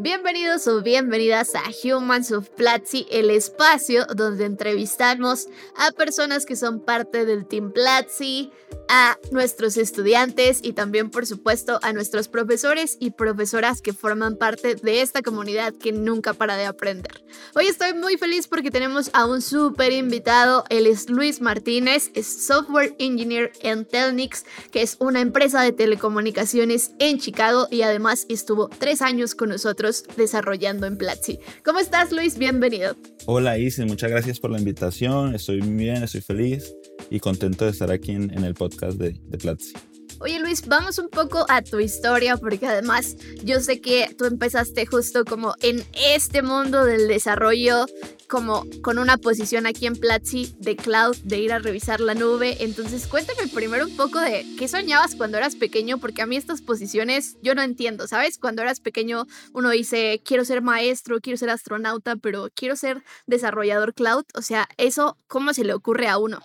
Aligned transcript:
Bienvenidos 0.00 0.68
o 0.68 0.80
bienvenidas 0.80 1.56
a 1.56 1.64
Humans 1.82 2.30
of 2.30 2.50
Platzi, 2.50 3.08
el 3.10 3.32
espacio 3.32 4.06
donde 4.06 4.44
entrevistamos 4.44 5.48
a 5.76 5.90
personas 5.90 6.46
que 6.46 6.54
son 6.54 6.78
parte 6.78 7.26
del 7.26 7.48
Team 7.48 7.72
Platzi, 7.72 8.52
a 8.88 9.18
nuestros 9.30 9.76
estudiantes 9.76 10.60
y 10.62 10.72
también, 10.72 11.10
por 11.10 11.26
supuesto, 11.26 11.78
a 11.82 11.92
nuestros 11.92 12.28
profesores 12.28 12.96
y 13.00 13.10
profesoras 13.10 13.82
que 13.82 13.92
forman 13.92 14.36
parte 14.36 14.74
de 14.74 15.02
esta 15.02 15.22
comunidad 15.22 15.74
que 15.74 15.92
nunca 15.92 16.34
para 16.34 16.56
de 16.56 16.66
aprender. 16.66 17.22
Hoy 17.54 17.66
estoy 17.66 17.94
muy 17.94 18.16
feliz 18.16 18.46
porque 18.46 18.70
tenemos 18.70 19.10
a 19.12 19.26
un 19.26 19.42
súper 19.42 19.92
invitado. 19.92 20.64
Él 20.70 20.86
es 20.86 21.10
Luis 21.10 21.40
Martínez, 21.40 22.10
es 22.14 22.46
Software 22.46 22.94
Engineer 22.98 23.52
en 23.60 23.84
Telnix, 23.84 24.44
que 24.70 24.82
es 24.82 24.96
una 25.00 25.20
empresa 25.20 25.62
de 25.62 25.72
telecomunicaciones 25.72 26.92
en 26.98 27.18
Chicago 27.18 27.68
y 27.70 27.82
además 27.82 28.26
estuvo 28.28 28.68
tres 28.68 29.02
años 29.02 29.34
con 29.34 29.50
nosotros 29.50 30.04
desarrollando 30.16 30.86
en 30.86 30.96
Platzi. 30.96 31.38
¿Cómo 31.64 31.78
estás, 31.78 32.12
Luis? 32.12 32.38
Bienvenido. 32.38 32.96
Hola, 33.26 33.58
Isis, 33.58 33.84
muchas 33.86 34.10
gracias 34.10 34.40
por 34.40 34.50
la 34.50 34.58
invitación. 34.58 35.34
Estoy 35.34 35.60
bien, 35.60 36.02
estoy 36.02 36.20
feliz 36.20 36.77
y 37.10 37.20
contento 37.20 37.64
de 37.64 37.70
estar 37.70 37.90
aquí 37.90 38.12
en, 38.12 38.44
el 38.44 38.54
podcast 38.54 38.98
de, 38.98 39.12
de 39.12 39.38
Platzi. 39.38 39.72
Oye 40.20 40.40
Luis, 40.40 40.66
vamos 40.66 40.98
un 40.98 41.08
poco 41.08 41.46
a 41.48 41.62
tu 41.62 41.78
historia 41.78 42.36
porque 42.36 42.66
además 42.66 43.16
yo 43.44 43.60
sé 43.60 43.80
que 43.80 44.12
tú 44.18 44.24
empezaste 44.24 44.84
justo 44.84 45.24
como 45.24 45.54
en 45.60 45.84
este 45.92 46.42
mundo 46.42 46.84
del 46.84 47.06
desarrollo, 47.06 47.86
como 48.28 48.66
con 48.82 48.98
una 48.98 49.16
posición 49.16 49.64
aquí 49.64 49.86
en 49.86 49.94
Platzi 49.94 50.56
de 50.58 50.74
cloud, 50.74 51.16
de 51.18 51.38
ir 51.38 51.52
a 51.52 51.60
revisar 51.60 52.00
la 52.00 52.14
nube. 52.14 52.56
Entonces 52.64 53.06
cuéntame 53.06 53.46
primero 53.46 53.86
un 53.86 53.96
poco 53.96 54.18
de 54.18 54.44
qué 54.58 54.66
soñabas 54.66 55.14
cuando 55.14 55.38
eras 55.38 55.54
pequeño, 55.54 55.98
porque 55.98 56.22
a 56.22 56.26
mí 56.26 56.36
estas 56.36 56.62
posiciones 56.62 57.36
yo 57.40 57.54
no 57.54 57.62
entiendo, 57.62 58.08
¿sabes? 58.08 58.38
Cuando 58.38 58.62
eras 58.62 58.80
pequeño 58.80 59.26
uno 59.52 59.70
dice, 59.70 60.20
quiero 60.24 60.44
ser 60.44 60.62
maestro, 60.62 61.20
quiero 61.20 61.36
ser 61.36 61.50
astronauta, 61.50 62.16
pero 62.16 62.48
quiero 62.56 62.74
ser 62.74 63.04
desarrollador 63.28 63.94
cloud. 63.94 64.24
O 64.34 64.42
sea, 64.42 64.68
eso, 64.78 65.16
¿cómo 65.28 65.54
se 65.54 65.62
le 65.62 65.74
ocurre 65.74 66.08
a 66.08 66.18
uno? 66.18 66.40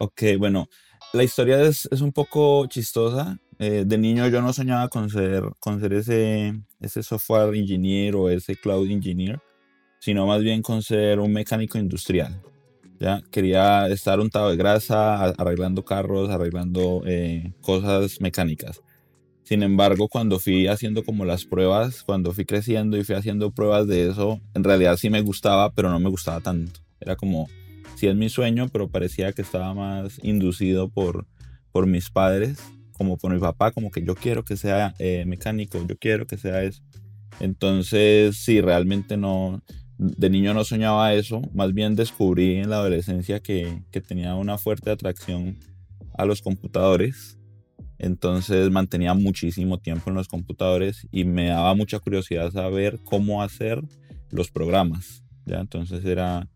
Ok, 0.00 0.22
bueno 0.38 0.68
la 1.12 1.24
historia 1.24 1.60
es, 1.62 1.88
un 2.00 2.12
poco 2.12 2.66
chistosa. 2.66 3.38
Eh, 3.58 3.84
de 3.86 3.98
niño 3.98 4.28
yo 4.28 4.40
no 4.40 4.52
soñaba 4.52 4.88
con 4.88 5.10
ser, 5.10 5.42
con 5.58 5.80
ser 5.80 5.92
ese, 5.92 6.54
ese 6.80 7.02
software 7.02 7.54
engineer 7.54 8.16
o 8.16 8.30
ese 8.30 8.56
cloud 8.56 8.88
engineer, 8.88 9.40
sino 9.98 10.26
más 10.26 10.40
bien 10.40 10.62
con 10.62 10.82
ser 10.82 11.18
un 11.18 11.32
mecánico 11.32 11.78
industrial. 11.78 12.40
¿ya? 13.00 13.22
Quería 13.30 13.88
estar 13.88 14.20
untado 14.20 14.50
de 14.50 14.56
grasa, 14.56 15.24
arreglando 15.24 15.84
carros, 15.84 16.30
arreglando 16.30 17.02
eh, 17.06 17.52
cosas 17.60 18.20
mecánicas. 18.20 18.80
Sin 19.42 19.64
embargo, 19.64 20.06
cuando 20.08 20.38
fui 20.38 20.68
haciendo 20.68 21.02
como 21.02 21.24
las 21.24 21.44
pruebas, 21.44 22.04
cuando 22.04 22.32
fui 22.32 22.44
creciendo 22.44 22.96
y 22.96 23.02
fui 23.02 23.16
haciendo 23.16 23.50
pruebas 23.50 23.88
de 23.88 24.08
eso, 24.08 24.40
en 24.54 24.62
realidad 24.62 24.96
sí 24.96 25.10
me 25.10 25.22
gustaba, 25.22 25.72
pero 25.72 25.90
no 25.90 25.98
me 25.98 26.08
gustaba 26.08 26.40
tanto. 26.40 26.80
Era 27.00 27.16
como, 27.16 27.48
sí 28.00 28.06
es 28.06 28.16
mi 28.16 28.30
sueño, 28.30 28.66
pero 28.72 28.88
parecía 28.88 29.32
que 29.32 29.42
estaba 29.42 29.74
más 29.74 30.18
inducido 30.22 30.88
por, 30.88 31.26
por 31.70 31.86
mis 31.86 32.08
padres, 32.08 32.58
como 32.92 33.18
por 33.18 33.30
mi 33.30 33.38
papá, 33.38 33.72
como 33.72 33.90
que 33.90 34.02
yo 34.02 34.14
quiero 34.14 34.42
que 34.42 34.56
sea 34.56 34.94
eh, 34.98 35.24
mecánico, 35.26 35.78
yo 35.86 35.98
quiero 35.98 36.26
que 36.26 36.38
sea 36.38 36.62
eso. 36.62 36.82
Entonces, 37.40 38.38
sí, 38.38 38.62
realmente 38.62 39.18
no, 39.18 39.62
de 39.98 40.30
niño 40.30 40.54
no 40.54 40.64
soñaba 40.64 41.12
eso, 41.12 41.42
más 41.52 41.74
bien 41.74 41.94
descubrí 41.94 42.56
en 42.56 42.70
la 42.70 42.76
adolescencia 42.76 43.40
que, 43.40 43.82
que 43.90 44.00
tenía 44.00 44.34
una 44.34 44.56
fuerte 44.56 44.90
atracción 44.90 45.58
a 46.16 46.24
los 46.24 46.40
computadores. 46.40 47.38
Entonces 47.98 48.70
mantenía 48.70 49.12
muchísimo 49.12 49.76
tiempo 49.76 50.08
en 50.08 50.16
los 50.16 50.26
computadores 50.26 51.06
y 51.12 51.24
me 51.24 51.48
daba 51.48 51.74
mucha 51.74 51.98
curiosidad 51.98 52.50
saber 52.50 52.98
cómo 53.04 53.42
hacer 53.42 53.82
los 54.30 54.50
programas. 54.50 55.22
¿ya? 55.44 55.60
Entonces 55.60 56.02
era, 56.06 56.48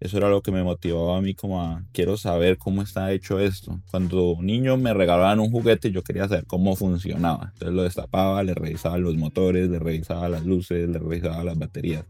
eso 0.00 0.16
era 0.16 0.30
lo 0.30 0.40
que 0.42 0.50
me 0.50 0.62
motivaba 0.62 1.18
a 1.18 1.20
mí 1.20 1.34
como 1.34 1.60
a, 1.60 1.84
quiero 1.92 2.16
saber 2.16 2.56
cómo 2.56 2.80
está 2.80 3.12
hecho 3.12 3.38
esto. 3.38 3.80
Cuando 3.90 4.38
niño 4.40 4.78
me 4.78 4.94
regalaban 4.94 5.40
un 5.40 5.50
juguete, 5.50 5.92
yo 5.92 6.02
quería 6.02 6.26
saber 6.26 6.46
cómo 6.46 6.74
funcionaba. 6.74 7.50
Entonces 7.52 7.74
lo 7.74 7.82
destapaba, 7.82 8.42
le 8.42 8.54
revisaba 8.54 8.96
los 8.96 9.16
motores, 9.16 9.68
le 9.68 9.78
revisaba 9.78 10.30
las 10.30 10.46
luces, 10.46 10.88
le 10.88 10.98
revisaba 10.98 11.44
las 11.44 11.58
baterías. 11.58 12.06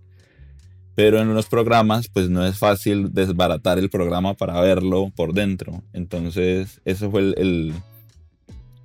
Pero 0.94 1.20
en 1.20 1.34
los 1.34 1.46
programas, 1.46 2.08
pues 2.08 2.30
no 2.30 2.46
es 2.46 2.58
fácil 2.58 3.12
desbaratar 3.12 3.78
el 3.78 3.90
programa 3.90 4.34
para 4.34 4.60
verlo 4.60 5.10
por 5.16 5.32
dentro. 5.32 5.82
Entonces, 5.92 6.80
eso 6.84 7.10
fue 7.10 7.34
el, 7.36 7.74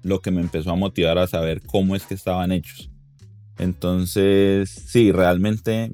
lo 0.02 0.20
que 0.22 0.32
me 0.32 0.42
empezó 0.42 0.72
a 0.72 0.76
motivar 0.76 1.20
a 1.20 1.28
saber 1.28 1.62
cómo 1.62 1.96
es 1.96 2.06
que 2.06 2.16
estaban 2.16 2.52
hechos. 2.52 2.90
Entonces, 3.60 4.70
sí, 4.70 5.12
realmente 5.12 5.92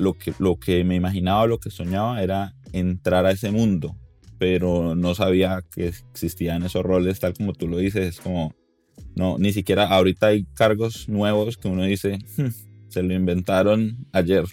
lo 0.00 0.14
que, 0.14 0.32
lo 0.38 0.58
que 0.58 0.82
me 0.84 0.96
imaginaba, 0.96 1.46
lo 1.46 1.58
que 1.58 1.70
soñaba 1.70 2.22
era 2.22 2.54
entrar 2.72 3.26
a 3.26 3.32
ese 3.32 3.50
mundo, 3.50 3.96
pero 4.38 4.94
no 4.94 5.14
sabía 5.14 5.62
que 5.74 5.88
existían 5.88 6.62
esos 6.62 6.82
roles 6.82 7.20
tal 7.20 7.34
como 7.34 7.52
tú 7.52 7.68
lo 7.68 7.76
dices, 7.76 8.08
es 8.08 8.20
como, 8.20 8.54
no, 9.14 9.38
ni 9.38 9.52
siquiera 9.52 9.86
ahorita 9.86 10.28
hay 10.28 10.46
cargos 10.54 11.08
nuevos 11.08 11.58
que 11.58 11.68
uno 11.68 11.84
dice, 11.84 12.18
hmm, 12.36 12.48
se 12.88 13.02
lo 13.02 13.12
inventaron 13.12 14.06
ayer. 14.12 14.44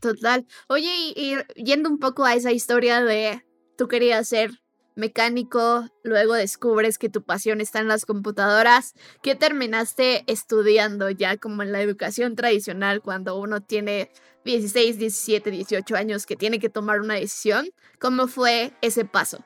Total. 0.00 0.46
Oye, 0.68 0.90
y, 1.16 1.34
y 1.56 1.64
yendo 1.64 1.88
un 1.88 1.98
poco 1.98 2.24
a 2.24 2.34
esa 2.34 2.52
historia 2.52 3.02
de 3.02 3.42
tú 3.78 3.88
querías 3.88 4.28
ser 4.28 4.50
mecánico, 4.96 5.88
luego 6.02 6.34
descubres 6.34 6.98
que 6.98 7.08
tu 7.08 7.22
pasión 7.22 7.60
está 7.60 7.80
en 7.80 7.88
las 7.88 8.04
computadoras. 8.06 8.94
¿Qué 9.22 9.34
terminaste 9.34 10.24
estudiando 10.26 11.10
ya 11.10 11.36
como 11.36 11.62
en 11.62 11.72
la 11.72 11.80
educación 11.80 12.36
tradicional 12.36 13.02
cuando 13.02 13.38
uno 13.38 13.60
tiene 13.60 14.10
16, 14.44 14.98
17, 14.98 15.50
18 15.50 15.96
años 15.96 16.26
que 16.26 16.36
tiene 16.36 16.58
que 16.58 16.68
tomar 16.68 17.00
una 17.00 17.14
decisión? 17.14 17.66
¿Cómo 17.98 18.28
fue 18.28 18.72
ese 18.82 19.04
paso? 19.04 19.44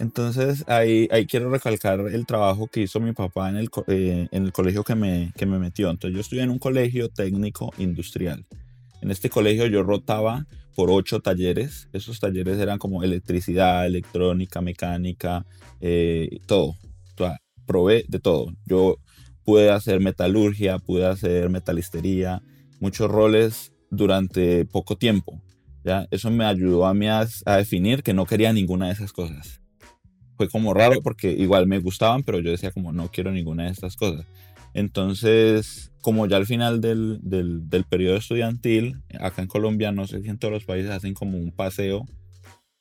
Entonces 0.00 0.64
ahí, 0.66 1.08
ahí 1.12 1.26
quiero 1.26 1.50
recalcar 1.50 2.00
el 2.00 2.24
trabajo 2.26 2.66
que 2.66 2.80
hizo 2.80 3.00
mi 3.00 3.12
papá 3.12 3.50
en 3.50 3.56
el, 3.56 3.68
eh, 3.86 4.28
en 4.30 4.44
el 4.44 4.52
colegio 4.52 4.82
que 4.82 4.94
me, 4.94 5.32
que 5.36 5.46
me 5.46 5.58
metió. 5.58 5.90
Entonces 5.90 6.14
yo 6.14 6.20
estudié 6.20 6.42
en 6.42 6.50
un 6.50 6.58
colegio 6.58 7.10
técnico 7.10 7.70
industrial. 7.78 8.46
En 9.02 9.10
este 9.10 9.30
colegio 9.30 9.66
yo 9.66 9.82
rotaba 9.82 10.46
por 10.74 10.90
ocho 10.90 11.20
talleres. 11.20 11.88
Esos 11.92 12.18
talleres 12.18 12.58
eran 12.58 12.78
como 12.78 13.02
electricidad, 13.02 13.86
electrónica, 13.86 14.60
mecánica, 14.60 15.46
eh, 15.80 16.38
todo. 16.46 16.76
probé 17.66 18.04
de 18.08 18.18
todo. 18.18 18.52
Yo 18.64 18.96
pude 19.44 19.70
hacer 19.70 20.00
metalurgia, 20.00 20.78
pude 20.78 21.06
hacer 21.06 21.50
metalistería, 21.50 22.42
muchos 22.80 23.10
roles 23.10 23.72
durante 23.90 24.64
poco 24.64 24.96
tiempo. 24.96 25.40
¿ya? 25.84 26.06
Eso 26.10 26.30
me 26.30 26.44
ayudó 26.44 26.86
a 26.86 26.94
mí 26.94 27.06
a, 27.06 27.26
a 27.46 27.56
definir 27.56 28.02
que 28.02 28.14
no 28.14 28.26
quería 28.26 28.52
ninguna 28.52 28.86
de 28.86 28.92
esas 28.92 29.12
cosas. 29.12 29.60
Fue 30.36 30.48
como 30.48 30.72
raro 30.72 31.02
porque 31.02 31.32
igual 31.32 31.66
me 31.66 31.78
gustaban, 31.78 32.22
pero 32.22 32.40
yo 32.40 32.50
decía 32.50 32.70
como 32.70 32.92
no 32.92 33.10
quiero 33.10 33.30
ninguna 33.30 33.64
de 33.64 33.70
estas 33.70 33.96
cosas. 33.96 34.26
Entonces, 34.72 35.92
como 36.00 36.26
ya 36.26 36.36
al 36.36 36.46
final 36.46 36.80
del, 36.80 37.18
del, 37.22 37.68
del, 37.68 37.84
periodo 37.84 38.16
estudiantil, 38.16 39.02
acá 39.18 39.42
en 39.42 39.48
Colombia, 39.48 39.92
no 39.92 40.06
sé 40.06 40.22
si 40.22 40.28
en 40.28 40.38
todos 40.38 40.52
los 40.52 40.64
países 40.64 40.90
hacen 40.90 41.12
como 41.12 41.36
un 41.36 41.50
paseo 41.50 42.06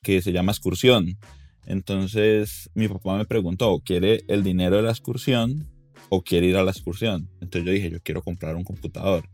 que 0.02 0.22
se 0.22 0.32
llama 0.32 0.52
excursión. 0.52 1.18
Entonces, 1.66 2.70
mi 2.74 2.88
papá 2.88 3.18
me 3.18 3.26
preguntó, 3.26 3.80
¿quiere 3.84 4.24
el 4.28 4.44
dinero 4.44 4.78
de 4.78 4.84
la 4.84 4.92
excursión 4.92 5.68
o 6.10 6.22
quiere 6.22 6.48
ir 6.48 6.58
a 6.58 6.64
la 6.64 6.72
excursión? 6.72 7.30
Entonces 7.42 7.66
yo 7.66 7.72
dije, 7.72 7.90
yo 7.90 8.00
quiero 8.02 8.22
comprar 8.22 8.56
un 8.56 8.64
computador. 8.64 9.26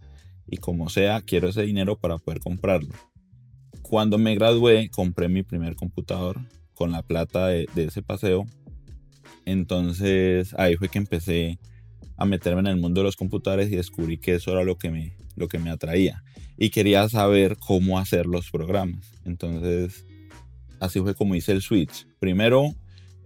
Y 0.47 0.57
como 0.57 0.89
sea, 0.89 1.21
quiero 1.21 1.50
ese 1.50 1.63
dinero 1.63 1.97
para 1.97 2.18
poder 2.18 2.39
comprarlo. 2.39 2.94
Cuando 3.81 4.18
me 4.18 4.36
gradué, 4.36 4.89
compré 4.89 5.30
mi 5.30 5.44
primer 5.44 5.75
computador 5.75 6.39
con 6.74 6.92
la 6.92 7.01
plata 7.01 7.47
de, 7.47 7.68
ese 7.75 8.01
paseo. 8.01 8.45
Entonces, 9.45 10.53
ahí 10.57 10.75
fue 10.75 10.89
que 10.89 10.97
empecé 10.97 11.59
a 12.18 12.25
meterme 12.25 12.62
en 12.62 12.68
el 12.68 12.77
mundo 12.77 13.01
de 13.01 13.06
los 13.06 13.15
computadores 13.15 13.71
y 13.71 13.75
descubrí 13.75 14.18
que 14.18 14.36
eso 14.36 14.51
era 14.51 14.63
lo 14.63 14.77
que 14.77 14.89
me, 14.89 15.15
lo 15.36 15.47
que 15.47 15.59
me 15.59 15.69
atraía. 15.69 16.24
Y 16.57 16.69
quería 16.69 17.07
saber 17.09 17.57
cómo 17.57 18.00
hacer 18.00 18.25
los 18.25 18.50
programas. 18.50 19.12
Entonces, 19.25 20.06
así 20.80 21.00
fue 21.00 21.15
como 21.15 21.36
hice 21.36 21.51
el 21.51 21.62
switch. 21.62 22.07
Primero, 22.19 22.74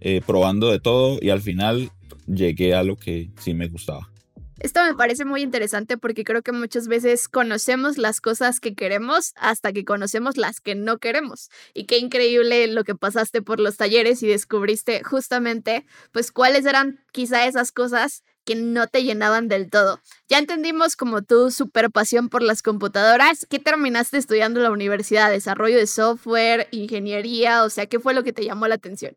eh, 0.00 0.20
probando 0.26 0.70
de 0.70 0.80
todo 0.80 1.18
y 1.20 1.30
al 1.30 1.40
final 1.40 1.90
llegué 2.26 2.74
a 2.74 2.82
lo 2.82 2.96
que 2.96 3.30
sí 3.38 3.54
me 3.54 3.68
gustaba. 3.68 4.10
Esto 4.60 4.84
me 4.84 4.94
parece 4.94 5.24
muy 5.24 5.40
interesante 5.40 5.96
porque 5.96 6.22
creo 6.22 6.42
que 6.42 6.52
muchas 6.52 6.86
veces 6.86 7.30
conocemos 7.30 7.96
las 7.96 8.20
cosas 8.20 8.60
que 8.60 8.74
queremos 8.74 9.32
hasta 9.36 9.72
que 9.72 9.86
conocemos 9.86 10.36
las 10.36 10.60
que 10.60 10.74
no 10.74 10.98
queremos. 10.98 11.48
Y 11.72 11.84
qué 11.84 11.96
increíble 11.96 12.66
lo 12.66 12.84
que 12.84 12.94
pasaste 12.94 13.40
por 13.40 13.58
los 13.58 13.78
talleres 13.78 14.22
y 14.22 14.28
descubriste 14.28 15.02
justamente 15.02 15.86
pues 16.12 16.30
cuáles 16.30 16.66
eran 16.66 17.00
quizá 17.10 17.46
esas 17.46 17.72
cosas 17.72 18.22
que 18.44 18.54
no 18.54 18.86
te 18.86 19.02
llenaban 19.02 19.48
del 19.48 19.70
todo. 19.70 19.98
Ya 20.28 20.38
entendimos 20.38 20.94
como 20.94 21.22
tu 21.22 21.50
super 21.50 21.90
pasión 21.90 22.28
por 22.28 22.42
las 22.42 22.60
computadoras. 22.60 23.46
¿Qué 23.48 23.58
terminaste 23.58 24.18
estudiando 24.18 24.60
en 24.60 24.64
la 24.64 24.70
universidad? 24.72 25.30
¿Desarrollo 25.30 25.78
de 25.78 25.86
software, 25.86 26.68
ingeniería? 26.70 27.64
O 27.64 27.70
sea, 27.70 27.86
¿qué 27.86 27.98
fue 27.98 28.12
lo 28.12 28.24
que 28.24 28.34
te 28.34 28.44
llamó 28.44 28.68
la 28.68 28.74
atención? 28.74 29.16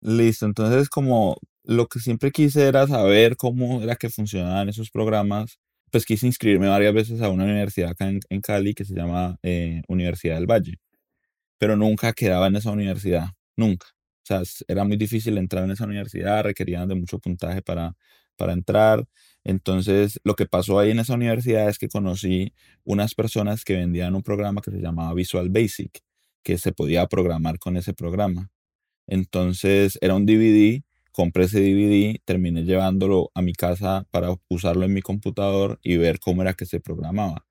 Listo, 0.00 0.44
entonces 0.44 0.88
como 0.88 1.38
lo 1.66 1.88
que 1.88 1.98
siempre 2.00 2.30
quise 2.30 2.68
era 2.68 2.86
saber 2.86 3.36
cómo 3.36 3.82
era 3.82 3.96
que 3.96 4.08
funcionaban 4.10 4.68
esos 4.68 4.90
programas, 4.90 5.58
pues 5.90 6.04
quise 6.06 6.26
inscribirme 6.26 6.68
varias 6.68 6.94
veces 6.94 7.20
a 7.22 7.28
una 7.28 7.44
universidad 7.44 7.90
acá 7.90 8.08
en, 8.08 8.40
Cali 8.40 8.74
que 8.74 8.84
se 8.84 8.94
llama 8.94 9.38
eh, 9.42 9.82
Universidad 9.88 10.36
del 10.36 10.46
Valle, 10.46 10.78
pero 11.58 11.76
nunca 11.76 12.12
quedaba 12.12 12.48
en 12.48 12.56
esa 12.56 12.70
universidad, 12.70 13.30
nunca. 13.56 13.88
O 14.22 14.26
sea, 14.26 14.42
era 14.68 14.84
muy 14.84 14.96
difícil 14.96 15.38
entrar 15.38 15.64
en 15.64 15.72
esa 15.72 15.84
universidad, 15.84 16.44
requerían 16.44 16.88
de 16.88 16.96
mucho 16.96 17.18
puntaje 17.18 17.62
para, 17.62 17.96
para 18.36 18.52
entrar. 18.52 19.06
Entonces, 19.44 20.20
lo 20.24 20.34
que 20.34 20.46
pasó 20.46 20.78
ahí 20.78 20.90
en 20.90 20.98
esa 21.00 21.14
universidad 21.14 21.68
es 21.68 21.78
que 21.78 21.88
conocí 21.88 22.52
unas 22.84 23.14
personas 23.14 23.64
que 23.64 23.76
vendían 23.76 24.14
un 24.14 24.22
programa 24.22 24.60
que 24.62 24.72
se 24.72 24.78
llamaba 24.78 25.14
Visual 25.14 25.50
Basic, 25.50 26.00
que 26.42 26.58
se 26.58 26.72
podía 26.72 27.06
programar 27.06 27.58
con 27.58 27.76
ese 27.76 27.94
programa. 27.94 28.50
Entonces, 29.06 29.98
era 30.00 30.14
un 30.16 30.26
DVD, 30.26 30.82
compré 31.16 31.44
ese 31.44 31.60
DVD, 31.60 32.20
terminé 32.26 32.64
llevándolo 32.64 33.30
a 33.34 33.40
mi 33.40 33.54
casa 33.54 34.06
para 34.10 34.36
usarlo 34.50 34.84
en 34.84 34.92
mi 34.92 35.00
computador 35.00 35.80
y 35.82 35.96
ver 35.96 36.20
cómo 36.20 36.42
era 36.42 36.52
que 36.52 36.66
se 36.66 36.78
programaba. 36.78 37.46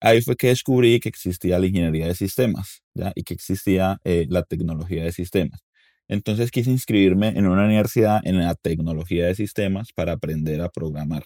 Ahí 0.00 0.22
fue 0.22 0.36
que 0.36 0.48
descubrí 0.48 0.98
que 1.00 1.10
existía 1.10 1.58
la 1.58 1.66
ingeniería 1.66 2.08
de 2.08 2.14
sistemas 2.14 2.82
¿ya? 2.94 3.12
y 3.14 3.24
que 3.24 3.34
existía 3.34 4.00
eh, 4.04 4.26
la 4.30 4.44
tecnología 4.44 5.04
de 5.04 5.12
sistemas. 5.12 5.60
Entonces 6.08 6.50
quise 6.50 6.70
inscribirme 6.70 7.28
en 7.28 7.46
una 7.46 7.66
universidad 7.66 8.20
en 8.24 8.38
la 8.38 8.54
tecnología 8.54 9.26
de 9.26 9.34
sistemas 9.34 9.92
para 9.94 10.12
aprender 10.12 10.62
a 10.62 10.70
programar. 10.70 11.24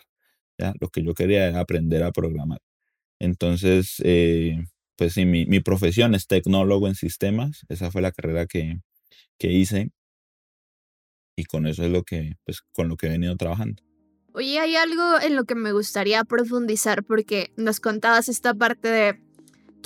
¿ya? 0.58 0.74
Lo 0.80 0.88
que 0.88 1.04
yo 1.04 1.14
quería 1.14 1.48
era 1.48 1.60
aprender 1.60 2.02
a 2.02 2.12
programar. 2.12 2.60
Entonces, 3.20 3.96
eh, 4.04 4.58
pues 4.96 5.14
sí, 5.14 5.26
mi, 5.26 5.46
mi, 5.46 5.60
profesión 5.60 6.14
es 6.14 6.26
tecnólogo 6.26 6.88
en 6.88 6.96
sistemas. 6.96 7.62
Esa 7.68 7.90
fue 7.90 8.02
la 8.02 8.12
carrera 8.12 8.46
que, 8.46 8.80
que 9.38 9.52
hice. 9.52 9.90
Y 11.36 11.44
con 11.44 11.66
eso 11.66 11.84
es 11.84 11.90
lo 11.90 12.02
que, 12.02 12.36
pues, 12.44 12.62
con 12.72 12.88
lo 12.88 12.96
que 12.96 13.06
he 13.06 13.10
venido 13.10 13.36
trabajando. 13.36 13.82
Oye, 14.32 14.58
hay 14.58 14.76
algo 14.76 15.20
en 15.20 15.36
lo 15.36 15.44
que 15.44 15.54
me 15.54 15.72
gustaría 15.72 16.24
profundizar 16.24 17.04
porque 17.04 17.52
nos 17.56 17.80
contabas 17.80 18.28
esta 18.28 18.54
parte 18.54 18.88
de 18.88 19.20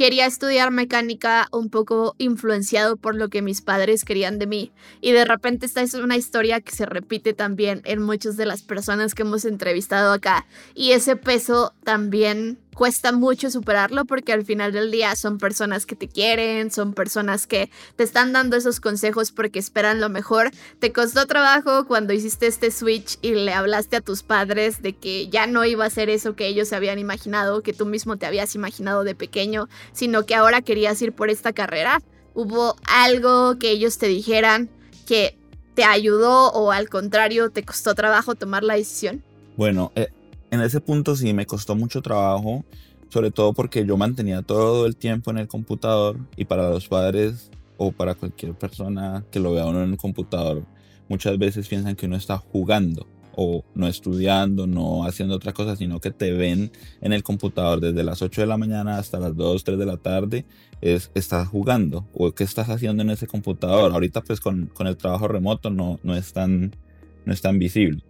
quería 0.00 0.24
estudiar 0.24 0.70
mecánica 0.70 1.48
un 1.52 1.68
poco 1.68 2.14
influenciado 2.16 2.96
por 2.96 3.14
lo 3.14 3.28
que 3.28 3.42
mis 3.42 3.60
padres 3.60 4.04
querían 4.04 4.38
de 4.38 4.46
mí. 4.46 4.72
Y 5.02 5.12
de 5.12 5.26
repente 5.26 5.66
esta 5.66 5.82
es 5.82 5.92
una 5.92 6.16
historia 6.16 6.62
que 6.62 6.72
se 6.72 6.86
repite 6.86 7.34
también 7.34 7.82
en 7.84 8.00
muchas 8.00 8.38
de 8.38 8.46
las 8.46 8.62
personas 8.62 9.14
que 9.14 9.22
hemos 9.22 9.44
entrevistado 9.44 10.12
acá. 10.12 10.46
Y 10.74 10.92
ese 10.92 11.16
peso 11.16 11.74
también 11.84 12.58
cuesta 12.74 13.12
mucho 13.12 13.50
superarlo 13.50 14.04
porque 14.04 14.32
al 14.32 14.44
final 14.44 14.72
del 14.72 14.90
día 14.90 15.14
son 15.16 15.38
personas 15.38 15.86
que 15.86 15.96
te 15.96 16.08
quieren, 16.08 16.70
son 16.70 16.94
personas 16.94 17.46
que 17.46 17.70
te 17.96 18.04
están 18.04 18.32
dando 18.32 18.56
esos 18.56 18.80
consejos 18.80 19.32
porque 19.32 19.58
esperan 19.58 20.00
lo 20.00 20.08
mejor. 20.08 20.50
Te 20.78 20.92
costó 20.92 21.26
trabajo 21.26 21.86
cuando 21.86 22.12
hiciste 22.12 22.46
este 22.46 22.70
switch 22.70 23.18
y 23.22 23.34
le 23.34 23.52
hablaste 23.52 23.96
a 23.96 24.00
tus 24.00 24.22
padres 24.22 24.82
de 24.82 24.94
que 24.94 25.28
ya 25.28 25.46
no 25.46 25.64
iba 25.64 25.84
a 25.84 25.90
ser 25.90 26.10
eso 26.10 26.36
que 26.36 26.46
ellos 26.46 26.68
se 26.68 26.76
habían 26.76 26.98
imaginado, 26.98 27.62
que 27.62 27.72
tú 27.72 27.86
mismo 27.86 28.16
te 28.16 28.26
habías 28.26 28.54
imaginado 28.54 29.04
de 29.04 29.14
pequeño, 29.14 29.68
sino 29.92 30.24
que 30.24 30.34
ahora 30.34 30.62
querías 30.62 31.00
ir 31.02 31.12
por 31.12 31.30
esta 31.30 31.52
carrera. 31.52 32.00
¿Hubo 32.34 32.76
algo 32.84 33.58
que 33.58 33.70
ellos 33.70 33.98
te 33.98 34.06
dijeran 34.06 34.70
que 35.06 35.36
te 35.74 35.84
ayudó 35.84 36.50
o 36.52 36.72
al 36.72 36.88
contrario 36.88 37.50
te 37.50 37.64
costó 37.64 37.94
trabajo 37.94 38.34
tomar 38.34 38.62
la 38.62 38.74
decisión? 38.74 39.22
Bueno, 39.56 39.92
eh, 39.94 40.08
en 40.50 40.60
ese 40.60 40.80
punto 40.80 41.16
sí 41.16 41.32
me 41.32 41.46
costó 41.46 41.74
mucho 41.76 42.02
trabajo, 42.02 42.64
sobre 43.08 43.30
todo 43.30 43.52
porque 43.52 43.84
yo 43.84 43.96
mantenía 43.96 44.42
todo 44.42 44.86
el 44.86 44.96
tiempo 44.96 45.30
en 45.30 45.38
el 45.38 45.48
computador 45.48 46.18
y 46.36 46.44
para 46.44 46.70
los 46.70 46.88
padres 46.88 47.50
o 47.76 47.92
para 47.92 48.14
cualquier 48.14 48.54
persona 48.54 49.24
que 49.30 49.40
lo 49.40 49.52
vea 49.52 49.66
uno 49.66 49.82
en 49.82 49.92
el 49.92 49.96
computador, 49.96 50.64
muchas 51.08 51.38
veces 51.38 51.66
piensan 51.66 51.96
que 51.96 52.06
uno 52.06 52.16
está 52.16 52.36
jugando 52.36 53.06
o 53.34 53.64
no 53.74 53.86
estudiando, 53.86 54.66
no 54.66 55.04
haciendo 55.04 55.36
otra 55.36 55.52
cosa, 55.52 55.76
sino 55.76 56.00
que 56.00 56.10
te 56.10 56.32
ven 56.32 56.72
en 57.00 57.12
el 57.12 57.22
computador 57.22 57.80
desde 57.80 58.02
las 58.02 58.22
8 58.22 58.42
de 58.42 58.46
la 58.46 58.58
mañana 58.58 58.98
hasta 58.98 59.18
las 59.18 59.36
2, 59.36 59.64
3 59.64 59.78
de 59.78 59.86
la 59.86 59.96
tarde, 59.96 60.44
es, 60.80 61.10
estás 61.14 61.48
jugando 61.48 62.06
o 62.12 62.32
qué 62.32 62.44
estás 62.44 62.68
haciendo 62.68 63.02
en 63.02 63.10
ese 63.10 63.26
computador. 63.26 63.92
Ahorita 63.92 64.20
pues 64.22 64.40
con, 64.40 64.66
con 64.66 64.86
el 64.86 64.96
trabajo 64.96 65.28
remoto 65.28 65.70
no, 65.70 66.00
no, 66.02 66.16
es 66.16 66.32
tan, 66.32 66.76
no 67.24 67.32
es 67.32 67.40
tan 67.40 67.58
visible. 67.58 68.02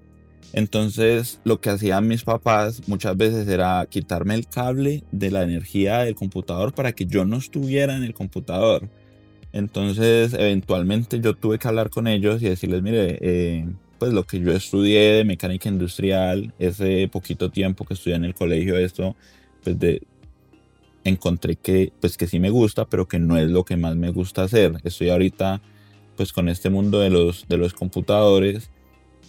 Entonces 0.52 1.40
lo 1.44 1.60
que 1.60 1.70
hacían 1.70 2.08
mis 2.08 2.24
papás 2.24 2.88
muchas 2.88 3.16
veces 3.16 3.46
era 3.48 3.86
quitarme 3.88 4.34
el 4.34 4.46
cable 4.48 5.04
de 5.12 5.30
la 5.30 5.42
energía 5.42 6.00
del 6.00 6.14
computador 6.14 6.74
para 6.74 6.92
que 6.92 7.06
yo 7.06 7.24
no 7.24 7.36
estuviera 7.36 7.96
en 7.96 8.02
el 8.02 8.14
computador. 8.14 8.88
Entonces 9.52 10.32
eventualmente 10.34 11.20
yo 11.20 11.34
tuve 11.34 11.58
que 11.58 11.68
hablar 11.68 11.90
con 11.90 12.06
ellos 12.06 12.42
y 12.42 12.48
decirles, 12.48 12.82
mire, 12.82 13.18
eh, 13.20 13.66
pues 13.98 14.12
lo 14.12 14.24
que 14.24 14.40
yo 14.40 14.52
estudié 14.52 15.12
de 15.12 15.24
mecánica 15.24 15.68
industrial, 15.68 16.52
ese 16.58 17.08
poquito 17.08 17.50
tiempo 17.50 17.84
que 17.84 17.94
estudié 17.94 18.16
en 18.16 18.24
el 18.24 18.34
colegio, 18.34 18.76
esto, 18.78 19.14
pues 19.62 19.78
de, 19.78 20.02
encontré 21.04 21.56
que, 21.56 21.92
pues 22.00 22.16
que 22.16 22.26
sí 22.26 22.40
me 22.40 22.50
gusta, 22.50 22.86
pero 22.86 23.06
que 23.06 23.18
no 23.18 23.36
es 23.36 23.50
lo 23.50 23.64
que 23.64 23.76
más 23.76 23.96
me 23.96 24.10
gusta 24.10 24.42
hacer. 24.42 24.80
Estoy 24.84 25.10
ahorita 25.10 25.60
pues 26.16 26.32
con 26.32 26.48
este 26.48 26.70
mundo 26.70 27.00
de 27.00 27.10
los, 27.10 27.46
de 27.48 27.56
los 27.56 27.72
computadores 27.72 28.70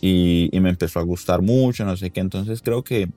y, 0.01 0.49
me 0.59 0.69
empezó 0.69 0.99
a 0.99 1.03
gustar 1.03 1.41
mucho, 1.43 1.85
no 1.85 1.95
sé 1.95 2.09
qué. 2.09 2.19
Entonces 2.19 2.61
creo 2.61 2.83
que 2.83 3.07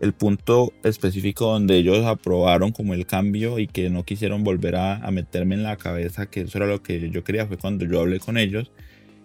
el 0.00 0.12
punto 0.12 0.72
específico 0.82 1.46
donde 1.46 1.76
ellos 1.76 2.04
aprobaron 2.04 2.72
como 2.72 2.92
el 2.92 3.06
cambio 3.06 3.58
y 3.58 3.66
que 3.66 3.88
no 3.88 4.04
quisieron 4.04 4.44
volver 4.44 4.76
a, 4.76 5.10
meterme 5.10 5.54
en 5.54 5.62
la 5.62 5.76
cabeza 5.76 6.26
que 6.26 6.42
eso 6.42 6.58
era 6.58 6.66
lo 6.66 6.82
que 6.82 7.08
yo 7.10 7.24
quería 7.24 7.46
fue 7.46 7.56
cuando 7.56 7.86
yo 7.86 8.00
hablé 8.00 8.18
con 8.18 8.36
ellos 8.36 8.70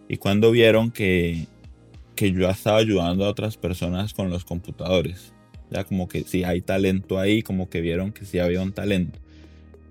y 0.07 0.17
cuando 0.17 0.51
vieron 0.51 0.91
que, 0.91 1.47
que 2.15 2.31
yo 2.31 2.49
estaba 2.49 2.77
ayudando 2.77 3.25
a 3.25 3.29
otras 3.29 3.57
personas 3.57 4.13
con 4.13 4.29
los 4.29 4.45
computadores. 4.45 5.33
Ya 5.71 5.85
como 5.85 6.07
que 6.07 6.23
sí 6.23 6.43
hay 6.43 6.61
talento 6.61 7.17
ahí, 7.17 7.41
como 7.41 7.69
que 7.69 7.81
vieron 7.81 8.11
que 8.11 8.25
sí 8.25 8.39
había 8.39 8.61
un 8.61 8.73
talento. 8.73 9.19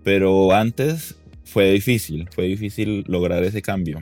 Pero 0.04 0.52
antes 0.52 1.16
fue 1.44 1.72
difícil, 1.72 2.28
fue 2.30 2.44
difícil 2.44 3.04
lograr 3.08 3.42
ese 3.42 3.62
cambio. 3.62 4.00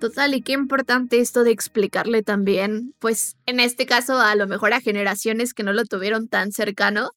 Total, 0.00 0.34
y 0.34 0.40
qué 0.40 0.52
importante 0.52 1.20
esto 1.20 1.44
de 1.44 1.50
explicarle 1.50 2.22
también, 2.22 2.94
pues 3.00 3.36
en 3.44 3.60
este 3.60 3.84
caso 3.84 4.18
a 4.18 4.34
lo 4.34 4.46
mejor 4.46 4.72
a 4.72 4.80
generaciones 4.80 5.52
que 5.52 5.62
no 5.62 5.74
lo 5.74 5.84
tuvieron 5.84 6.26
tan 6.26 6.52
cercano, 6.52 7.10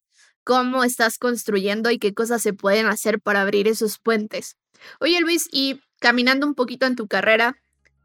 cómo 0.44 0.84
estás 0.84 1.18
construyendo 1.18 1.92
y 1.92 1.98
qué 1.98 2.14
cosas 2.14 2.42
se 2.42 2.52
pueden 2.52 2.88
hacer 2.88 3.22
para 3.22 3.42
abrir 3.42 3.70
esos 3.70 4.00
puentes. 4.00 4.58
Oye 5.00 5.22
Luis, 5.22 5.48
y 5.50 5.80
caminando 6.02 6.46
un 6.46 6.56
poquito 6.56 6.86
en 6.86 6.98
tu 6.98 7.08
carrera, 7.08 7.56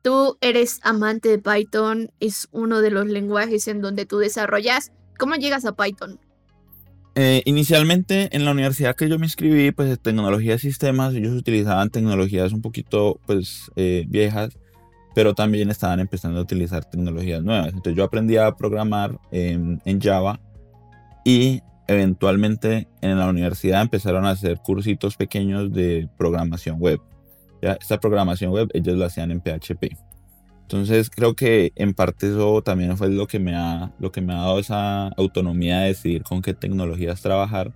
tú 0.02 0.38
eres 0.40 0.78
amante 0.82 1.28
de 1.28 1.40
Python, 1.40 2.12
es 2.20 2.47
uno 2.52 2.80
de 2.80 2.92
los 2.92 3.06
lenguajes 3.06 3.66
en 3.66 3.80
donde 3.80 4.06
tú 4.06 4.18
desarrollas. 4.18 4.92
¿Cómo 5.18 5.35
llegas 5.35 5.64
a 5.64 5.75
Python? 5.75 6.20
Eh, 7.16 7.42
inicialmente 7.47 8.28
en 8.30 8.44
la 8.44 8.52
universidad 8.52 8.94
que 8.94 9.08
yo 9.08 9.18
me 9.18 9.26
inscribí, 9.26 9.73
pues 9.73 9.99
tecnología 9.99 10.52
de 10.52 10.61
sistemas, 10.61 11.16
ellos 11.16 11.35
utilizaban 11.35 11.90
tecnologías 11.90 12.52
un 12.52 12.62
poquito 12.62 13.18
pues 13.26 13.73
eh, 13.75 14.04
viejas 14.06 14.56
pero 15.19 15.35
también 15.35 15.69
estaban 15.69 15.99
empezando 15.99 16.39
a 16.39 16.43
utilizar 16.43 16.85
tecnologías 16.85 17.43
nuevas. 17.43 17.71
Entonces 17.71 17.97
yo 17.97 18.05
aprendí 18.05 18.37
a 18.37 18.55
programar 18.55 19.19
en, 19.33 19.81
Java 20.01 20.39
y 21.25 21.61
eventualmente 21.89 22.87
en 23.01 23.19
la 23.19 23.29
universidad 23.29 23.83
empezaron 23.83 24.27
a 24.27 24.31
hacer 24.31 24.59
cursitos 24.59 25.17
pequeños 25.17 25.73
de 25.73 26.09
programación 26.17 26.79
web. 26.79 27.01
¿ya? 27.61 27.73
Esta 27.81 27.99
programación 27.99 28.53
web 28.53 28.69
ellos 28.75 28.97
la 28.97 29.07
hacían 29.07 29.33
en 29.33 29.41
PHP. 29.41 29.99
Entonces 30.63 31.11
creo 31.11 31.35
que 31.35 31.73
en 31.75 31.95
parte 31.95 32.29
eso 32.29 32.63
también 32.63 32.97
fue 32.97 33.09
lo 33.09 33.27
que 33.27 33.41
me 33.41 33.57
ha, 33.57 33.93
lo 33.99 34.13
que 34.13 34.21
me 34.21 34.35
ha 34.35 34.37
dado 34.37 34.61
esa 34.61 35.09
autonomía 35.09 35.81
de 35.81 35.89
decidir 35.89 36.23
con 36.23 36.43
qué 36.43 36.55
tecnologías 36.55 37.23
trabajar, 37.23 37.73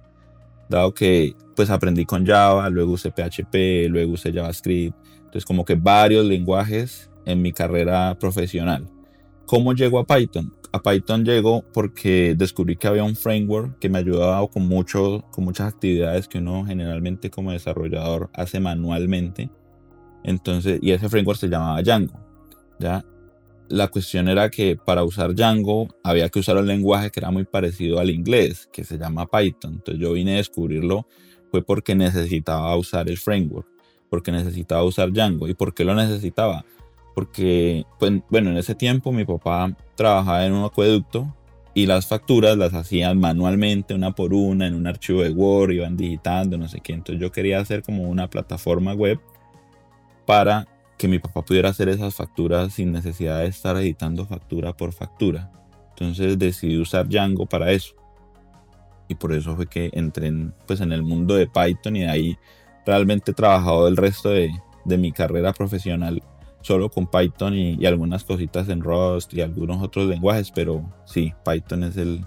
dado 0.69 0.95
que 0.95 1.35
pues 1.57 1.71
aprendí 1.71 2.05
con 2.05 2.25
Java, 2.25 2.71
luego 2.71 2.93
usé 2.93 3.11
PHP, 3.11 3.89
luego 3.89 4.13
usé 4.13 4.33
JavaScript, 4.33 4.97
entonces 5.17 5.45
como 5.45 5.65
que 5.65 5.75
varios 5.75 6.25
lenguajes 6.25 7.09
en 7.25 7.43
mi 7.43 7.52
carrera 7.52 8.17
profesional. 8.19 8.88
¿Cómo 9.47 9.75
llego 9.75 9.99
a 9.99 10.07
Python? 10.07 10.55
A 10.73 10.83
Python 10.83 11.25
llego 11.25 11.64
porque 11.73 12.35
descubrí 12.37 12.76
que 12.76 12.88
había 12.88 13.05
un 13.05 13.17
framework 13.17 13.79
que 13.79 13.88
me 13.88 13.99
ayudaba 13.99 14.47
con, 14.49 14.67
mucho, 14.67 15.25
con 15.31 15.45
muchas 15.45 15.73
actividades 15.73 16.29
que 16.29 16.38
uno 16.38 16.64
generalmente 16.64 17.31
como 17.31 17.52
desarrollador 17.52 18.31
hace 18.33 18.61
manualmente. 18.61 19.50
Entonces, 20.25 20.79
y 20.81 20.93
ese 20.93 21.09
framework 21.09 21.38
se 21.38 21.49
llamaba 21.49 21.83
Django. 21.83 22.19
¿ya? 22.79 23.05
la 23.73 23.88
cuestión 23.88 24.29
era 24.29 24.50
que 24.50 24.76
para 24.76 25.02
usar 25.02 25.35
Django 25.35 25.88
había 26.05 26.29
que 26.29 26.41
usar 26.41 26.59
un 26.59 26.67
lenguaje 26.67 27.11
que 27.11 27.21
era 27.21 27.31
muy 27.31 27.45
parecido 27.45 28.00
al 28.00 28.11
inglés, 28.11 28.69
que 28.71 28.85
se 28.85 28.99
llama 28.99 29.26
Python. 29.26 29.75
Entonces 29.75 29.99
yo 29.99 30.12
vine 30.12 30.35
a 30.35 30.37
descubrirlo 30.37 31.07
fue 31.50 31.62
porque 31.62 31.95
necesitaba 31.95 32.76
usar 32.76 33.09
el 33.09 33.17
framework, 33.17 33.67
porque 34.11 34.31
necesitaba 34.31 34.83
usar 34.85 35.11
Django. 35.11 35.49
¿Y 35.49 35.55
por 35.55 35.73
qué 35.73 35.85
lo 35.85 35.95
necesitaba? 35.95 36.67
Porque, 37.14 37.85
pues, 37.99 38.12
bueno, 38.31 38.50
en 38.50 38.57
ese 38.57 38.75
tiempo 38.75 39.12
mi 39.12 39.25
papá 39.25 39.76
trabajaba 39.95 40.47
en 40.47 40.52
un 40.52 40.64
acueducto 40.64 41.35
y 41.75 41.87
las 41.87 42.07
facturas 42.07 42.57
las 42.57 42.75
hacían 42.75 43.19
manualmente, 43.19 43.95
una 43.95 44.12
por 44.12 44.35
una, 44.35 44.66
en 44.66 44.75
un 44.75 44.87
archivo 44.87 45.23
de 45.23 45.31
Word, 45.31 45.73
iban 45.73 45.97
digitando, 45.97 46.59
no 46.59 46.69
sé 46.69 46.81
qué. 46.81 46.92
Entonces 46.92 47.21
yo 47.21 47.33
quería 47.33 47.61
hacer 47.61 47.83
como 47.83 48.09
una 48.09 48.28
plataforma 48.28 48.92
web 48.95 49.21
para 50.26 50.66
que 50.99 51.09
mi 51.09 51.19
papá 51.19 51.42
pudiera 51.42 51.71
hacer 51.71 51.88
esas 51.88 52.14
facturas 52.14 52.75
sin 52.75 52.92
necesidad 52.92 53.40
de 53.40 53.47
estar 53.47 53.76
editando 53.76 54.26
factura 54.26 54.73
por 54.75 54.92
factura. 54.92 55.50
Entonces 55.90 56.38
decidí 56.38 56.78
usar 56.78 57.09
Django 57.09 57.47
para 57.47 57.73
eso. 57.73 57.95
Y 59.09 59.14
por 59.14 59.33
eso 59.33 59.57
fue 59.57 59.66
que 59.66 59.90
entré 59.92 60.28
en, 60.28 60.54
pues, 60.66 60.81
en 60.81 60.92
el 60.92 61.02
mundo 61.02 61.35
de 61.35 61.47
Python 61.47 61.97
y 61.97 62.00
de 62.00 62.09
ahí 62.09 62.38
realmente 62.87 63.33
he 63.33 63.35
trabajado 63.35 63.88
el 63.88 63.97
resto 63.97 64.31
de, 64.31 64.50
de 64.85 64.99
mi 64.99 65.12
carrera 65.12 65.52
profesional 65.52 66.23
solo 66.62 66.90
con 66.90 67.07
Python 67.07 67.54
y, 67.54 67.87
algunas 67.87 68.25
cositas 68.25 68.69
en 68.69 68.81
Rust 68.81 69.35
y 69.35 69.40
algunos 69.40 69.83
otros 69.83 70.07
lenguajes, 70.07 70.50
pero 70.50 70.88
sí, 71.04 71.35
Python 71.45 71.85
es 71.85 71.97
el, 71.97 72.25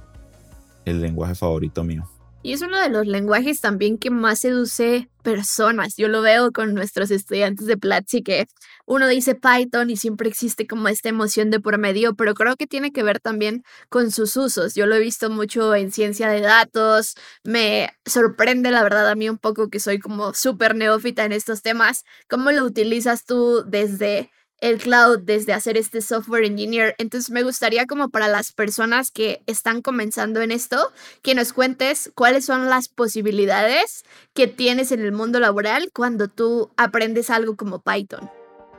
el 0.86 1.02
lenguaje 1.02 1.36
favorito 1.36 1.84
mío. 1.84 2.08
Y 2.46 2.54
es 2.54 2.62
uno 2.62 2.80
de 2.80 2.90
los 2.90 3.08
lenguajes 3.08 3.60
también 3.60 3.98
que 3.98 4.12
más 4.12 4.42
seduce 4.42 5.10
personas. 5.24 5.96
Yo 5.98 6.08
lo 6.10 6.22
veo 6.22 6.52
con 6.52 6.76
nuestros 6.76 7.10
estudiantes 7.10 7.66
de 7.66 7.76
Platzi 7.76 8.22
que 8.22 8.46
uno 8.86 9.08
dice 9.08 9.34
Python 9.34 9.90
y 9.90 9.98
siempre 9.98 10.30
existe 10.30 10.68
como 10.68 10.88
esta 10.88 11.10
emoción 11.10 11.50
de 11.50 11.60
por 11.60 11.80
medio, 11.80 12.14
pero 12.14 12.36
creo 12.36 12.56
que 12.56 12.68
tiene 12.68 12.92
que 12.92 13.02
ver 13.02 13.20
también 13.20 13.64
con 13.90 14.12
sus 14.12 14.38
usos. 14.38 14.76
Yo 14.76 14.86
lo 14.86 14.94
he 14.94 15.00
visto 15.00 15.32
mucho 15.32 15.74
en 15.74 15.92
ciencia 15.92 16.30
de 16.30 16.42
datos. 16.42 17.16
Me 17.44 17.90
sorprende 18.06 18.70
la 18.70 18.84
verdad 18.84 19.10
a 19.10 19.16
mí 19.16 19.28
un 19.28 19.40
poco 19.40 19.72
que 19.72 19.80
soy 19.80 19.98
como 19.98 20.36
súper 20.36 20.76
neófita 20.76 21.26
en 21.26 21.32
estos 21.32 21.64
temas. 21.64 22.04
¿Cómo 22.30 22.52
lo 22.52 22.64
utilizas 22.64 23.26
tú 23.26 23.64
desde 23.66 24.30
el 24.62 24.78
cloud 24.78 25.20
desde 25.20 25.54
hacer 25.54 25.78
este 25.78 26.02
software 26.02 26.46
engineer. 26.46 26.96
Entonces 26.98 27.30
me 27.30 27.44
gustaría 27.44 27.86
como 27.86 28.10
para 28.10 28.28
las 28.28 28.52
personas 28.52 29.12
que 29.12 29.42
están 29.48 29.82
comenzando 29.82 30.42
en 30.42 30.52
esto, 30.52 30.92
que 31.22 31.36
nos 31.36 31.54
cuentes 31.54 32.12
cuáles 32.16 32.46
son 32.46 32.70
las 32.70 32.88
posibilidades 32.88 34.04
que 34.34 34.48
tienes 34.48 34.92
en 34.92 35.02
el 35.02 35.12
mundo 35.12 35.40
laboral 35.40 35.90
cuando 35.94 36.28
tú 36.28 36.72
aprendes 36.78 37.30
algo 37.30 37.56
como 37.56 37.80
Python. 37.80 38.30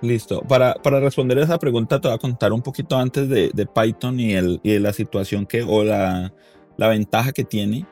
Listo. 0.03 0.43
Para, 0.43 0.75
para 0.75 1.01
responder 1.01 1.39
esa 1.39 1.59
pregunta 1.59 2.01
te 2.01 2.09
voy 2.09 2.15
a 2.15 2.19
contar 2.19 2.53
un 2.53 2.63
poquito 2.63 2.97
antes 2.97 3.29
de, 3.29 3.51
de 3.55 3.67
Python 3.67 4.21
y, 4.21 4.35
el, 4.35 4.61
y 4.63 4.73
de 4.73 4.81
la 4.81 4.93
situación 4.93 5.47
que 5.47 5.63
o 5.63 5.85
la, 5.85 6.33
la 6.77 6.89
ventaja 6.89 7.33
que 7.33 7.45
tiene. 7.45 7.87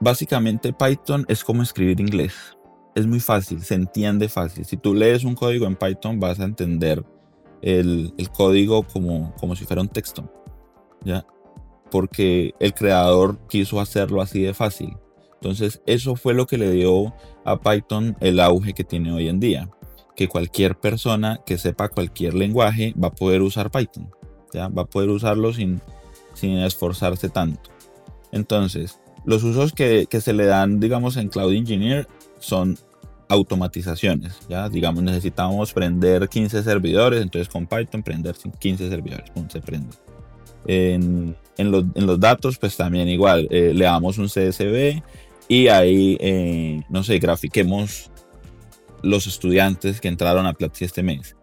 Básicamente 0.00 0.72
Python 0.72 1.24
es 1.28 1.44
como 1.44 1.62
escribir 1.62 2.00
inglés 2.00 2.56
es 2.94 3.06
muy 3.06 3.20
fácil, 3.20 3.62
se 3.62 3.74
entiende 3.74 4.28
fácil. 4.28 4.64
Si 4.64 4.76
tú 4.76 4.94
lees 4.94 5.24
un 5.24 5.34
código 5.34 5.66
en 5.66 5.76
Python 5.76 6.20
vas 6.20 6.40
a 6.40 6.44
entender 6.44 7.04
el, 7.62 8.12
código 8.32 8.82
como, 8.82 9.34
como 9.36 9.56
si 9.56 9.64
fuera 9.64 9.82
un 9.82 9.88
texto, 9.88 10.30
¿ya? 11.04 11.24
Porque 11.90 12.54
el 12.58 12.74
creador 12.74 13.38
quiso 13.48 13.80
hacerlo 13.80 14.20
así 14.20 14.42
de 14.42 14.54
fácil. 14.54 14.96
Entonces 15.34 15.82
eso 15.86 16.16
fue 16.16 16.34
lo 16.34 16.46
que 16.46 16.58
le 16.58 16.70
dio 16.70 17.14
a 17.44 17.60
Python 17.60 18.16
el 18.20 18.40
auge 18.40 18.74
que 18.74 18.84
tiene 18.84 19.12
hoy 19.12 19.28
en 19.28 19.40
día. 19.40 19.70
Que 20.14 20.28
cualquier 20.28 20.78
persona 20.78 21.40
que 21.44 21.58
sepa 21.58 21.88
cualquier 21.88 22.34
lenguaje 22.34 22.94
va 23.02 23.08
a 23.08 23.14
poder 23.14 23.42
usar 23.42 23.70
Python. 23.70 24.10
¿ya? 24.52 24.68
Va 24.68 24.82
a 24.82 24.86
poder 24.86 25.08
usarlo 25.08 25.52
sin, 25.52 25.80
sin 26.34 26.58
esforzarse 26.58 27.28
tanto. 27.28 27.70
Entonces, 28.30 28.98
los 29.24 29.42
usos 29.42 29.72
que, 29.72 30.06
que, 30.08 30.20
se 30.20 30.32
le 30.32 30.46
dan, 30.46 30.80
digamos, 30.80 31.16
en 31.16 31.28
Cloud 31.28 31.52
Engineer 31.52 32.06
son 32.42 32.76
automatizaciones. 33.28 34.38
Ya, 34.48 34.68
digamos, 34.68 35.02
necesitamos 35.02 35.72
prender 35.72 36.28
15 36.28 36.62
servidores, 36.62 37.22
entonces 37.22 37.48
con 37.48 37.66
Python 37.66 38.02
prender 38.02 38.34
15 38.58 38.88
servidores, 38.88 39.30
se 39.48 39.60
prende. 39.60 39.96
En, 40.66 41.34
en, 41.56 41.70
los, 41.70 41.84
en, 41.94 42.06
los, 42.06 42.20
datos, 42.20 42.58
pues 42.58 42.76
también 42.76 43.08
igual, 43.08 43.48
eh, 43.50 43.72
le 43.74 43.84
damos 43.84 44.18
un 44.18 44.26
CSV 44.26 45.02
y 45.48 45.68
ahí, 45.68 46.16
eh, 46.20 46.82
no 46.88 47.02
sé, 47.02 47.18
grafiquemos 47.18 48.10
los 49.02 49.26
estudiantes 49.26 50.00
que 50.00 50.08
entraron 50.08 50.46
a 50.46 50.52
Platzi 50.52 50.84
este 50.84 51.02
mes. 51.02 51.36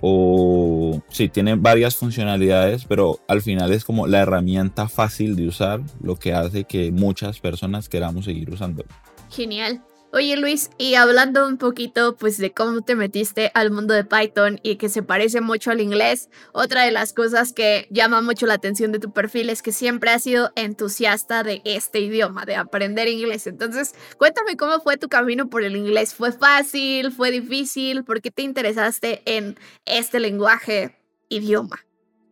O 0.00 1.00
sí, 1.10 1.28
tiene 1.28 1.54
varias 1.54 1.94
funcionalidades, 1.94 2.84
pero 2.86 3.20
al 3.28 3.40
final 3.40 3.72
es 3.72 3.84
como 3.84 4.08
la 4.08 4.18
herramienta 4.18 4.88
fácil 4.88 5.36
de 5.36 5.46
usar, 5.46 5.80
lo 6.02 6.16
que 6.16 6.32
hace 6.32 6.64
que 6.64 6.90
muchas 6.90 7.38
personas 7.38 7.88
queramos 7.88 8.24
seguir 8.24 8.50
usando. 8.50 8.84
Genial. 9.30 9.80
Oye 10.14 10.36
Luis, 10.36 10.68
y 10.76 10.94
hablando 10.96 11.48
un 11.48 11.56
poquito 11.56 12.16
pues 12.16 12.36
de 12.36 12.52
cómo 12.52 12.82
te 12.82 12.94
metiste 12.94 13.50
al 13.54 13.70
mundo 13.70 13.94
de 13.94 14.04
Python 14.04 14.60
y 14.62 14.76
que 14.76 14.90
se 14.90 15.02
parece 15.02 15.40
mucho 15.40 15.70
al 15.70 15.80
inglés, 15.80 16.28
otra 16.52 16.84
de 16.84 16.90
las 16.90 17.14
cosas 17.14 17.54
que 17.54 17.88
llama 17.90 18.20
mucho 18.20 18.44
la 18.44 18.52
atención 18.52 18.92
de 18.92 18.98
tu 18.98 19.10
perfil 19.10 19.48
es 19.48 19.62
que 19.62 19.72
siempre 19.72 20.10
has 20.10 20.24
sido 20.24 20.50
entusiasta 20.54 21.42
de 21.42 21.62
este 21.64 22.00
idioma, 22.00 22.44
de 22.44 22.56
aprender 22.56 23.08
inglés. 23.08 23.46
Entonces, 23.46 23.94
cuéntame 24.18 24.58
cómo 24.58 24.80
fue 24.80 24.98
tu 24.98 25.08
camino 25.08 25.48
por 25.48 25.62
el 25.62 25.76
inglés. 25.76 26.14
¿Fue 26.14 26.30
fácil? 26.30 27.10
¿Fue 27.10 27.30
difícil? 27.30 28.04
¿Por 28.04 28.20
qué 28.20 28.30
te 28.30 28.42
interesaste 28.42 29.22
en 29.24 29.56
este 29.86 30.20
lenguaje, 30.20 30.94
idioma? 31.30 31.78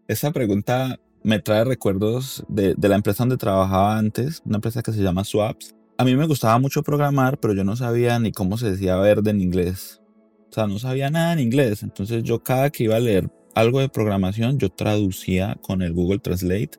Esa 0.06 0.32
pregunta 0.32 1.00
me 1.22 1.38
trae 1.38 1.64
recuerdos 1.64 2.44
de, 2.46 2.74
de 2.76 2.88
la 2.90 2.96
empresa 2.96 3.22
donde 3.22 3.38
trabajaba 3.38 3.96
antes, 3.96 4.42
una 4.44 4.56
empresa 4.56 4.82
que 4.82 4.92
se 4.92 5.02
llama 5.02 5.24
Swaps 5.24 5.74
a 6.00 6.04
mí 6.04 6.16
me 6.16 6.26
gustaba 6.26 6.58
mucho 6.58 6.82
programar, 6.82 7.38
pero 7.38 7.52
yo 7.52 7.62
no 7.62 7.76
sabía 7.76 8.18
ni 8.18 8.32
cómo 8.32 8.56
se 8.56 8.70
decía 8.70 8.96
verde 8.96 9.32
en 9.32 9.42
inglés. 9.42 10.00
O 10.48 10.52
sea, 10.54 10.66
no 10.66 10.78
sabía 10.78 11.10
nada 11.10 11.34
en 11.34 11.40
inglés. 11.40 11.82
Entonces 11.82 12.22
yo 12.22 12.42
cada 12.42 12.70
que 12.70 12.84
iba 12.84 12.96
a 12.96 13.00
leer 13.00 13.30
algo 13.54 13.80
de 13.80 13.90
programación, 13.90 14.58
yo 14.58 14.70
traducía 14.70 15.58
con 15.60 15.82
el 15.82 15.92
Google 15.92 16.20
Translate 16.20 16.78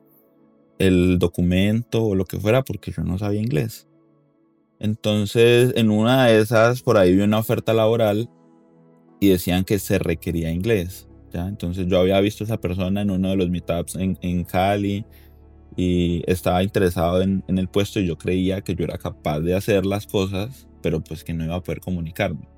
el 0.80 1.20
documento 1.20 2.04
o 2.04 2.16
lo 2.16 2.24
que 2.24 2.40
fuera 2.40 2.64
porque 2.64 2.90
yo 2.90 3.04
no 3.04 3.16
sabía 3.16 3.40
inglés. 3.40 3.86
Entonces, 4.80 5.72
en 5.76 5.92
una 5.92 6.26
de 6.26 6.40
esas, 6.40 6.82
por 6.82 6.96
ahí 6.96 7.14
vi 7.14 7.22
una 7.22 7.38
oferta 7.38 7.72
laboral 7.72 8.28
y 9.20 9.28
decían 9.28 9.62
que 9.62 9.78
se 9.78 10.00
requería 10.00 10.50
inglés. 10.50 11.06
¿ya? 11.32 11.46
Entonces 11.46 11.86
yo 11.86 12.00
había 12.00 12.20
visto 12.20 12.42
a 12.42 12.46
esa 12.46 12.60
persona 12.60 13.02
en 13.02 13.12
uno 13.12 13.30
de 13.30 13.36
los 13.36 13.50
meetups 13.50 13.94
en, 13.94 14.18
en 14.20 14.42
Cali 14.42 15.04
y 15.76 16.22
estaba 16.30 16.62
interesado 16.62 17.22
en, 17.22 17.42
el 17.48 17.68
puesto 17.68 18.00
y 18.00 18.06
yo 18.06 18.18
creía 18.18 18.60
que 18.60 18.74
yo 18.74 18.84
era 18.84 18.98
capaz 18.98 19.40
de 19.40 19.54
hacer 19.54 19.86
las 19.86 20.06
cosas, 20.06 20.68
pero 20.82 21.02
pues 21.02 21.24
que 21.24 21.32
no 21.32 21.44
iba 21.44 21.56
a 21.56 21.62
poder 21.62 21.80
comunicarme. 21.80 22.48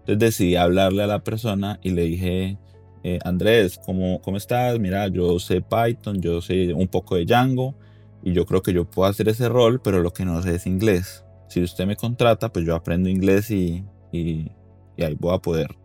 Entonces 0.00 0.18
decidí 0.18 0.56
hablarle 0.56 1.02
a 1.02 1.06
la 1.06 1.24
persona 1.24 1.78
y 1.82 1.90
le 1.90 2.02
dije, 2.02 2.58
eh, 3.02 3.18
Andrés, 3.24 3.78
¿cómo, 3.84 4.20
¿cómo 4.22 4.36
estás? 4.36 4.78
Mira, 4.78 5.08
yo 5.08 5.38
sé 5.38 5.62
Python, 5.62 6.20
yo 6.20 6.40
sé 6.40 6.72
un 6.74 6.88
poco 6.88 7.16
de 7.16 7.26
Django 7.26 7.74
y 8.22 8.32
yo 8.32 8.46
creo 8.46 8.62
que 8.62 8.72
yo 8.72 8.84
puedo 8.84 9.08
hacer 9.08 9.28
ese 9.28 9.48
rol, 9.48 9.80
pero 9.82 10.00
lo 10.00 10.12
que 10.12 10.24
no 10.24 10.40
sé 10.42 10.54
es 10.54 10.66
inglés. 10.66 11.24
Si 11.48 11.62
usted 11.62 11.86
me 11.86 11.96
contrata, 11.96 12.52
pues 12.52 12.64
yo 12.64 12.74
aprendo 12.74 13.08
inglés 13.08 13.50
y, 13.50 13.84
y, 14.12 14.50
y 14.96 15.02
ahí 15.02 15.16
voy 15.18 15.34
a 15.34 15.38
poder. 15.38 15.76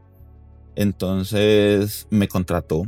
Entonces 0.76 2.08
me 2.10 2.30
contrató 2.30 2.84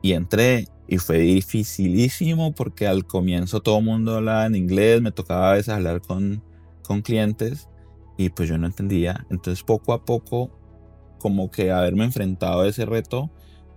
y 0.00 0.12
entré 0.12 0.66
y 0.88 0.98
fue 0.98 1.18
dificilísimo 1.18 2.54
porque 2.54 2.86
al 2.86 3.06
comienzo 3.06 3.60
todo 3.60 3.78
el 3.78 3.84
mundo 3.84 4.16
hablaba 4.16 4.46
en 4.46 4.54
inglés, 4.54 5.02
me 5.02 5.12
tocaba 5.12 5.50
a 5.50 5.54
veces 5.54 5.70
hablar 5.70 6.00
con, 6.00 6.42
con 6.82 7.02
clientes 7.02 7.68
y 8.16 8.30
pues 8.30 8.48
yo 8.48 8.58
no 8.58 8.66
entendía. 8.66 9.26
Entonces 9.30 9.62
poco 9.64 9.92
a 9.92 10.04
poco, 10.04 10.50
como 11.18 11.50
que 11.50 11.70
haberme 11.70 12.04
enfrentado 12.04 12.62
a 12.62 12.68
ese 12.68 12.86
reto, 12.86 13.30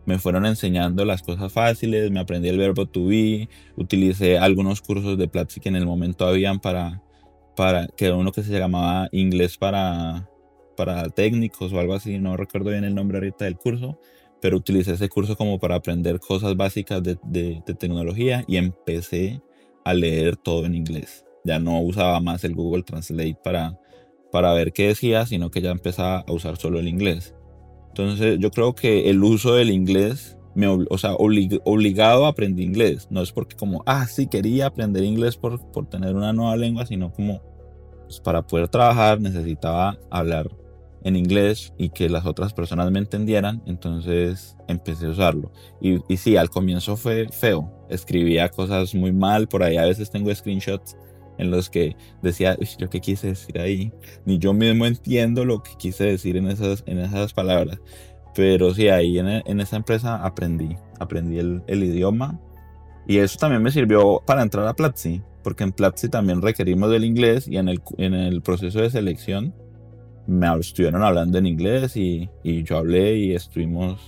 me 0.05 0.19
fueron 0.19 0.45
enseñando 0.45 1.05
las 1.05 1.21
cosas 1.21 1.51
fáciles, 1.51 2.11
me 2.11 2.19
aprendí 2.19 2.49
el 2.49 2.57
verbo 2.57 2.85
to 2.85 3.05
be, 3.05 3.49
utilicé 3.75 4.37
algunos 4.37 4.81
cursos 4.81 5.17
de 5.17 5.27
Platzi 5.27 5.59
que 5.59 5.69
en 5.69 5.75
el 5.75 5.85
momento 5.85 6.25
habían 6.25 6.59
para, 6.59 7.03
para 7.55 7.87
que 7.87 8.11
uno 8.11 8.31
que 8.31 8.43
se 8.43 8.57
llamaba 8.57 9.07
inglés 9.11 9.57
para, 9.57 10.29
para 10.77 11.09
técnicos 11.09 11.73
o 11.73 11.79
algo 11.79 11.93
así, 11.93 12.19
no 12.19 12.37
recuerdo 12.37 12.71
bien 12.71 12.85
el 12.85 12.95
nombre 12.95 13.17
ahorita 13.17 13.45
del 13.45 13.57
curso 13.57 13.99
pero 14.41 14.57
utilicé 14.57 14.93
ese 14.93 15.09
curso 15.09 15.35
como 15.35 15.59
para 15.59 15.75
aprender 15.75 16.19
cosas 16.19 16.55
básicas 16.55 17.03
de, 17.03 17.17
de, 17.23 17.61
tecnología 17.77 18.43
y 18.47 18.57
empecé 18.57 19.41
a 19.83 19.93
leer 19.93 20.37
todo 20.37 20.65
en 20.65 20.75
inglés. 20.75 21.25
Ya 21.43 21.59
no 21.59 21.81
usaba 21.81 22.19
más 22.19 22.43
el 22.43 22.55
Google 22.55 22.83
Translate 22.83 23.37
para, 23.43 23.79
para 24.31 24.53
ver 24.53 24.71
qué 24.71 24.87
decía, 24.87 25.25
sino 25.25 25.51
que 25.51 25.61
ya 25.61 25.71
empezaba 25.71 26.19
a 26.27 26.31
usar 26.31 26.57
solo 26.57 26.79
el 26.79 26.87
inglés. 26.87 27.35
Entonces 27.89 28.39
yo 28.39 28.51
creo 28.51 28.75
que 28.75 29.09
el 29.09 29.23
uso 29.23 29.55
del 29.55 29.71
inglés, 29.71 30.37
me, 30.55 30.67
o 30.67 30.97
sea, 30.97 31.13
obligado 31.13 32.25
a 32.25 32.29
aprender 32.29 32.63
inglés. 32.65 33.07
No 33.09 33.21
es 33.21 33.31
porque 33.31 33.55
como, 33.55 33.83
ah, 33.85 34.05
sí, 34.07 34.27
quería 34.27 34.67
aprender 34.67 35.03
inglés 35.03 35.37
por, 35.37 35.71
por 35.71 35.87
tener 35.89 36.15
una 36.15 36.33
nueva 36.33 36.55
lengua, 36.55 36.85
sino 36.85 37.11
como 37.11 37.41
pues, 38.09 38.19
para 38.19 38.41
poder 38.41 38.67
trabajar 38.67 39.19
necesitaba 39.21 39.97
hablar 40.09 40.49
en 41.09 41.17
inglés 41.17 41.73
y 41.77 41.89
que 41.89 42.09
las 42.09 42.25
otras 42.25 42.53
personas 42.53 42.89
me 42.91 42.99
entendieran, 42.99 43.61
entonces 43.65 44.55
empecé 44.67 45.07
a 45.07 45.09
usarlo. 45.09 45.51
Y, 45.81 45.99
y 46.11 46.17
sí, 46.17 46.37
al 46.37 46.49
comienzo 46.49 46.95
fue 46.95 47.27
feo, 47.29 47.85
escribía 47.89 48.49
cosas 48.49 48.95
muy 48.95 49.11
mal, 49.11 49.47
por 49.47 49.63
ahí 49.63 49.77
a 49.77 49.85
veces 49.85 50.09
tengo 50.09 50.33
screenshots 50.33 50.95
en 51.39 51.51
los 51.51 51.69
que 51.69 51.95
decía, 52.21 52.57
yo 52.77 52.89
qué 52.89 52.99
quise 52.99 53.27
decir 53.27 53.59
ahí, 53.59 53.91
ni 54.25 54.37
yo 54.37 54.53
mismo 54.53 54.85
entiendo 54.85 55.45
lo 55.45 55.63
que 55.63 55.71
quise 55.77 56.03
decir 56.03 56.37
en 56.37 56.47
esas, 56.47 56.83
en 56.85 56.99
esas 56.99 57.33
palabras. 57.33 57.79
Pero 58.35 58.73
sí, 58.73 58.89
ahí 58.89 59.17
en, 59.17 59.27
en 59.27 59.59
esa 59.59 59.77
empresa 59.77 60.23
aprendí, 60.23 60.75
aprendí 60.99 61.39
el, 61.39 61.63
el, 61.67 61.83
idioma 61.83 62.39
y 63.07 63.17
eso 63.17 63.39
también 63.39 63.63
me 63.63 63.71
sirvió 63.71 64.21
para 64.25 64.43
entrar 64.43 64.67
a 64.67 64.75
Platzi, 64.75 65.21
porque 65.43 65.63
en 65.63 65.71
Platzi 65.71 66.09
también 66.09 66.41
requerimos 66.41 66.91
del 66.91 67.05
inglés 67.05 67.47
y 67.47 67.57
en 67.57 67.69
el, 67.69 67.81
en 67.97 68.13
el 68.13 68.41
proceso 68.41 68.79
de 68.81 68.89
selección 68.89 69.55
me 70.29 70.47
estuvieron 70.59 71.03
hablando 71.03 71.37
en 71.37 71.45
inglés 71.45 71.97
y, 71.97 72.29
y 72.43 72.63
yo 72.63 72.77
hablé 72.77 73.17
y 73.17 73.33
estuvimos, 73.33 73.99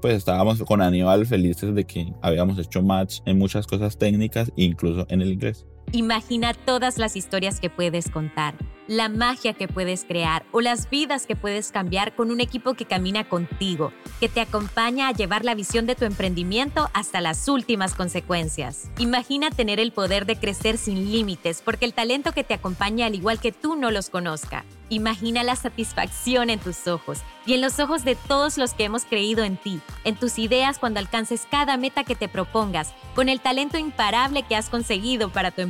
pues 0.00 0.14
estábamos 0.14 0.62
con 0.62 0.82
Aníbal 0.82 1.26
felices 1.26 1.74
de 1.74 1.84
que 1.84 2.12
habíamos 2.20 2.58
hecho 2.58 2.82
match 2.82 3.20
en 3.26 3.38
muchas 3.38 3.66
cosas 3.66 3.98
técnicas, 3.98 4.52
incluso 4.56 5.06
en 5.08 5.22
el 5.22 5.32
inglés. 5.32 5.66
Imagina 5.90 6.54
todas 6.54 6.96
las 6.98 7.16
historias 7.16 7.60
que 7.60 7.68
puedes 7.68 8.08
contar, 8.08 8.54
la 8.86 9.08
magia 9.08 9.52
que 9.52 9.68
puedes 9.68 10.04
crear 10.04 10.44
o 10.52 10.60
las 10.60 10.88
vidas 10.88 11.26
que 11.26 11.36
puedes 11.36 11.70
cambiar 11.70 12.14
con 12.14 12.30
un 12.30 12.40
equipo 12.40 12.74
que 12.74 12.86
camina 12.86 13.28
contigo, 13.28 13.92
que 14.20 14.28
te 14.28 14.40
acompaña 14.40 15.08
a 15.08 15.12
llevar 15.12 15.44
la 15.44 15.54
visión 15.54 15.86
de 15.86 15.94
tu 15.94 16.04
emprendimiento 16.04 16.88
hasta 16.94 17.20
las 17.20 17.48
últimas 17.48 17.94
consecuencias. 17.94 18.90
Imagina 18.98 19.50
tener 19.50 19.80
el 19.80 19.92
poder 19.92 20.24
de 20.24 20.36
crecer 20.36 20.78
sin 20.78 21.10
límites 21.10 21.62
porque 21.64 21.84
el 21.84 21.94
talento 21.94 22.32
que 22.32 22.44
te 22.44 22.54
acompaña 22.54 23.06
al 23.06 23.14
igual 23.14 23.40
que 23.40 23.52
tú 23.52 23.76
no 23.76 23.90
los 23.90 24.08
conozca. 24.08 24.64
Imagina 24.88 25.42
la 25.42 25.56
satisfacción 25.56 26.50
en 26.50 26.58
tus 26.58 26.86
ojos 26.86 27.20
y 27.46 27.54
en 27.54 27.62
los 27.62 27.80
ojos 27.80 28.04
de 28.04 28.14
todos 28.14 28.58
los 28.58 28.74
que 28.74 28.84
hemos 28.84 29.04
creído 29.04 29.42
en 29.42 29.56
ti, 29.56 29.80
en 30.04 30.16
tus 30.16 30.38
ideas 30.38 30.78
cuando 30.78 31.00
alcances 31.00 31.46
cada 31.50 31.78
meta 31.78 32.04
que 32.04 32.14
te 32.14 32.28
propongas, 32.28 32.92
con 33.14 33.30
el 33.30 33.40
talento 33.40 33.78
imparable 33.78 34.42
que 34.42 34.54
has 34.54 34.68
conseguido 34.68 35.30
para 35.30 35.50
tu 35.50 35.62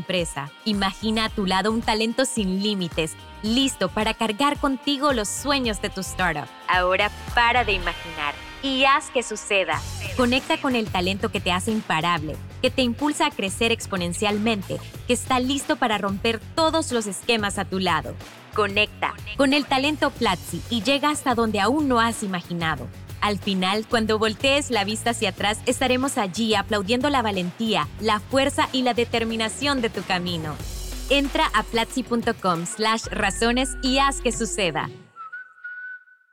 Imagina 0.65 1.27
a 1.27 1.29
tu 1.29 1.47
lado 1.47 1.73
un 1.73 1.83
talento 1.83 2.25
sin 2.25 2.63
límites, 2.63 3.15
listo 3.43 3.89
para 3.89 4.15
cargar 4.15 4.59
contigo 4.59 5.13
los 5.13 5.29
sueños 5.29 5.81
de 5.81 5.91
tu 5.91 6.01
startup. 6.01 6.47
Ahora 6.69 7.11
para 7.35 7.65
de 7.65 7.73
imaginar 7.73 8.35
y 8.63 8.85
haz 8.85 9.11
que 9.11 9.23
suceda. 9.23 9.81
Conecta 10.17 10.61
con 10.61 10.77
el 10.77 10.89
talento 10.89 11.31
que 11.31 11.41
te 11.41 11.53
hace 11.53 11.71
imparable, 11.71 12.37
que 12.61 12.71
te 12.71 12.83
impulsa 12.83 13.27
a 13.27 13.31
crecer 13.31 13.73
exponencialmente, 13.73 14.79
que 15.07 15.13
está 15.13 15.41
listo 15.41 15.77
para 15.77 15.99
romper 15.99 16.41
todos 16.55 16.93
los 16.93 17.07
esquemas 17.07 17.59
a 17.59 17.65
tu 17.65 17.79
lado. 17.79 18.15
Conecta 18.55 19.15
con 19.37 19.55
el 19.55 19.65
talento 19.65 20.11
Platzi 20.11 20.61
y 20.69 20.83
llega 20.83 21.11
hasta 21.11 21.35
donde 21.35 21.61
aún 21.61 21.89
no 21.89 22.01
has 22.01 22.23
imaginado. 22.23 22.87
Al 23.23 23.39
final, 23.39 23.87
cuando 23.89 24.19
voltees 24.19 24.71
la 24.71 24.85
vista 24.85 25.11
hacia 25.11 25.31
atrás, 25.31 25.61
estaremos 25.67 26.19
allí 26.19 26.57
aplaudiendo 26.57 27.09
la 27.09 27.23
valentía, 27.23 27.89
la 28.01 28.19
fuerza 28.19 28.69
y 28.73 28.83
la 28.83 28.95
determinación 28.95 29.81
de 29.81 29.91
tu 29.91 30.03
camino. 30.03 30.57
Entra 31.09 31.47
a 31.55 31.63
platzi.com 31.63 32.67
slash 32.67 33.05
razones 33.13 33.77
y 33.81 33.99
haz 33.99 34.21
que 34.21 34.33
suceda. 34.33 34.91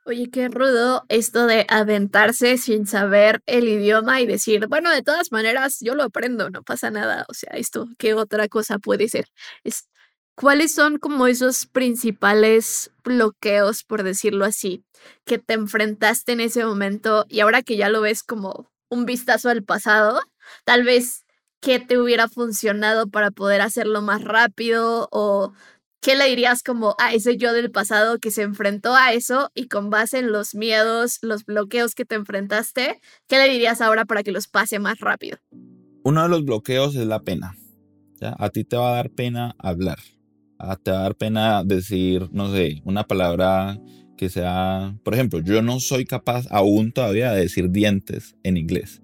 Oye, 0.05 0.31
qué 0.31 0.47
rudo 0.47 1.05
esto 1.09 1.45
de 1.45 1.67
aventarse 1.69 2.57
sin 2.57 2.87
saber 2.87 3.43
el 3.45 3.67
idioma 3.67 4.21
y 4.21 4.25
decir, 4.25 4.65
bueno, 4.65 4.89
de 4.89 5.03
todas 5.03 5.31
maneras, 5.31 5.77
yo 5.81 5.93
lo 5.93 6.01
aprendo, 6.01 6.49
no 6.49 6.63
pasa 6.63 6.89
nada. 6.89 7.27
O 7.29 7.35
sea, 7.35 7.51
esto, 7.53 7.87
¿qué 7.99 8.15
otra 8.15 8.47
cosa 8.47 8.79
puede 8.79 9.09
ser? 9.09 9.27
Es, 9.63 9.87
¿Cuáles 10.39 10.73
son 10.73 10.99
como 10.99 11.27
esos 11.27 11.65
principales 11.65 12.91
bloqueos, 13.03 13.83
por 13.83 14.03
decirlo 14.03 14.45
así, 14.45 14.85
que 15.25 15.37
te 15.37 15.53
enfrentaste 15.53 16.31
en 16.31 16.39
ese 16.39 16.63
momento 16.63 17.25
y 17.27 17.41
ahora 17.41 17.61
que 17.61 17.75
ya 17.75 17.89
lo 17.89 17.99
ves 17.99 18.23
como 18.23 18.71
un 18.89 19.05
vistazo 19.05 19.49
al 19.49 19.65
pasado, 19.65 20.21
tal 20.63 20.85
vez 20.85 21.25
qué 21.59 21.81
te 21.81 21.97
hubiera 21.97 22.29
funcionado 22.29 23.09
para 23.09 23.31
poder 23.31 23.59
hacerlo 23.59 24.01
más 24.01 24.23
rápido 24.23 25.09
o 25.11 25.51
qué 25.99 26.15
le 26.15 26.29
dirías 26.29 26.63
como 26.63 26.95
a 26.99 27.13
ese 27.13 27.35
yo 27.35 27.51
del 27.51 27.69
pasado 27.69 28.17
que 28.17 28.31
se 28.31 28.43
enfrentó 28.43 28.95
a 28.95 29.11
eso 29.11 29.51
y 29.55 29.67
con 29.67 29.89
base 29.89 30.19
en 30.19 30.31
los 30.31 30.55
miedos, 30.55 31.19
los 31.21 31.43
bloqueos 31.43 31.95
que 31.95 32.05
te 32.05 32.15
enfrentaste, 32.15 33.01
qué 33.27 33.37
le 33.39 33.49
dirías 33.49 33.81
ahora 33.81 34.05
para 34.05 34.23
que 34.23 34.31
los 34.31 34.47
pase 34.47 34.79
más 34.79 35.01
rápido? 35.01 35.37
Uno 36.05 36.23
de 36.23 36.29
los 36.29 36.45
bloqueos 36.45 36.95
es 36.95 37.05
la 37.05 37.23
pena. 37.23 37.57
A 38.21 38.49
ti 38.51 38.63
te 38.63 38.77
va 38.77 38.91
a 38.91 38.95
dar 38.95 39.09
pena 39.09 39.53
hablar 39.59 39.99
te 40.83 40.91
va 40.91 40.99
a 40.99 41.03
dar 41.03 41.15
pena 41.15 41.63
decir, 41.63 42.29
no 42.31 42.51
sé, 42.51 42.81
una 42.83 43.05
palabra 43.05 43.79
que 44.17 44.29
sea, 44.29 44.97
por 45.03 45.13
ejemplo, 45.13 45.39
yo 45.39 45.61
no 45.61 45.79
soy 45.79 46.05
capaz 46.05 46.45
aún 46.49 46.91
todavía 46.91 47.31
de 47.31 47.41
decir 47.41 47.71
dientes 47.71 48.35
en 48.43 48.57
inglés. 48.57 49.01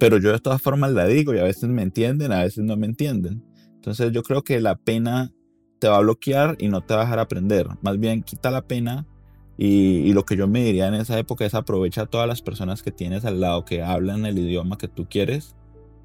Pero 0.00 0.18
yo 0.18 0.32
de 0.32 0.40
todas 0.40 0.60
formas 0.60 0.92
la 0.92 1.06
digo 1.06 1.34
y 1.34 1.38
a 1.38 1.44
veces 1.44 1.68
me 1.68 1.82
entienden, 1.82 2.32
a 2.32 2.42
veces 2.42 2.64
no 2.64 2.76
me 2.76 2.86
entienden. 2.86 3.44
Entonces 3.74 4.10
yo 4.12 4.22
creo 4.22 4.42
que 4.42 4.60
la 4.60 4.76
pena 4.76 5.32
te 5.78 5.88
va 5.88 5.98
a 5.98 6.00
bloquear 6.00 6.56
y 6.58 6.68
no 6.68 6.80
te 6.80 6.94
va 6.94 7.02
a 7.02 7.04
dejar 7.04 7.20
aprender. 7.20 7.68
Más 7.80 7.98
bien 8.00 8.22
quita 8.22 8.50
la 8.50 8.62
pena 8.62 9.06
y, 9.56 9.98
y, 9.98 10.12
lo 10.12 10.24
que 10.24 10.36
yo 10.36 10.46
me 10.46 10.64
diría 10.64 10.88
en 10.88 10.94
esa 10.94 11.18
época 11.18 11.44
es 11.44 11.54
aprovecha 11.54 12.02
a 12.02 12.06
todas 12.06 12.28
las 12.28 12.42
personas 12.42 12.82
que 12.82 12.92
tienes 12.92 13.24
al 13.24 13.40
lado 13.40 13.64
que 13.64 13.82
hablan 13.82 14.24
el 14.24 14.38
idioma 14.38 14.78
que 14.78 14.88
tú 14.88 15.06
quieres 15.08 15.56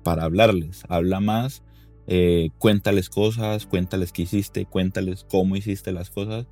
para 0.04 0.24
hablarles. 0.24 0.84
Habla 0.90 1.20
más 1.20 1.64
eh, 2.08 2.50
cuéntales 2.58 3.10
cosas, 3.10 3.66
cuéntales 3.66 4.12
qué 4.12 4.24
hiciste, 4.24 4.66
cuéntales 4.66 5.26
cómo 5.30 5.56
hiciste 5.56 5.92
las 5.92 6.10
cosas, 6.10 6.48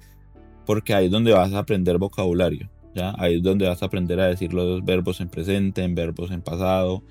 porque 0.65 0.93
ahí 0.93 1.05
es 1.05 1.11
donde 1.11 1.33
vas 1.33 1.53
a 1.53 1.59
aprender 1.59 1.97
vocabulario, 1.97 2.69
¿ya? 2.95 3.13
Ahí 3.17 3.35
es 3.35 3.43
donde 3.43 3.67
vas 3.67 3.83
a 3.83 3.87
aprender 3.87 4.19
a 4.19 4.27
decir 4.27 4.53
los 4.53 4.83
verbos 4.85 5.19
en 5.19 5.29
presente, 5.29 5.83
en 5.83 5.95
verbos 5.95 6.31
en 6.31 6.41
pasado, 6.41 7.03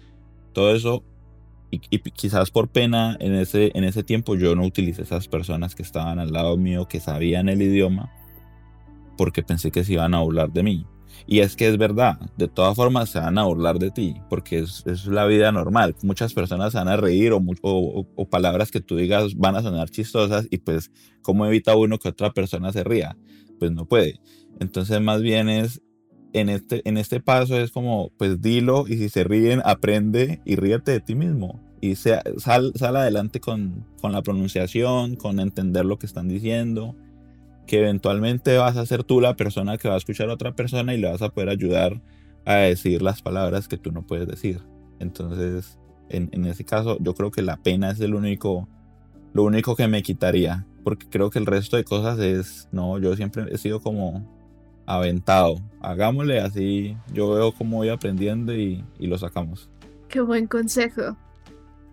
todo 0.53 0.75
eso. 0.75 1.05
Y, 1.73 1.79
quizás 1.79 2.51
por 2.51 2.69
pena 2.69 3.17
en 3.21 3.33
ese, 3.35 3.71
en 3.75 3.85
ese 3.85 4.03
tiempo 4.03 4.35
yo 4.35 4.57
no 4.57 4.65
utilicé 4.65 5.03
esas 5.03 5.29
personas 5.29 5.77
que 5.77 5.83
estaban 5.83 6.19
al 6.19 6.33
lado 6.33 6.57
mío, 6.57 6.89
que 6.89 6.99
sabían 6.99 7.49
el 7.49 7.63
idioma, 7.63 8.11
porque 9.17 9.43
pensé 9.43 9.71
que 9.71 9.85
se 9.85 9.93
iban 9.93 10.15
a 10.15 10.21
burlar 10.21 10.51
de 10.53 10.63
mí. 10.63 10.87
Y 11.27 11.41
es 11.41 11.57
que 11.57 11.69
es 11.69 11.79
verdad, 11.79 12.19
de 12.37 12.49
todas 12.49 12.77
formas 12.77 13.11
se 13.11 13.19
van 13.19 13.39
a 13.39 13.45
burlar 13.45 13.79
de 13.79 13.91
ti, 13.91 14.15
porque 14.29 14.61
es, 14.61 14.85
es 14.87 15.07
la 15.07 15.27
vida 15.27 15.53
normal. 15.53 15.95
Muchas 16.03 16.35
personas 16.35 16.73
se 16.73 16.79
van 16.79 16.89
a 16.89 16.97
reír 16.97 17.33
o, 17.33 17.43
o, 17.63 18.07
o, 18.15 18.29
palabras 18.29 18.71
que 18.71 18.81
tú 18.81 18.97
digas 18.97 19.35
van 19.37 19.57
a 19.57 19.63
sonar 19.63 19.91
chistosas 19.91 20.47
y 20.51 20.59
pues, 20.59 20.91
¿cómo 21.23 21.47
evita 21.47 21.77
uno 21.77 21.99
que 21.99 22.09
otra 22.09 22.33
persona 22.33 22.73
se 22.73 22.85
ría? 22.85 23.17
Pues 23.59 23.73
no 23.73 23.87
puede. 23.87 24.21
Entonces 24.59 25.01
más 25.01 25.23
bien 25.23 25.49
es, 25.49 25.81
en 26.33 26.49
este, 26.49 26.83
en 26.89 26.97
este 26.97 27.21
paso 27.21 27.59
es 27.59 27.71
como, 27.71 28.11
pues 28.17 28.41
dilo 28.41 28.87
y 28.89 28.97
si 28.97 29.09
se 29.09 29.25
ríen, 29.25 29.63
aprende 29.65 30.41
y 30.45 30.57
ríete 30.57 30.93
de 30.93 31.01
ti 31.01 31.15
mismo. 31.15 31.61
Y 31.83 31.95
sal, 31.95 32.23
sal 32.75 32.97
adelante 32.97 33.41
con, 33.41 33.87
con 34.03 34.13
la 34.13 34.23
pronunciación, 34.23 35.17
con 35.17 35.41
entender 35.41 35.85
lo 35.87 35.99
que 35.99 36.07
están 36.07 36.29
diciendo 36.29 36.95
que 37.71 37.79
eventualmente 37.79 38.57
vas 38.57 38.77
a 38.77 38.85
ser 38.85 39.05
tú 39.05 39.21
la 39.21 39.37
persona 39.37 39.79
que 39.79 39.89
va 39.89 39.95
a 39.95 39.99
escuchar 39.99 40.29
a 40.29 40.35
otra 40.35 40.57
persona 40.57 40.93
y 40.93 40.99
le 40.99 41.09
vas 41.09 41.23
a 41.23 41.29
poder 41.29 41.51
ayudar 41.51 42.03
a 42.45 42.55
decir 42.55 43.01
las 43.01 43.23
palabras 43.23 43.69
que 43.69 43.79
tú 43.79 43.93
no 43.93 44.05
puedes 44.05 44.27
decir. 44.27 44.61
Entonces, 44.99 45.79
en, 46.09 46.31
en 46.33 46.47
ese 46.47 46.65
caso, 46.65 46.99
yo 47.01 47.15
creo 47.15 47.31
que 47.31 47.43
la 47.43 47.59
pena 47.59 47.93
es 47.93 48.01
el 48.01 48.17
único, 48.17 48.69
lo 49.33 49.45
único 49.45 49.77
que 49.77 49.87
me 49.87 50.03
quitaría, 50.03 50.67
porque 50.83 51.07
creo 51.09 51.31
que 51.31 51.39
el 51.39 51.47
resto 51.47 51.77
de 51.77 51.85
cosas 51.85 52.19
es, 52.19 52.69
no, 52.73 52.99
yo 52.99 53.15
siempre 53.15 53.45
he 53.53 53.57
sido 53.57 53.81
como 53.81 54.29
aventado. 54.85 55.55
Hagámosle 55.81 56.41
así, 56.41 56.97
yo 57.15 57.31
veo 57.31 57.53
cómo 57.53 57.77
voy 57.77 57.91
aprendiendo 57.91 58.53
y, 58.53 58.85
y 58.99 59.07
lo 59.07 59.17
sacamos. 59.17 59.71
Qué 60.09 60.21
buen 60.21 60.49
consejo. 60.49 61.17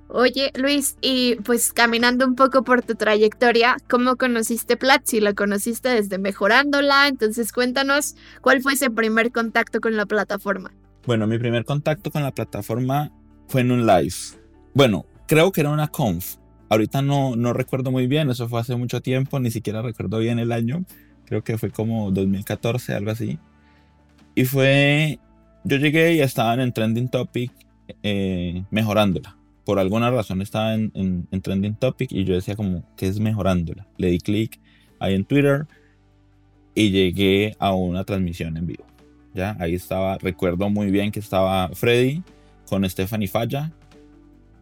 Oye, 0.09 0.51
Luis, 0.55 0.97
y 1.01 1.35
pues 1.43 1.73
caminando 1.73 2.25
un 2.25 2.35
poco 2.35 2.63
por 2.63 2.81
tu 2.81 2.95
trayectoria, 2.95 3.75
¿cómo 3.89 4.15
conociste 4.15 4.77
Platzi? 4.77 5.19
¿La 5.19 5.33
conociste 5.33 5.89
desde 5.89 6.17
mejorándola? 6.17 7.09
Entonces 7.09 7.51
cuéntanos 7.51 8.15
cuál 8.41 8.61
fue 8.61 8.73
ese 8.73 8.89
primer 8.89 9.33
contacto 9.33 9.81
con 9.81 9.97
la 9.97 10.05
plataforma. 10.05 10.71
Bueno, 11.05 11.27
mi 11.27 11.37
primer 11.37 11.65
contacto 11.65 12.09
con 12.09 12.23
la 12.23 12.31
plataforma 12.31 13.11
fue 13.49 13.61
en 13.61 13.71
un 13.71 13.85
live. 13.85 14.15
Bueno, 14.73 15.05
creo 15.27 15.51
que 15.51 15.61
era 15.61 15.71
una 15.71 15.89
conf. 15.89 16.35
Ahorita 16.69 17.01
no, 17.01 17.35
no 17.35 17.51
recuerdo 17.51 17.91
muy 17.91 18.07
bien, 18.07 18.29
eso 18.29 18.47
fue 18.47 18.61
hace 18.61 18.77
mucho 18.77 19.01
tiempo, 19.01 19.39
ni 19.41 19.51
siquiera 19.51 19.81
recuerdo 19.81 20.19
bien 20.19 20.39
el 20.39 20.53
año. 20.53 20.85
Creo 21.25 21.43
que 21.43 21.57
fue 21.57 21.69
como 21.69 22.11
2014, 22.11 22.93
algo 22.93 23.11
así. 23.11 23.39
Y 24.35 24.45
fue, 24.45 25.19
yo 25.65 25.77
llegué 25.77 26.13
y 26.13 26.21
estaban 26.21 26.61
en 26.61 26.71
Trending 26.71 27.09
Topic 27.09 27.51
eh, 28.03 28.63
mejorándola 28.71 29.37
por 29.67 29.79
alguna 29.79 30.09
razón 30.09 30.41
estaba 30.41 30.75
en, 30.75 30.93
en, 30.93 31.41
Trending 31.41 31.75
Topic 31.75 32.09
y 32.13 32.23
yo 32.23 32.35
decía 32.35 32.55
como, 32.55 32.85
¿qué 32.95 33.05
es 33.05 33.19
mejorándola? 33.19 33.85
Le 33.97 34.07
di 34.07 34.19
clic 34.19 34.61
ahí 34.97 35.13
en 35.13 35.25
Twitter 35.25 35.67
y 36.73 36.89
llegué 36.91 37.53
a 37.59 37.73
una 37.73 38.05
transmisión 38.05 38.55
en 38.55 38.65
vivo. 38.65 38.85
Ya, 39.33 39.57
ahí 39.59 39.75
estaba, 39.75 40.19
recuerdo 40.19 40.69
muy 40.69 40.89
bien 40.89 41.11
que 41.11 41.19
estaba 41.19 41.67
Freddy 41.73 42.23
con 42.69 42.89
Stephanie 42.89 43.27
Falla 43.27 43.73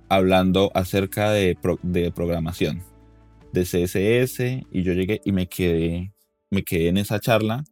hablando 0.10 0.72
acerca 0.74 1.30
de, 1.30 1.56
de 1.84 2.12
programación, 2.12 2.82
de 3.54 3.62
CSS 3.62 4.66
y 4.72 4.82
yo 4.82 4.94
llegué 4.94 5.22
y 5.24 5.32
me 5.34 5.46
quedé, 5.46 6.14
me 6.50 6.64
quedé 6.64 6.88
en 6.88 6.98
esa 6.98 7.20
charla 7.20 7.64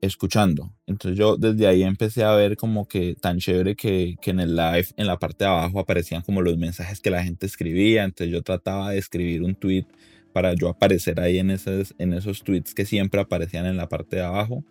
escuchando. 0.00 0.72
Entonces 0.86 1.18
yo 1.18 1.36
desde 1.36 1.66
ahí 1.66 1.82
empecé 1.82 2.24
a 2.24 2.34
ver 2.34 2.56
como 2.56 2.86
que 2.86 3.16
tan 3.20 3.38
chévere 3.38 3.76
que, 3.76 4.16
que, 4.20 4.30
en 4.30 4.40
el 4.40 4.56
live, 4.56 4.88
en 4.96 5.06
la 5.06 5.18
parte 5.18 5.44
de 5.44 5.50
abajo 5.50 5.80
aparecían 5.80 6.22
como 6.22 6.42
los 6.42 6.58
mensajes 6.58 7.00
que 7.00 7.10
la 7.10 7.22
gente 7.22 7.46
escribía. 7.46 8.04
Entonces 8.04 8.32
yo 8.32 8.42
trataba 8.42 8.90
de 8.90 8.98
escribir 8.98 9.42
un 9.42 9.54
tweet 9.54 9.86
para 10.32 10.54
yo 10.54 10.68
aparecer 10.68 11.20
ahí 11.20 11.38
en 11.38 11.50
esos, 11.50 11.94
en 11.98 12.12
esos 12.12 12.42
tweets 12.42 12.74
que 12.74 12.84
siempre 12.84 13.20
aparecían 13.20 13.66
en 13.66 13.76
la 13.76 13.88
parte 13.88 14.16
de 14.16 14.22
abajo. 14.22 14.64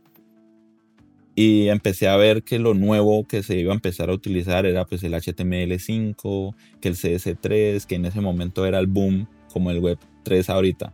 Y 1.38 1.68
empecé 1.68 2.08
a 2.08 2.16
ver 2.16 2.44
que 2.44 2.60
lo 2.60 2.74
nuevo 2.74 3.26
que 3.28 3.44
se 3.44 3.58
iba 3.58 3.74
a 3.74 3.76
empezar 3.76 4.10
a 4.10 4.14
utilizar 4.14 4.66
era 4.66 4.86
pues 4.86 5.04
el 5.04 5.14
HTML5, 5.14 6.56
que 6.80 6.88
el 6.88 6.96
CS3, 6.96 7.86
que 7.86 7.96
en 7.96 8.06
ese 8.06 8.22
momento 8.22 8.66
era 8.66 8.80
el 8.80 8.88
boom 8.88 9.28
como 9.52 9.70
el 9.70 9.80
Web 9.80 10.00
3 10.24 10.50
ahorita 10.50 10.94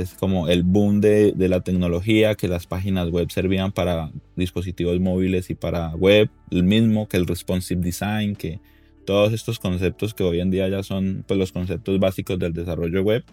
es 0.00 0.14
como 0.14 0.48
el 0.48 0.62
boom 0.62 1.00
de, 1.00 1.32
de, 1.32 1.48
la 1.48 1.60
tecnología, 1.60 2.34
que 2.34 2.48
las 2.48 2.66
páginas 2.66 3.10
web 3.10 3.30
servían 3.30 3.72
para 3.72 4.10
dispositivos 4.36 4.98
móviles 5.00 5.50
y 5.50 5.54
para 5.54 5.94
web, 5.94 6.28
el 6.50 6.64
mismo 6.64 7.08
que 7.08 7.16
el 7.16 7.26
responsive 7.26 7.80
design, 7.80 8.34
que 8.36 8.60
todos 9.04 9.32
estos 9.32 9.58
conceptos 9.58 10.14
que 10.14 10.22
hoy 10.22 10.40
en 10.40 10.50
día 10.50 10.68
ya 10.68 10.82
son 10.82 11.24
pues, 11.26 11.38
los 11.38 11.52
conceptos 11.52 11.98
básicos 11.98 12.38
del 12.38 12.52
desarrollo 12.52 13.02
web, 13.02 13.24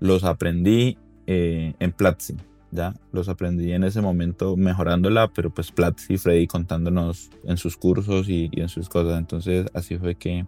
los 0.00 0.24
aprendí 0.24 0.98
eh, 1.26 1.74
en 1.78 1.92
Platzi, 1.92 2.34
ya 2.70 2.94
los 3.12 3.28
aprendí 3.28 3.72
en 3.72 3.84
ese 3.84 4.00
momento 4.00 4.56
mejorándola, 4.56 5.32
pero 5.32 5.50
pues 5.50 5.70
Platzi 5.70 6.18
Freddy 6.18 6.46
contándonos 6.46 7.30
en 7.44 7.56
sus 7.56 7.76
cursos 7.76 8.28
y, 8.28 8.50
y, 8.52 8.60
en 8.60 8.68
sus 8.68 8.88
cosas, 8.88 9.18
entonces 9.18 9.66
así 9.74 9.96
fue 9.98 10.16
que, 10.16 10.46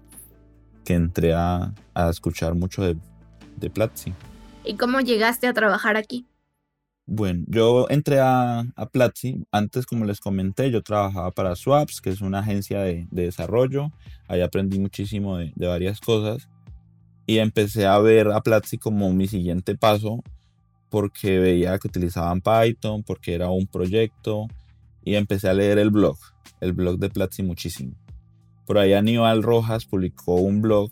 que 0.84 0.94
entré 0.94 1.34
a, 1.34 1.72
a 1.94 2.10
escuchar 2.10 2.54
mucho 2.54 2.82
de, 2.82 2.96
de 3.56 3.70
Platzi. 3.70 4.12
¿Y 4.64 4.76
cómo 4.76 5.00
llegaste 5.00 5.46
a 5.46 5.52
trabajar 5.52 5.96
aquí? 5.96 6.26
Bueno, 7.06 7.44
yo 7.48 7.86
entré 7.90 8.18
a, 8.20 8.60
a, 8.60 8.86
Platzi. 8.86 9.44
Antes, 9.52 9.84
como 9.84 10.06
les 10.06 10.20
comenté, 10.20 10.70
yo 10.70 10.82
trabajaba 10.82 11.30
para 11.32 11.54
Swaps, 11.54 12.00
que 12.00 12.08
es 12.08 12.22
una 12.22 12.38
agencia 12.38 12.80
de, 12.80 13.06
de 13.10 13.24
desarrollo. 13.24 13.92
Ahí 14.26 14.40
aprendí 14.40 14.78
muchísimo 14.78 15.36
de, 15.36 15.52
de, 15.54 15.66
varias 15.66 16.00
cosas. 16.00 16.48
Y 17.26 17.38
empecé 17.38 17.84
a 17.86 17.98
ver 17.98 18.28
a 18.28 18.40
Platzi 18.40 18.78
como 18.78 19.12
mi 19.12 19.28
siguiente 19.28 19.76
paso, 19.76 20.22
porque 20.88 21.38
veía 21.38 21.78
que 21.78 21.88
utilizaban 21.88 22.40
Python, 22.40 23.02
porque 23.02 23.34
era 23.34 23.50
un 23.50 23.66
proyecto. 23.66 24.46
Y 25.04 25.16
empecé 25.16 25.50
a 25.50 25.54
leer 25.54 25.78
el 25.78 25.90
blog, 25.90 26.16
el 26.62 26.72
blog 26.72 26.98
de 26.98 27.10
Platzi 27.10 27.42
muchísimo. 27.42 27.92
Por 28.64 28.78
ahí 28.78 28.94
Aníbal 28.94 29.42
Rojas 29.42 29.84
publicó 29.84 30.36
un 30.36 30.62
blog 30.62 30.90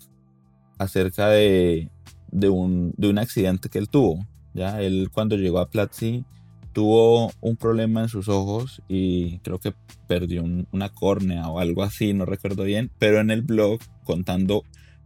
acerca 0.77 1.29
de 1.29 1.89
de 2.33 2.49
un, 2.49 2.93
de 2.97 3.09
un 3.09 3.19
accidente 3.19 3.69
que 3.69 3.77
él 3.79 3.89
tuvo. 3.89 4.25
Ya 4.53 4.81
él 4.81 5.09
cuando 5.11 5.37
llegó 5.37 5.59
a 5.59 5.69
Platzi 5.69 6.25
tuvo 6.73 7.31
un 7.39 7.55
problema 7.55 8.01
en 8.01 8.09
sus 8.09 8.27
ojos 8.27 8.81
y 8.87 9.37
creo 9.39 9.59
que 9.59 9.73
perdió 10.07 10.43
una 10.71 10.89
córnea 10.89 11.47
o 11.49 11.59
algo 11.59 11.83
así, 11.83 12.13
no 12.13 12.25
recuerdo 12.25 12.63
bien, 12.63 12.91
pero 12.97 13.19
en 13.19 13.29
el 13.29 13.43
blog 13.43 13.79
contando 14.03 14.63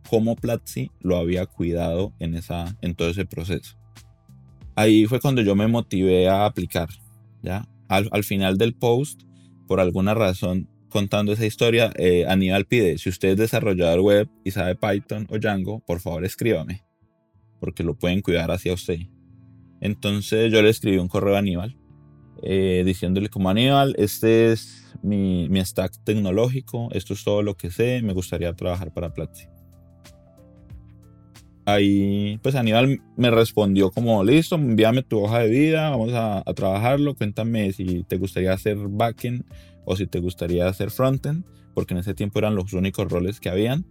cómo 0.09 0.35
Platzi 0.35 0.91
lo 1.01 1.17
había 1.17 1.45
cuidado 1.45 2.13
en, 2.19 2.35
esa, 2.35 2.77
en 2.81 2.95
todo 2.95 3.09
ese 3.09 3.25
proceso. 3.25 3.77
Ahí 4.75 5.05
fue 5.05 5.19
cuando 5.19 5.41
yo 5.41 5.55
me 5.55 5.67
motivé 5.67 6.29
a 6.29 6.45
aplicar. 6.45 6.87
¿ya? 7.41 7.67
Al, 7.89 8.07
al 8.11 8.23
final 8.23 8.57
del 8.57 8.73
post, 8.73 9.23
por 9.67 9.81
alguna 9.81 10.13
razón, 10.13 10.69
contando 10.87 11.33
esa 11.33 11.45
historia, 11.45 11.91
eh, 11.97 12.25
Aníbal 12.27 12.65
pide, 12.65 12.97
si 12.97 13.09
usted 13.09 13.29
es 13.29 13.37
desarrollador 13.37 13.99
web 13.99 14.29
y 14.45 14.51
sabe 14.51 14.75
Python 14.75 15.27
o 15.29 15.37
Django, 15.37 15.79
por 15.79 15.99
favor 15.99 16.23
escríbame 16.23 16.86
porque 17.59 17.83
lo 17.83 17.95
pueden 17.95 18.21
cuidar 18.21 18.51
hacia 18.51 18.73
usted. 18.73 18.99
Entonces 19.81 20.51
yo 20.51 20.61
le 20.61 20.69
escribí 20.69 20.97
un 20.97 21.07
correo 21.07 21.35
a 21.35 21.39
Aníbal 21.39 21.77
eh, 22.43 22.83
diciéndole 22.85 23.29
como 23.29 23.49
Aníbal, 23.49 23.95
este 23.97 24.51
es 24.51 24.83
mi, 25.01 25.49
mi, 25.49 25.63
stack 25.63 26.03
tecnológico, 26.03 26.89
esto 26.91 27.13
es 27.13 27.23
todo 27.23 27.41
lo 27.41 27.55
que 27.55 27.71
sé, 27.71 28.01
me 28.03 28.13
gustaría 28.13 28.53
trabajar 28.53 28.93
para 28.93 29.13
Platzi. 29.13 29.47
Ahí 31.65 32.39
pues 32.43 32.55
Aníbal 32.55 33.01
me 33.17 33.29
respondió 33.31 33.91
como, 33.91 34.23
listo, 34.23 34.55
envíame 34.55 35.03
tu 35.03 35.19
hoja 35.19 35.39
de 35.39 35.49
vida, 35.49 35.89
vamos 35.89 36.13
a, 36.13 36.43
a 36.45 36.53
trabajarlo, 36.53 37.15
cuéntame 37.15 37.73
si 37.73 38.03
te 38.03 38.17
gustaría 38.17 38.53
hacer 38.53 38.77
backend 38.77 39.43
o 39.85 39.95
si 39.95 40.07
te 40.07 40.19
gustaría 40.19 40.67
hacer 40.67 40.91
frontend, 40.91 41.43
porque 41.73 41.93
en 41.93 41.99
ese 41.99 42.13
tiempo 42.13 42.39
eran 42.39 42.55
los 42.55 42.71
únicos 42.73 43.11
roles 43.11 43.39
que 43.39 43.49
habían. 43.49 43.85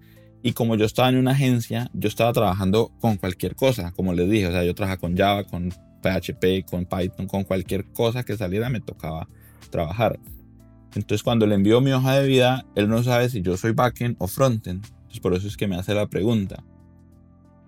Y 0.47 0.53
como 0.53 0.77
yo 0.77 0.85
estaba 0.85 1.09
en 1.09 1.17
una 1.17 1.33
agencia, 1.33 1.91
yo 1.93 2.07
estaba 2.07 2.33
trabajando 2.33 2.93
con 3.01 3.17
cualquier 3.17 3.57
cosa, 3.57 3.91
como 3.91 4.13
les 4.13 4.31
dije, 4.31 4.47
o 4.47 4.53
sea, 4.53 4.63
yo 4.63 4.77
trabajaba 4.77 5.01
con 5.01 5.17
Java, 5.17 5.43
con 5.43 5.71
PHP, 5.71 6.65
con 6.71 6.87
Python, 6.87 7.27
con 7.27 7.43
cualquier 7.43 7.85
cosa 7.87 8.23
que 8.23 8.37
saliera 8.37 8.69
me 8.69 8.81
tocaba 8.81 9.27
trabajar. 9.71 10.21
Entonces 10.95 11.25
cuando 11.25 11.49
le 11.49 11.57
envío 11.57 11.81
mi 11.81 11.91
hoja 11.91 12.21
de 12.21 12.29
vida, 12.29 12.65
él 12.77 12.89
no 12.89 13.03
sabe 13.03 13.29
si 13.29 13.43
yo 13.43 13.57
soy 13.57 13.73
backend 13.73 14.15
o 14.21 14.29
frontend. 14.29 14.87
Entonces 14.87 15.19
por 15.19 15.35
eso 15.35 15.49
es 15.49 15.57
que 15.57 15.67
me 15.67 15.75
hace 15.75 15.95
la 15.95 16.07
pregunta. 16.07 16.63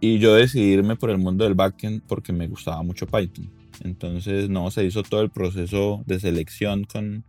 Y 0.01 0.21
yo 0.21 0.35
decidí 0.35 0.75
irme 0.75 0.95
por 0.95 1.11
el 1.11 1.19
mundo 1.19 1.43
del 1.43 1.55
backend 1.55 2.03
porque 2.07 2.33
me 2.33 2.47
gustaba 2.47 2.85
mucho 2.85 3.09
Python. 3.09 3.51
Entonces 3.83 4.49
no, 4.51 4.71
se 4.71 4.85
hizo 4.85 5.03
todo 5.03 5.23
el 5.23 5.31
proceso 5.31 6.05
de 6.07 6.21
selección 6.21 6.85
con, 6.85 7.25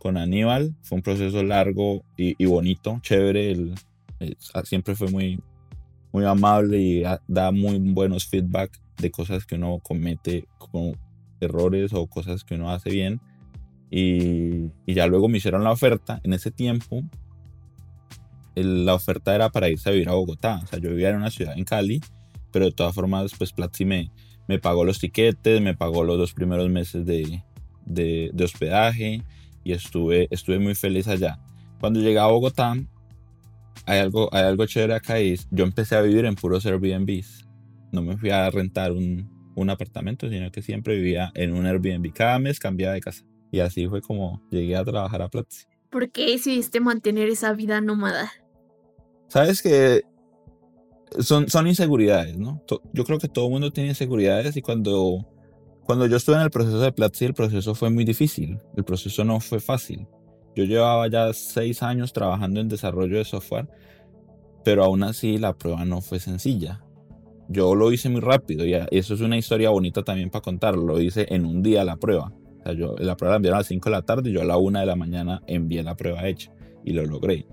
con 0.00 0.16
Aníbal. 0.16 0.74
Fue 0.82 0.96
un 0.96 1.02
proceso 1.02 1.44
largo 1.44 2.02
y, 2.16 2.34
y 2.36 2.46
bonito, 2.46 2.98
chévere. 3.00 3.52
El, 3.52 3.74
siempre 4.64 4.94
fue 4.94 5.08
muy, 5.08 5.40
muy 6.12 6.24
amable 6.24 6.78
y 6.78 7.02
da 7.26 7.50
muy 7.52 7.78
buenos 7.78 8.26
feedback 8.26 8.80
de 8.96 9.10
cosas 9.10 9.46
que 9.46 9.54
uno 9.54 9.78
comete 9.80 10.46
como 10.58 10.92
errores 11.40 11.92
o 11.92 12.06
cosas 12.06 12.44
que 12.44 12.54
uno 12.54 12.70
hace 12.70 12.90
bien. 12.90 13.20
Y, 13.90 14.70
y 14.86 14.94
ya 14.94 15.06
luego 15.06 15.28
me 15.28 15.38
hicieron 15.38 15.64
la 15.64 15.72
oferta. 15.72 16.20
En 16.24 16.32
ese 16.32 16.50
tiempo, 16.50 17.02
la 18.54 18.94
oferta 18.94 19.34
era 19.34 19.50
para 19.50 19.68
irse 19.68 19.88
a 19.88 19.92
vivir 19.92 20.08
a 20.08 20.14
Bogotá. 20.14 20.60
O 20.62 20.66
sea, 20.66 20.78
yo 20.78 20.90
vivía 20.90 21.10
en 21.10 21.16
una 21.16 21.30
ciudad 21.30 21.56
en 21.56 21.64
Cali, 21.64 22.00
pero 22.52 22.66
de 22.66 22.72
todas 22.72 22.94
formas, 22.94 23.32
pues 23.36 23.52
Platzi 23.52 23.84
me, 23.84 24.10
me 24.46 24.58
pagó 24.58 24.84
los 24.84 24.98
tiquetes, 24.98 25.60
me 25.60 25.74
pagó 25.74 26.04
los 26.04 26.18
dos 26.18 26.32
primeros 26.34 26.68
meses 26.68 27.06
de, 27.06 27.42
de, 27.86 28.30
de 28.32 28.44
hospedaje 28.44 29.22
y 29.64 29.72
estuve, 29.72 30.28
estuve 30.30 30.58
muy 30.58 30.74
feliz 30.74 31.08
allá. 31.08 31.38
Cuando 31.80 32.00
llegué 32.00 32.18
a 32.18 32.26
Bogotá, 32.26 32.74
hay 33.86 34.00
algo, 34.00 34.28
hay 34.32 34.44
algo 34.44 34.66
chévere 34.66 34.94
acá 34.94 35.20
y 35.20 35.36
yo 35.50 35.64
empecé 35.64 35.96
a 35.96 36.02
vivir 36.02 36.24
en 36.24 36.34
puros 36.34 36.66
Airbnbs. 36.66 37.48
No 37.92 38.02
me 38.02 38.16
fui 38.16 38.30
a 38.30 38.50
rentar 38.50 38.92
un, 38.92 39.30
un 39.54 39.70
apartamento, 39.70 40.28
sino 40.28 40.50
que 40.50 40.62
siempre 40.62 40.96
vivía 40.96 41.32
en 41.34 41.52
un 41.52 41.66
Airbnb. 41.66 42.12
Cada 42.12 42.38
mes 42.38 42.58
cambiaba 42.58 42.94
de 42.94 43.00
casa. 43.00 43.24
Y 43.50 43.60
así 43.60 43.86
fue 43.88 44.00
como 44.00 44.42
llegué 44.50 44.76
a 44.76 44.84
trabajar 44.84 45.22
a 45.22 45.28
Platzi. 45.28 45.64
¿Por 45.90 46.10
qué 46.10 46.32
decidiste 46.32 46.80
mantener 46.80 47.28
esa 47.28 47.52
vida 47.54 47.80
nómada? 47.80 48.30
Sabes 49.28 49.62
que 49.62 50.02
son, 51.18 51.48
son 51.48 51.66
inseguridades, 51.66 52.36
¿no? 52.36 52.62
Yo 52.92 53.04
creo 53.04 53.18
que 53.18 53.28
todo 53.28 53.46
el 53.46 53.52
mundo 53.52 53.72
tiene 53.72 53.90
inseguridades 53.90 54.56
y 54.56 54.62
cuando, 54.62 55.26
cuando 55.84 56.06
yo 56.06 56.16
estuve 56.16 56.36
en 56.36 56.42
el 56.42 56.50
proceso 56.50 56.80
de 56.80 56.92
Platzi, 56.92 57.24
el 57.24 57.34
proceso 57.34 57.74
fue 57.74 57.90
muy 57.90 58.04
difícil. 58.04 58.58
El 58.76 58.84
proceso 58.84 59.24
no 59.24 59.40
fue 59.40 59.60
fácil. 59.60 60.06
Yo 60.58 60.64
llevaba 60.64 61.06
ya 61.06 61.32
seis 61.34 61.84
años 61.84 62.12
trabajando 62.12 62.58
en 62.58 62.68
desarrollo 62.68 63.18
de 63.18 63.24
software, 63.24 63.68
pero 64.64 64.82
aún 64.82 65.04
así 65.04 65.38
la 65.38 65.56
prueba 65.56 65.84
no 65.84 66.00
fue 66.00 66.18
sencilla. 66.18 66.82
Yo 67.48 67.76
lo 67.76 67.92
hice 67.92 68.08
muy 68.08 68.20
rápido 68.20 68.66
y 68.66 68.74
eso 68.90 69.14
es 69.14 69.20
una 69.20 69.38
historia 69.38 69.70
bonita 69.70 70.02
también 70.02 70.30
para 70.30 70.42
contar. 70.42 70.76
Lo 70.76 71.00
hice 71.00 71.32
en 71.32 71.44
un 71.44 71.62
día 71.62 71.84
la 71.84 71.96
prueba. 71.96 72.32
La 72.64 73.16
prueba 73.16 73.34
la 73.34 73.36
enviaron 73.36 73.58
a 73.58 73.60
las 73.60 73.68
5 73.68 73.88
de 73.88 73.90
la 73.94 74.02
tarde 74.02 74.30
y 74.30 74.32
yo 74.32 74.42
a 74.42 74.44
la 74.44 74.56
1 74.56 74.80
de 74.80 74.86
la 74.86 74.96
mañana 74.96 75.42
envié 75.46 75.84
la 75.84 75.94
prueba 75.94 76.26
hecha 76.26 76.50
y 76.84 76.92
lo 76.92 77.06
logré. 77.06 77.46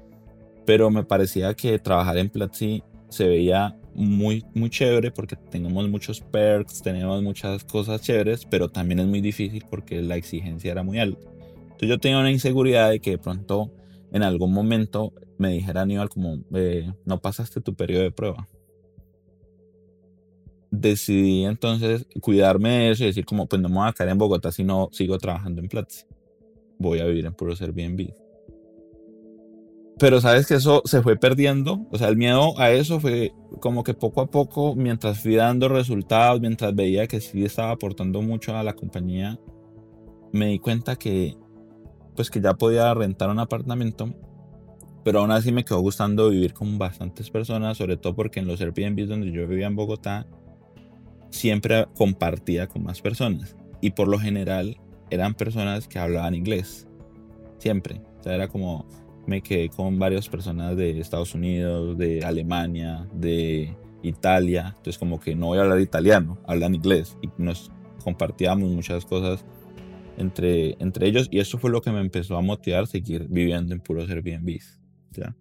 Pero 0.66 0.90
me 0.90 1.04
parecía 1.04 1.54
que 1.54 1.78
trabajar 1.78 2.18
en 2.18 2.32
Platzi 2.32 2.82
se 3.10 3.28
veía 3.28 3.78
muy, 3.94 4.44
muy 4.56 4.72
chévere 4.72 5.12
porque 5.12 5.36
tenemos 5.36 5.88
muchos 5.90 6.22
perks, 6.22 6.82
tenemos 6.82 7.22
muchas 7.22 7.66
cosas 7.66 8.02
chéveres, 8.02 8.48
pero 8.50 8.68
también 8.68 8.98
es 8.98 9.06
muy 9.06 9.22
difícil 9.22 9.64
porque 9.70 10.02
la 10.02 10.16
exigencia 10.16 10.72
era 10.72 10.82
muy 10.82 10.98
alta. 10.98 11.35
Entonces 11.76 11.90
yo 11.90 12.00
tenía 12.00 12.20
una 12.20 12.32
inseguridad 12.32 12.90
de 12.90 13.02
que 13.02 13.12
de 13.12 13.18
pronto 13.18 13.70
en 14.14 14.24
algún 14.24 14.54
momento 14.54 15.12
me 15.38 15.52
dijera 15.52 15.82
Aníbal 15.82 16.08
como, 16.08 16.38
eh, 16.54 16.90
no 17.04 17.22
pasaste 17.22 17.60
tu 17.60 17.76
periodo 17.76 18.04
de 18.04 18.12
prueba. 18.12 18.48
Decidí 20.72 21.44
entonces 21.44 22.08
cuidarme 22.22 22.70
de 22.70 22.92
eso 22.92 23.04
y 23.04 23.08
decir 23.08 23.26
como, 23.26 23.46
pues 23.48 23.62
no 23.62 23.68
me 23.68 23.76
voy 23.76 23.90
a 23.90 23.92
quedar 23.92 24.08
en 24.08 24.18
Bogotá 24.18 24.54
si 24.54 24.64
no 24.64 24.88
sigo 24.94 25.18
trabajando 25.18 25.62
en 25.62 25.68
Platzi. 25.68 26.06
Voy 26.80 27.00
a 27.00 27.06
vivir 27.06 27.26
en 27.26 27.34
puro 27.34 27.54
Airbnb. 27.60 28.14
Pero 30.00 30.22
sabes 30.22 30.48
que 30.48 30.56
eso 30.56 30.82
se 30.86 31.02
fue 31.02 31.18
perdiendo, 31.18 31.86
o 31.92 31.98
sea, 31.98 32.08
el 32.08 32.16
miedo 32.16 32.58
a 32.58 32.72
eso 32.72 33.02
fue 33.02 33.34
como 33.60 33.84
que 33.84 33.94
poco 33.94 34.22
a 34.22 34.32
poco, 34.32 34.76
mientras 34.76 35.20
fui 35.20 35.36
dando 35.36 35.68
resultados, 35.68 36.40
mientras 36.40 36.74
veía 36.74 37.08
que 37.08 37.20
sí 37.20 37.44
estaba 37.44 37.72
aportando 37.72 38.22
mucho 38.22 38.56
a 38.56 38.64
la 38.64 38.74
compañía, 38.74 39.38
me 40.32 40.48
di 40.48 40.60
cuenta 40.60 40.96
que 40.96 41.38
pues 42.16 42.30
que 42.30 42.42
ya 42.42 42.54
podía 42.54 42.94
rentar 42.94 43.30
un 43.30 43.40
apartamento, 43.40 44.14
pero 45.04 45.20
aún 45.20 45.32
así 45.32 45.52
me 45.52 45.64
quedó 45.64 45.80
gustando 45.80 46.30
vivir 46.30 46.54
con 46.54 46.78
bastantes 46.78 47.30
personas, 47.30 47.78
sobre 47.78 47.98
todo 47.98 48.16
porque 48.16 48.40
en 48.40 48.48
los 48.48 48.62
Airbnb 48.62 49.06
donde 49.08 49.32
yo 49.32 49.48
vivía 49.48 49.68
en 49.68 49.76
Bogotá, 49.76 50.26
siempre 51.30 51.86
compartía 51.96 52.68
con 52.68 52.84
más 52.84 53.02
personas. 53.02 53.56
Y 53.82 53.92
por 53.92 54.08
lo 54.08 54.18
general 54.18 54.78
eran 55.10 55.36
personas 55.36 55.88
que 55.88 56.00
hablaban 56.00 56.34
inglés. 56.34 56.88
Siempre. 57.60 58.02
O 58.20 58.24
sea, 58.24 58.34
era 58.36 58.48
como 58.48 58.86
me 59.28 59.42
quedé 59.42 59.70
con 59.70 59.98
varias 60.00 60.30
personas 60.30 60.76
de 60.78 61.00
Estados 61.00 61.34
Unidos, 61.34 61.98
de 61.98 62.24
Alemania, 62.24 63.08
de 63.14 63.76
Italia. 64.02 64.74
Entonces 64.78 64.98
como 64.98 65.20
que 65.20 65.36
no 65.36 65.48
voy 65.48 65.60
a 65.60 65.62
hablar 65.62 65.82
italiano, 65.82 66.38
hablan 66.48 66.76
inglés. 66.76 67.18
Y 67.22 67.30
nos 67.38 67.72
compartíamos 68.04 68.70
muchas 68.72 69.06
cosas 69.06 69.46
entre, 70.18 70.76
entre 70.80 71.08
ellos. 71.08 71.28
Y 71.32 71.40
eso 71.40 71.58
fue 71.58 71.72
lo 71.72 71.82
que 71.82 71.92
me 71.92 72.00
empezó 72.00 72.38
a 72.38 72.42
motivar 72.42 72.84
a 72.84 72.88
seguir 72.88 73.28
viviendo 73.30 73.74
en 73.74 73.80
puros 73.80 74.10
Airbnbs. 74.10 74.80
¿ya? 75.12 75.36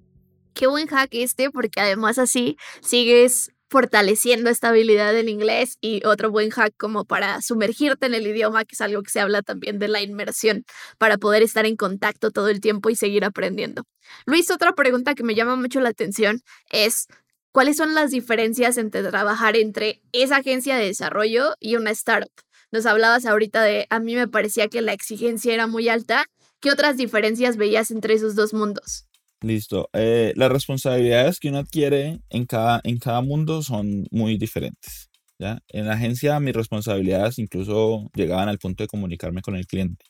Qué 0.54 0.66
buen 0.66 0.86
hack 0.86 1.10
este, 1.12 1.50
porque 1.50 1.80
además 1.80 2.18
así 2.18 2.56
sigues 2.80 3.50
fortaleciendo 3.74 4.50
esta 4.50 4.68
habilidad 4.68 5.12
del 5.12 5.28
inglés 5.28 5.78
y 5.80 6.06
otro 6.06 6.30
buen 6.30 6.50
hack 6.50 6.72
como 6.76 7.04
para 7.04 7.42
sumergirte 7.42 8.06
en 8.06 8.14
el 8.14 8.24
idioma, 8.24 8.64
que 8.64 8.74
es 8.74 8.80
algo 8.80 9.02
que 9.02 9.10
se 9.10 9.18
habla 9.18 9.42
también 9.42 9.80
de 9.80 9.88
la 9.88 10.00
inmersión, 10.00 10.64
para 10.96 11.18
poder 11.18 11.42
estar 11.42 11.66
en 11.66 11.74
contacto 11.74 12.30
todo 12.30 12.50
el 12.50 12.60
tiempo 12.60 12.88
y 12.88 12.94
seguir 12.94 13.24
aprendiendo. 13.24 13.82
Luis, 14.26 14.50
otra 14.52 14.74
pregunta 14.74 15.16
que 15.16 15.24
me 15.24 15.34
llama 15.34 15.56
mucho 15.56 15.80
la 15.80 15.88
atención 15.88 16.40
es, 16.70 17.08
¿cuáles 17.50 17.76
son 17.76 17.94
las 17.94 18.12
diferencias 18.12 18.76
entre 18.78 19.02
trabajar 19.02 19.56
entre 19.56 20.02
esa 20.12 20.36
agencia 20.36 20.76
de 20.76 20.86
desarrollo 20.86 21.54
y 21.58 21.74
una 21.74 21.90
startup? 21.90 22.30
Nos 22.74 22.86
hablabas 22.86 23.24
ahorita 23.24 23.62
de, 23.62 23.86
a 23.88 24.00
mí 24.00 24.16
me 24.16 24.26
parecía 24.26 24.66
que 24.66 24.82
la 24.82 24.92
exigencia 24.92 25.54
era 25.54 25.68
muy 25.68 25.88
alta. 25.88 26.26
¿Qué 26.58 26.72
otras 26.72 26.96
diferencias 26.96 27.56
veías 27.56 27.92
entre 27.92 28.14
esos 28.14 28.34
dos 28.34 28.52
mundos? 28.52 29.06
Listo. 29.42 29.88
Eh, 29.92 30.32
las 30.34 30.50
responsabilidades 30.50 31.38
que 31.38 31.50
uno 31.50 31.58
adquiere 31.58 32.18
en 32.30 32.46
cada, 32.46 32.80
en 32.82 32.98
cada 32.98 33.20
mundo 33.20 33.62
son 33.62 34.08
muy 34.10 34.38
diferentes. 34.38 35.08
¿ya? 35.38 35.60
En 35.68 35.86
la 35.86 35.92
agencia 35.92 36.40
mis 36.40 36.52
responsabilidades 36.52 37.38
incluso 37.38 38.10
llegaban 38.12 38.48
al 38.48 38.58
punto 38.58 38.82
de 38.82 38.88
comunicarme 38.88 39.40
con 39.40 39.54
el 39.54 39.68
cliente. 39.68 40.04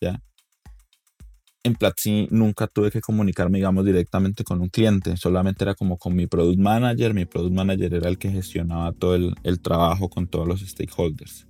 ¿ya? 0.00 0.22
En 1.64 1.74
Platzi 1.74 2.28
nunca 2.30 2.68
tuve 2.68 2.92
que 2.92 3.00
comunicarme, 3.00 3.58
digamos, 3.58 3.84
directamente 3.84 4.44
con 4.44 4.60
un 4.60 4.68
cliente. 4.68 5.16
Solamente 5.16 5.64
era 5.64 5.74
como 5.74 5.98
con 5.98 6.14
mi 6.14 6.28
product 6.28 6.60
manager. 6.60 7.12
Mi 7.12 7.24
product 7.24 7.56
manager 7.56 7.92
era 7.92 8.08
el 8.08 8.18
que 8.18 8.30
gestionaba 8.30 8.92
todo 8.92 9.16
el, 9.16 9.34
el 9.42 9.60
trabajo 9.60 10.08
con 10.08 10.28
todos 10.28 10.46
los 10.46 10.60
stakeholders. 10.60 11.48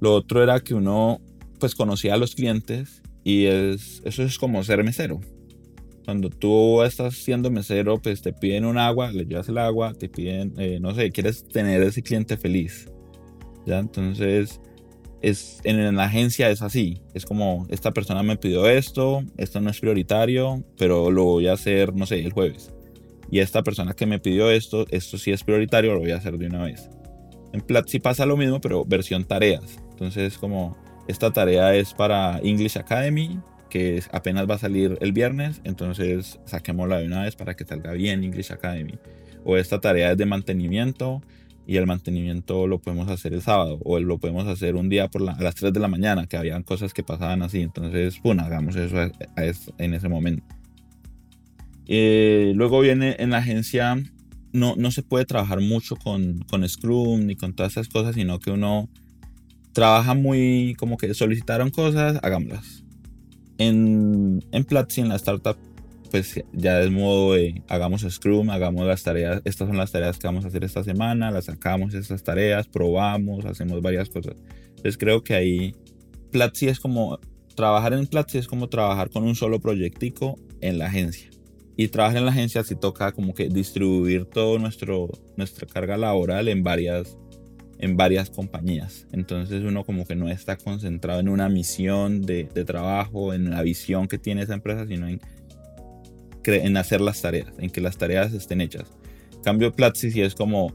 Lo 0.00 0.14
otro 0.14 0.42
era 0.42 0.60
que 0.60 0.74
uno 0.74 1.20
pues 1.58 1.74
conocía 1.74 2.14
a 2.14 2.18
los 2.18 2.34
clientes 2.34 3.02
y 3.24 3.46
es, 3.46 4.02
eso 4.04 4.22
es 4.22 4.38
como 4.38 4.62
ser 4.62 4.84
mesero. 4.84 5.20
Cuando 6.04 6.30
tú 6.30 6.82
estás 6.82 7.14
siendo 7.14 7.50
mesero, 7.50 8.00
pues 8.00 8.22
te 8.22 8.32
piden 8.32 8.64
un 8.64 8.78
agua, 8.78 9.10
le 9.10 9.24
llevas 9.24 9.48
el 9.48 9.58
agua, 9.58 9.92
te 9.92 10.08
piden, 10.08 10.54
eh, 10.58 10.78
no 10.80 10.94
sé, 10.94 11.10
quieres 11.10 11.48
tener 11.48 11.82
ese 11.82 12.02
cliente 12.02 12.36
feliz. 12.36 12.88
¿Ya? 13.66 13.80
Entonces, 13.80 14.60
es, 15.22 15.60
en 15.64 15.96
la 15.96 16.04
agencia 16.04 16.48
es 16.50 16.62
así. 16.62 17.02
Es 17.14 17.26
como, 17.26 17.66
esta 17.68 17.90
persona 17.90 18.22
me 18.22 18.36
pidió 18.36 18.68
esto, 18.68 19.24
esto 19.36 19.60
no 19.60 19.70
es 19.70 19.80
prioritario, 19.80 20.62
pero 20.78 21.10
lo 21.10 21.24
voy 21.24 21.48
a 21.48 21.54
hacer, 21.54 21.92
no 21.94 22.06
sé, 22.06 22.20
el 22.20 22.32
jueves. 22.32 22.72
Y 23.30 23.40
esta 23.40 23.64
persona 23.64 23.94
que 23.94 24.06
me 24.06 24.20
pidió 24.20 24.50
esto, 24.52 24.86
esto 24.90 25.18
sí 25.18 25.32
es 25.32 25.42
prioritario, 25.42 25.94
lo 25.94 26.00
voy 26.00 26.12
a 26.12 26.18
hacer 26.18 26.38
de 26.38 26.46
una 26.46 26.62
vez. 26.62 26.88
En 27.52 27.60
Platzi 27.60 27.98
pasa 27.98 28.26
lo 28.26 28.36
mismo, 28.36 28.60
pero 28.60 28.84
versión 28.84 29.24
tareas. 29.24 29.80
Entonces, 29.96 30.36
como 30.36 30.76
esta 31.08 31.32
tarea 31.32 31.74
es 31.74 31.94
para 31.94 32.38
English 32.42 32.76
Academy, 32.76 33.40
que 33.70 34.02
apenas 34.12 34.48
va 34.48 34.56
a 34.56 34.58
salir 34.58 34.98
el 35.00 35.12
viernes, 35.12 35.62
entonces 35.64 36.38
saquémosla 36.44 36.98
de 36.98 37.06
una 37.06 37.22
vez 37.22 37.34
para 37.34 37.56
que 37.56 37.64
salga 37.64 37.92
bien 37.92 38.22
English 38.22 38.52
Academy. 38.52 38.98
O 39.42 39.56
esta 39.56 39.80
tarea 39.80 40.12
es 40.12 40.18
de 40.18 40.26
mantenimiento 40.26 41.22
y 41.66 41.78
el 41.78 41.86
mantenimiento 41.86 42.66
lo 42.66 42.78
podemos 42.78 43.08
hacer 43.08 43.32
el 43.32 43.40
sábado 43.40 43.78
o 43.84 43.98
lo 43.98 44.18
podemos 44.18 44.46
hacer 44.46 44.76
un 44.76 44.90
día 44.90 45.08
por 45.08 45.22
a 45.28 45.40
las 45.40 45.54
3 45.54 45.72
de 45.72 45.80
la 45.80 45.88
mañana, 45.88 46.26
que 46.26 46.36
habían 46.36 46.62
cosas 46.62 46.92
que 46.92 47.02
pasaban 47.02 47.42
así, 47.42 47.62
entonces, 47.62 48.20
bueno, 48.22 48.42
hagamos 48.42 48.76
eso 48.76 49.10
en 49.78 49.94
ese 49.94 50.10
momento. 50.10 50.44
Eh, 51.86 52.52
luego 52.54 52.80
viene 52.80 53.16
en 53.18 53.30
la 53.30 53.38
agencia, 53.38 53.96
no, 54.52 54.74
no 54.76 54.90
se 54.90 55.02
puede 55.02 55.24
trabajar 55.24 55.62
mucho 55.62 55.96
con, 55.96 56.40
con 56.50 56.68
Scrum 56.68 57.26
ni 57.26 57.34
con 57.34 57.54
todas 57.54 57.72
esas 57.72 57.88
cosas, 57.88 58.14
sino 58.14 58.38
que 58.40 58.50
uno 58.50 58.90
trabaja 59.76 60.14
muy 60.14 60.74
como 60.78 60.96
que 60.96 61.12
solicitaron 61.12 61.68
cosas, 61.68 62.18
hagámoslas 62.22 62.82
en, 63.58 64.42
en 64.50 64.64
Platzi, 64.64 65.02
en 65.02 65.10
la 65.10 65.16
startup, 65.16 65.58
pues 66.10 66.42
ya 66.54 66.80
es 66.80 66.90
modo 66.90 67.34
de 67.34 67.62
hagamos 67.68 68.00
Scrum, 68.08 68.48
hagamos 68.48 68.86
las 68.86 69.02
tareas, 69.02 69.42
estas 69.44 69.68
son 69.68 69.76
las 69.76 69.92
tareas 69.92 70.18
que 70.18 70.26
vamos 70.26 70.46
a 70.46 70.48
hacer 70.48 70.64
esta 70.64 70.82
semana, 70.82 71.30
las 71.30 71.44
sacamos 71.44 71.92
estas 71.92 72.22
tareas, 72.22 72.68
probamos, 72.68 73.44
hacemos 73.44 73.82
varias 73.82 74.08
cosas. 74.08 74.34
Entonces 74.68 74.96
creo 74.96 75.22
que 75.22 75.34
ahí 75.34 75.74
Platzi 76.32 76.68
es 76.68 76.80
como, 76.80 77.18
trabajar 77.54 77.92
en 77.92 78.06
Platzi 78.06 78.38
es 78.38 78.46
como 78.46 78.70
trabajar 78.70 79.10
con 79.10 79.24
un 79.24 79.34
solo 79.34 79.60
proyectico 79.60 80.38
en 80.62 80.78
la 80.78 80.86
agencia. 80.86 81.28
Y 81.76 81.88
trabajar 81.88 82.16
en 82.16 82.24
la 82.24 82.30
agencia 82.30 82.64
sí 82.64 82.76
toca 82.76 83.12
como 83.12 83.34
que 83.34 83.50
distribuir 83.50 84.24
todo 84.24 84.58
nuestro, 84.58 85.10
nuestra 85.36 85.66
carga 85.66 85.98
laboral 85.98 86.48
en 86.48 86.62
varias 86.62 87.18
en 87.78 87.96
varias 87.96 88.30
compañías. 88.30 89.06
Entonces 89.12 89.62
uno 89.62 89.84
como 89.84 90.06
que 90.06 90.16
no 90.16 90.28
está 90.28 90.56
concentrado 90.56 91.20
en 91.20 91.28
una 91.28 91.48
misión 91.48 92.22
de, 92.22 92.44
trabajo, 92.64 93.34
en 93.34 93.50
la 93.50 93.62
visión 93.62 94.08
que 94.08 94.18
tiene 94.18 94.42
esa 94.42 94.54
empresa, 94.54 94.86
sino 94.86 95.08
en, 95.08 95.20
en 96.44 96.76
hacer 96.76 97.00
las 97.00 97.20
tareas, 97.20 97.52
en 97.58 97.70
que 97.70 97.80
las 97.80 97.98
tareas 97.98 98.32
estén 98.32 98.60
hechas. 98.60 98.92
Cambio 99.44 99.72
Platzi 99.72 100.10
si 100.10 100.22
es 100.22 100.34
como 100.34 100.74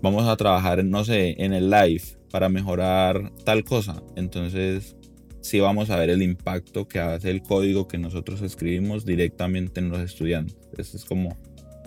vamos 0.00 0.26
a 0.26 0.36
trabajar, 0.36 0.84
no 0.84 1.04
sé, 1.04 1.34
en 1.38 1.52
el 1.52 1.70
live 1.70 2.02
para 2.30 2.48
mejorar 2.48 3.32
tal 3.44 3.64
cosa. 3.64 4.02
Entonces 4.16 4.96
sí 5.40 5.60
vamos 5.60 5.90
a 5.90 5.96
ver 5.96 6.10
el 6.10 6.22
impacto 6.22 6.86
que 6.88 7.00
hace 7.00 7.30
el 7.30 7.42
código 7.42 7.88
que 7.88 7.98
nosotros 7.98 8.42
escribimos 8.42 9.04
directamente 9.04 9.80
en 9.80 9.90
los 9.90 10.00
estudiantes. 10.00 10.56
Esa 10.76 10.96
es 10.96 11.04
como 11.04 11.36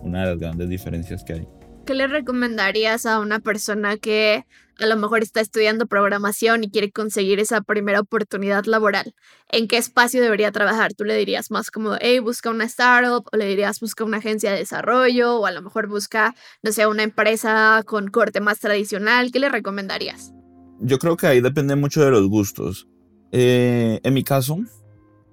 una 0.01 0.21
de 0.21 0.31
las 0.31 0.39
grandes 0.39 0.69
diferencias 0.69 1.23
que 1.23 1.33
hay. 1.33 1.47
¿Qué 1.85 1.93
le 1.93 2.07
recomendarías 2.07 3.05
a 3.05 3.19
una 3.19 3.39
persona 3.39 3.97
que 3.97 4.45
a 4.79 4.85
lo 4.85 4.95
mejor 4.97 5.21
está 5.21 5.41
estudiando 5.41 5.85
programación 5.85 6.63
y 6.63 6.71
quiere 6.71 6.91
conseguir 6.91 7.39
esa 7.39 7.61
primera 7.61 7.99
oportunidad 7.99 8.65
laboral? 8.65 9.13
¿En 9.49 9.67
qué 9.67 9.77
espacio 9.77 10.21
debería 10.21 10.51
trabajar? 10.51 10.93
¿Tú 10.93 11.03
le 11.03 11.15
dirías 11.15 11.51
más 11.51 11.71
como, 11.71 11.95
hey, 11.99 12.19
busca 12.19 12.49
una 12.49 12.65
startup? 12.65 13.27
¿O 13.31 13.37
le 13.37 13.45
dirías, 13.45 13.79
busca 13.79 14.03
una 14.03 14.17
agencia 14.17 14.51
de 14.51 14.57
desarrollo? 14.57 15.39
¿O 15.39 15.45
a 15.45 15.51
lo 15.51 15.61
mejor 15.61 15.87
busca, 15.87 16.35
no 16.63 16.71
sé, 16.71 16.87
una 16.87 17.03
empresa 17.03 17.83
con 17.85 18.07
corte 18.07 18.41
más 18.41 18.59
tradicional? 18.59 19.31
¿Qué 19.31 19.39
le 19.39 19.49
recomendarías? 19.49 20.33
Yo 20.79 20.97
creo 20.97 21.15
que 21.15 21.27
ahí 21.27 21.41
depende 21.41 21.75
mucho 21.75 22.03
de 22.03 22.11
los 22.11 22.27
gustos. 22.27 22.87
Eh, 23.31 23.99
en 24.03 24.13
mi 24.13 24.23
caso, 24.23 24.57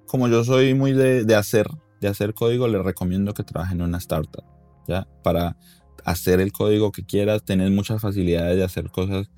como 0.05 0.27
yo 0.27 0.43
soy 0.43 0.73
muy 0.73 0.93
de, 0.93 1.35
hacer, 1.35 1.67
de 2.01 2.07
hacer 2.07 2.33
código, 2.33 2.67
le 2.67 2.81
recomiendo 2.81 3.33
que 3.33 3.43
trabaje 3.43 3.73
en 3.73 3.81
una 3.81 3.97
startup, 3.97 4.43
¿ya? 4.87 5.07
Para 5.23 5.57
hacer 6.05 6.39
el 6.39 6.51
código 6.51 6.91
que 6.91 7.05
quieras, 7.05 7.43
tener 7.43 7.71
muchas 7.71 8.01
facilidades 8.01 8.57
de 8.57 8.63
hacer 8.63 8.89
cosas 8.89 9.29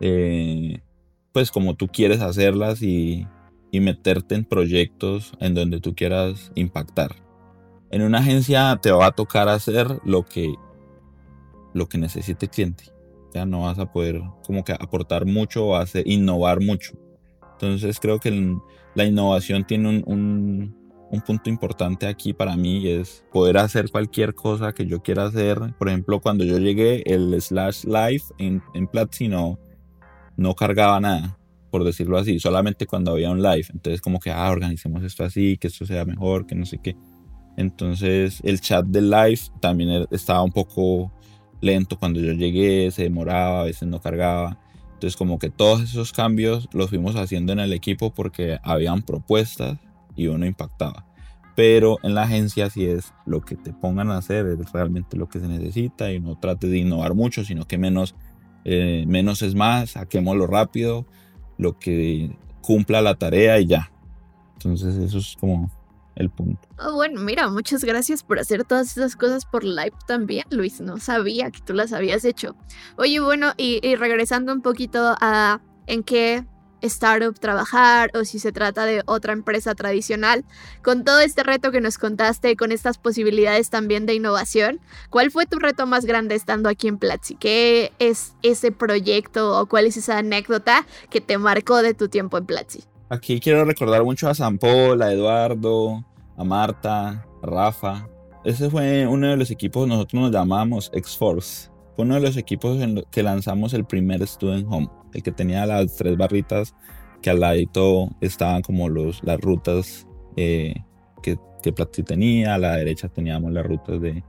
eh, 0.00 0.80
pues 1.32 1.50
como 1.50 1.74
tú 1.74 1.88
quieres 1.88 2.20
hacerlas 2.20 2.82
y, 2.82 3.26
meterte 3.72 4.34
en 4.34 4.44
proyectos 4.44 5.32
en 5.38 5.54
donde 5.54 5.80
tú 5.80 5.94
quieras 5.94 6.50
impactar. 6.56 7.14
En 7.90 8.02
una 8.02 8.18
agencia 8.18 8.76
te 8.82 8.90
va 8.90 9.06
a 9.06 9.12
tocar 9.12 9.48
hacer 9.48 10.00
lo 10.04 10.24
que, 10.24 10.52
lo 11.74 11.88
que 11.88 11.98
necesite 11.98 12.46
el 12.46 12.50
cliente. 12.50 12.84
Ya 13.32 13.46
no 13.46 13.62
vas 13.62 13.78
a 13.78 13.92
poder 13.92 14.20
como 14.44 14.64
que 14.64 14.72
aportar 14.72 15.26
mucho 15.26 15.66
o 15.66 15.76
hacer, 15.76 16.02
innovar 16.08 16.60
mucho. 16.60 16.94
Entonces 17.52 18.00
creo 18.00 18.18
que 18.18 18.56
la 18.94 19.04
innovación 19.04 19.64
tiene 19.64 20.02
un 20.04 20.77
punto 21.22 21.48
importante 21.48 22.06
aquí 22.06 22.32
para 22.32 22.56
mí 22.56 22.86
es 22.86 23.24
poder 23.32 23.58
hacer 23.58 23.90
cualquier 23.90 24.34
cosa 24.34 24.72
que 24.72 24.86
yo 24.86 25.02
quiera 25.02 25.24
hacer. 25.24 25.58
Por 25.78 25.88
ejemplo, 25.88 26.20
cuando 26.20 26.44
yo 26.44 26.58
llegué, 26.58 27.02
el 27.06 27.40
slash 27.40 27.84
live 27.84 28.22
en, 28.38 28.62
en 28.74 28.88
no, 30.36 30.54
cargaba 30.54 31.00
nada, 31.00 31.38
por 31.70 31.82
decirlo 31.82 32.18
así, 32.18 32.38
solamente 32.38 32.86
cuando 32.86 33.12
había 33.12 33.30
un 33.30 33.42
live. 33.42 33.66
Entonces, 33.72 34.00
como 34.00 34.20
que, 34.20 34.30
ah, 34.30 34.50
organicemos 34.50 35.02
esto 35.02 35.24
así, 35.24 35.56
que 35.56 35.68
esto 35.68 35.86
sea 35.86 36.04
mejor, 36.04 36.46
que 36.46 36.54
no 36.54 36.66
sé 36.66 36.78
qué. 36.78 36.94
Entonces, 37.56 38.40
el 38.44 38.60
chat 38.60 38.84
del 38.84 39.10
live 39.10 39.40
también 39.60 39.90
er, 39.90 40.08
estaba 40.10 40.42
un 40.42 40.52
poco 40.52 41.12
lento 41.60 41.98
cuando 41.98 42.20
yo 42.20 42.32
llegué, 42.32 42.90
se 42.90 43.04
demoraba, 43.04 43.62
a 43.62 43.64
veces 43.64 43.88
no 43.88 44.00
cargaba. 44.00 44.60
Entonces, 44.92 45.16
como 45.16 45.38
que 45.38 45.48
todos 45.48 45.82
esos 45.82 46.12
cambios 46.12 46.68
los 46.72 46.90
fuimos 46.90 47.16
haciendo 47.16 47.52
en 47.52 47.60
el 47.60 47.72
equipo 47.72 48.12
porque 48.12 48.58
habían 48.62 49.02
propuestas 49.02 49.78
y 50.18 50.26
uno 50.26 50.44
impactaba. 50.44 51.06
Pero 51.56 51.98
en 52.02 52.14
la 52.14 52.24
agencia 52.24 52.68
si 52.68 52.84
es 52.84 53.14
lo 53.24 53.40
que 53.40 53.56
te 53.56 53.72
pongan 53.72 54.10
a 54.10 54.18
hacer, 54.18 54.46
es 54.46 54.72
realmente 54.72 55.16
lo 55.16 55.28
que 55.28 55.40
se 55.40 55.48
necesita 55.48 56.12
y 56.12 56.20
no 56.20 56.38
trate 56.38 56.66
de 56.66 56.78
innovar 56.78 57.14
mucho, 57.14 57.44
sino 57.44 57.66
que 57.66 57.78
menos, 57.78 58.14
eh, 58.64 59.04
menos 59.06 59.42
es 59.42 59.54
más, 59.54 59.90
saquémoslo 59.90 60.46
rápido, 60.46 61.06
lo 61.56 61.78
que 61.78 62.36
cumpla 62.60 63.00
la 63.00 63.14
tarea 63.14 63.58
y 63.58 63.66
ya. 63.66 63.90
Entonces 64.54 64.96
eso 64.96 65.18
es 65.18 65.36
como 65.40 65.70
el 66.16 66.30
punto. 66.30 66.68
Oh, 66.80 66.94
bueno, 66.94 67.20
mira, 67.20 67.48
muchas 67.48 67.84
gracias 67.84 68.24
por 68.24 68.40
hacer 68.40 68.64
todas 68.64 68.96
esas 68.96 69.14
cosas 69.14 69.44
por 69.44 69.62
live 69.62 69.94
también, 70.06 70.44
Luis. 70.50 70.80
No 70.80 70.98
sabía 70.98 71.50
que 71.50 71.60
tú 71.60 71.74
las 71.74 71.92
habías 71.92 72.24
hecho. 72.24 72.56
Oye, 72.96 73.20
bueno, 73.20 73.52
y, 73.56 73.80
y 73.86 73.94
regresando 73.94 74.52
un 74.52 74.62
poquito 74.62 75.14
a 75.20 75.60
en 75.86 76.02
qué 76.02 76.44
startup 76.82 77.38
trabajar 77.38 78.10
o 78.14 78.24
si 78.24 78.38
se 78.38 78.52
trata 78.52 78.84
de 78.84 79.02
otra 79.06 79.32
empresa 79.32 79.74
tradicional. 79.74 80.44
Con 80.82 81.04
todo 81.04 81.20
este 81.20 81.42
reto 81.42 81.70
que 81.70 81.80
nos 81.80 81.98
contaste, 81.98 82.56
con 82.56 82.72
estas 82.72 82.98
posibilidades 82.98 83.70
también 83.70 84.06
de 84.06 84.14
innovación, 84.14 84.80
¿cuál 85.10 85.30
fue 85.30 85.46
tu 85.46 85.58
reto 85.58 85.86
más 85.86 86.04
grande 86.04 86.34
estando 86.34 86.68
aquí 86.68 86.88
en 86.88 86.98
Platzi? 86.98 87.34
¿Qué 87.36 87.92
es 87.98 88.34
ese 88.42 88.72
proyecto 88.72 89.58
o 89.58 89.66
cuál 89.66 89.86
es 89.86 89.96
esa 89.96 90.18
anécdota 90.18 90.86
que 91.10 91.20
te 91.20 91.38
marcó 91.38 91.82
de 91.82 91.94
tu 91.94 92.08
tiempo 92.08 92.38
en 92.38 92.46
Platzi? 92.46 92.84
Aquí 93.10 93.40
quiero 93.40 93.64
recordar 93.64 94.04
mucho 94.04 94.28
a 94.28 94.34
San 94.34 94.58
Paul, 94.58 95.00
a 95.02 95.12
Eduardo, 95.12 96.04
a 96.36 96.44
Marta, 96.44 97.26
a 97.42 97.46
Rafa. 97.46 98.06
Ese 98.44 98.70
fue 98.70 99.06
uno 99.06 99.28
de 99.28 99.36
los 99.36 99.50
equipos, 99.50 99.88
nosotros 99.88 100.22
nos 100.22 100.32
llamamos 100.32 100.90
X-Force. 100.92 101.70
Fue 101.96 102.04
uno 102.04 102.14
de 102.14 102.20
los 102.20 102.36
equipos 102.36 102.80
en 102.80 103.02
que 103.10 103.22
lanzamos 103.22 103.74
el 103.74 103.84
primer 103.84 104.24
Student 104.26 104.66
Home 104.70 104.88
el 105.14 105.22
que 105.22 105.32
tenía 105.32 105.66
las 105.66 105.96
tres 105.96 106.16
barritas 106.16 106.74
que 107.22 107.30
al 107.30 107.40
ladito 107.40 108.10
estaban 108.20 108.62
como 108.62 108.88
los, 108.88 109.22
las 109.24 109.40
rutas 109.40 110.06
eh, 110.36 110.74
que, 111.22 111.36
que 111.62 111.72
Platzi 111.72 112.02
tenía, 112.02 112.54
a 112.54 112.58
la 112.58 112.76
derecha 112.76 113.08
teníamos 113.08 113.52
las 113.52 113.66
rutas 113.66 114.00
de, 114.00 114.22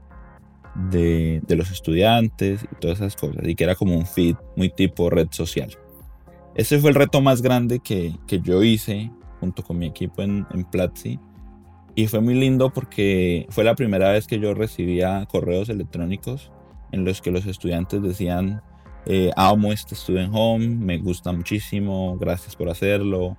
de, 0.90 1.56
los 1.56 1.70
estudiantes 1.70 2.64
y 2.64 2.74
todas 2.80 2.98
esas 2.98 3.16
cosas, 3.16 3.46
y 3.46 3.54
que 3.54 3.64
era 3.64 3.74
como 3.74 3.96
un 3.96 4.06
feed 4.06 4.36
muy 4.56 4.70
tipo 4.70 5.10
red 5.10 5.28
social. 5.30 5.70
Ese 6.54 6.78
fue 6.78 6.90
el 6.90 6.96
reto 6.96 7.20
más 7.20 7.42
grande 7.42 7.78
que, 7.78 8.14
que 8.26 8.40
yo 8.40 8.62
hice 8.62 9.10
junto 9.38 9.62
con 9.62 9.78
mi 9.78 9.86
equipo 9.86 10.22
en, 10.22 10.46
en 10.52 10.64
Platzi, 10.64 11.18
y 11.94 12.06
fue 12.06 12.20
muy 12.20 12.34
lindo 12.34 12.72
porque 12.72 13.46
fue 13.50 13.64
la 13.64 13.74
primera 13.74 14.10
vez 14.10 14.26
que 14.26 14.38
yo 14.38 14.54
recibía 14.54 15.26
correos 15.26 15.68
electrónicos 15.68 16.50
en 16.92 17.04
los 17.04 17.20
que 17.20 17.30
los 17.30 17.46
estudiantes 17.46 18.02
decían 18.02 18.62
eh, 19.06 19.30
amo 19.36 19.72
este 19.72 19.94
Student 19.94 20.32
Home, 20.34 20.68
me 20.68 20.98
gusta 20.98 21.32
muchísimo, 21.32 22.16
gracias 22.18 22.56
por 22.56 22.68
hacerlo. 22.68 23.36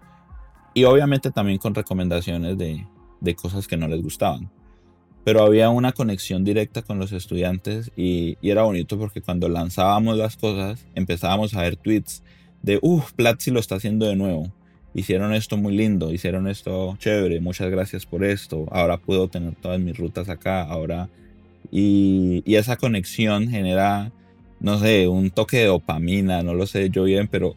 Y 0.74 0.86
obviamente 0.86 1.32
también 1.32 1.58
con 1.58 1.76
recomendaciones 1.76 2.58
de, 2.58 2.88
de 3.19 3.36
cosas 3.36 3.67
que 3.67 3.78
no 3.78 3.88
les 3.88 4.02
gustaban. 4.02 4.50
Pero 5.24 5.43
había 5.43 5.69
una 5.69 5.91
conexión 5.91 6.43
directa 6.43 6.82
con 6.82 6.97
los 6.97 7.12
estudiantes 7.12 7.91
y, 7.95 8.38
y, 8.41 8.50
era 8.50 8.63
bonito 8.63 8.97
porque 8.97 9.21
cuando 9.21 9.50
lanzábamos 9.50 10.17
las 10.17 10.36
cosas 10.36 10.88
empezábamos 10.95 11.54
a 11.54 11.62
ver 11.62 11.76
tweets 11.76 12.24
de, 12.63 12.80
uff, 12.82 13.13
Platzi 13.13 13.52
lo 13.52 13.60
está 13.60 13.76
haciendo 13.76 14.08
de 14.08 14.15
nuevo. 14.15 14.52
Hicieron 14.93 15.34
esto 15.34 15.58
muy 15.58 15.76
lindo, 15.76 16.12
hicieron 16.12 16.47
esto 16.47 16.97
chévere, 16.97 17.39
muchas 17.39 17.69
gracias 17.69 18.06
por 18.06 18.24
esto. 18.24 18.65
Ahora 18.71 18.97
puedo 18.97 19.28
tener 19.28 19.56
todas 19.56 19.80
mis 19.80 19.97
rutas 19.97 20.30
acá, 20.30 20.63
ahora... 20.63 21.10
Y, 21.74 22.43
y 22.45 22.56
esa 22.56 22.76
conexión 22.76 23.47
genera 23.47 24.12
no 24.62 24.80
sé, 24.80 25.08
un 25.08 25.32
toque 25.32 25.58
de 25.58 25.65
dopamina, 25.65 26.43
no 26.43 26.54
lo 26.54 26.67
sé 26.67 26.89
yo 26.89 27.04
bien, 27.04 27.28
pero 27.28 27.56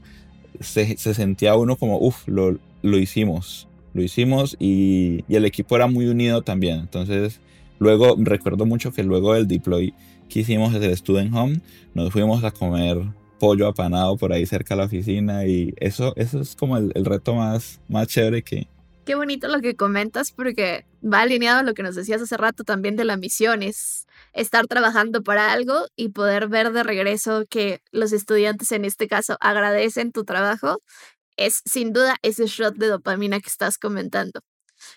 se, 0.61 0.97
sentía 0.97 1.55
uno 1.55 1.77
como, 1.77 1.99
uff, 1.99 2.27
lo, 2.27 2.59
lo, 2.83 2.99
hicimos, 2.99 3.69
lo 3.93 4.03
hicimos 4.03 4.57
y, 4.59 5.25
y, 5.29 5.37
el 5.37 5.45
equipo 5.45 5.77
era 5.77 5.87
muy 5.87 6.07
unido 6.07 6.43
también. 6.43 6.81
Entonces, 6.81 7.41
luego, 7.79 8.17
recuerdo 8.19 8.67
mucho 8.67 8.93
que 8.93 9.03
luego 9.03 9.35
del 9.35 9.47
deploy 9.47 9.95
que 10.29 10.41
hicimos 10.41 10.73
desde 10.73 10.87
el 10.87 10.97
Student 10.97 11.35
Home, 11.35 11.61
nos 11.93 12.11
fuimos 12.11 12.43
a 12.43 12.51
comer 12.51 12.99
pollo 13.39 13.69
apanado 13.69 14.17
por 14.17 14.33
ahí 14.33 14.47
cerca 14.47 14.75
de 14.75 14.79
la 14.79 14.87
oficina 14.87 15.47
y 15.47 15.75
eso, 15.77 16.15
eso 16.17 16.41
es 16.41 16.57
como 16.57 16.79
el, 16.79 16.93
el 16.95 17.05
reto 17.05 17.35
más, 17.35 17.81
más 17.89 18.09
chévere 18.09 18.43
que, 18.43 18.67
Qué 19.05 19.15
bonito 19.15 19.49
lo 19.49 19.61
que 19.61 19.77
comentas 19.77 20.33
porque 20.33 20.87
va 21.03 21.21
alineado 21.21 21.61
a 21.61 21.63
lo 21.63 21.75
que 21.75 21.83
nos 21.83 21.95
decías 21.95 22.23
hace 22.23 22.37
rato 22.39 22.65
también 22.65 22.97
de 22.97 23.05
la 23.05 23.19
misión, 23.19 23.63
es 23.63 24.07
estar 24.35 24.67
trabajando 24.67 25.23
para 25.23 25.53
algo 25.53 25.87
y 25.97 26.11
poder 26.11 26.49
ver 26.49 26.73
de 26.73 26.83
regreso 26.83 27.45
que 27.49 27.81
los 27.93 28.13
estudiantes 28.13 28.73
en 28.73 28.85
este 28.85 29.09
caso 29.09 29.37
agradecen 29.41 30.13
tu 30.13 30.25
trabajo, 30.25 30.79
es 31.37 31.63
sin 31.65 31.93
duda 31.93 32.17
ese 32.23 32.47
shot 32.47 32.75
de 32.77 32.89
dopamina 32.89 33.41
que 33.41 33.49
estás 33.49 33.79
comentando. 33.79 34.41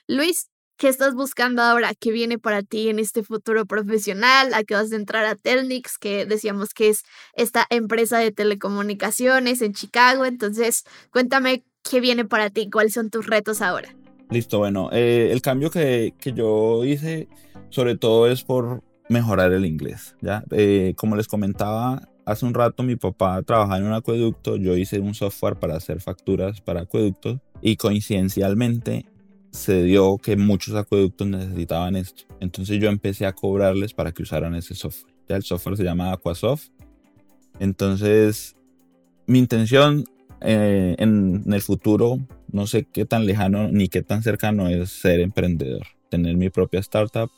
Luis, 0.07 0.49
¿qué 0.77 0.87
estás 0.89 1.13
buscando 1.13 1.61
ahora? 1.61 1.93
¿Qué 1.99 2.11
viene 2.11 2.37
para 2.37 2.63
ti 2.63 2.89
en 2.89 2.99
este 2.99 3.23
futuro 3.23 3.65
profesional? 3.65 4.53
Acabas 4.53 4.89
de 4.89 4.97
entrar 4.97 5.25
a 5.25 5.35
Telnix, 5.35 5.97
que 5.97 6.25
decíamos 6.25 6.73
que 6.73 6.89
es 6.89 7.03
esta 7.33 7.65
empresa 7.69 8.19
de 8.19 8.31
telecomunicaciones 8.31 9.61
en 9.61 9.73
Chicago, 9.73 10.25
entonces 10.25 10.83
cuéntame 11.11 11.63
qué 11.89 11.99
viene 11.99 12.25
para 12.25 12.49
ti, 12.49 12.69
cuáles 12.69 12.93
son 12.93 13.09
tus 13.09 13.25
retos 13.27 13.61
ahora. 13.61 13.95
Listo, 14.29 14.57
bueno, 14.57 14.89
eh, 14.91 15.29
el 15.31 15.41
cambio 15.41 15.71
que, 15.71 16.13
que, 16.19 16.33
yo 16.33 16.83
hice 16.83 17.29
sobre 17.69 17.95
todo 17.97 18.29
es 18.29 18.43
por 18.43 18.83
mejorar 19.09 19.53
el 19.53 19.65
inglés, 19.65 20.15
¿ya? 20.21 20.43
Eh, 20.51 20.93
como 20.97 21.15
les 21.15 21.27
comentaba 21.27 22.07
hace 22.25 22.45
un 22.45 22.53
rato, 22.53 22.83
mi 22.83 22.95
papá 22.95 23.41
trabajaba 23.41 23.77
en 23.77 23.85
un 23.85 23.93
acueducto, 23.93 24.57
yo 24.57 24.75
hice 24.75 24.99
un 24.99 25.13
software 25.13 25.55
para 25.55 25.75
hacer 25.77 26.01
facturas 26.01 26.59
para 26.59 26.81
acueductos 26.81 27.39
y 27.61 27.77
coincidencialmente 27.77 29.05
se 29.51 29.83
dio 29.83 30.17
que 30.17 30.35
muchos 30.35 30.75
acueductos 30.75 31.27
necesitaban 31.27 31.95
esto. 31.95 32.23
Entonces 32.39 32.79
yo 32.79 32.89
empecé 32.89 33.25
a 33.25 33.33
cobrarles 33.33 33.93
para 33.93 34.11
que 34.11 34.23
usaran 34.23 34.55
ese 34.55 34.75
software. 34.75 35.13
Ya 35.27 35.37
el 35.37 35.43
software 35.43 35.77
se 35.77 35.83
llama 35.83 36.11
Aquasoft. 36.11 36.67
Entonces, 37.59 38.55
mi 39.25 39.39
intención 39.39 40.03
eh, 40.41 40.95
en, 40.99 41.43
en, 41.45 41.53
el 41.53 41.61
futuro, 41.61 42.19
no 42.51 42.67
sé 42.67 42.85
qué 42.85 43.05
tan 43.05 43.25
lejano 43.25 43.69
ni 43.69 43.87
qué 43.87 44.03
tan 44.03 44.21
cercano 44.21 44.67
es 44.67 44.91
ser 44.91 45.19
emprendedor, 45.21 45.87
tener 46.09 46.37
mi 46.37 46.49
propia 46.49 46.79
startup. 46.81 47.31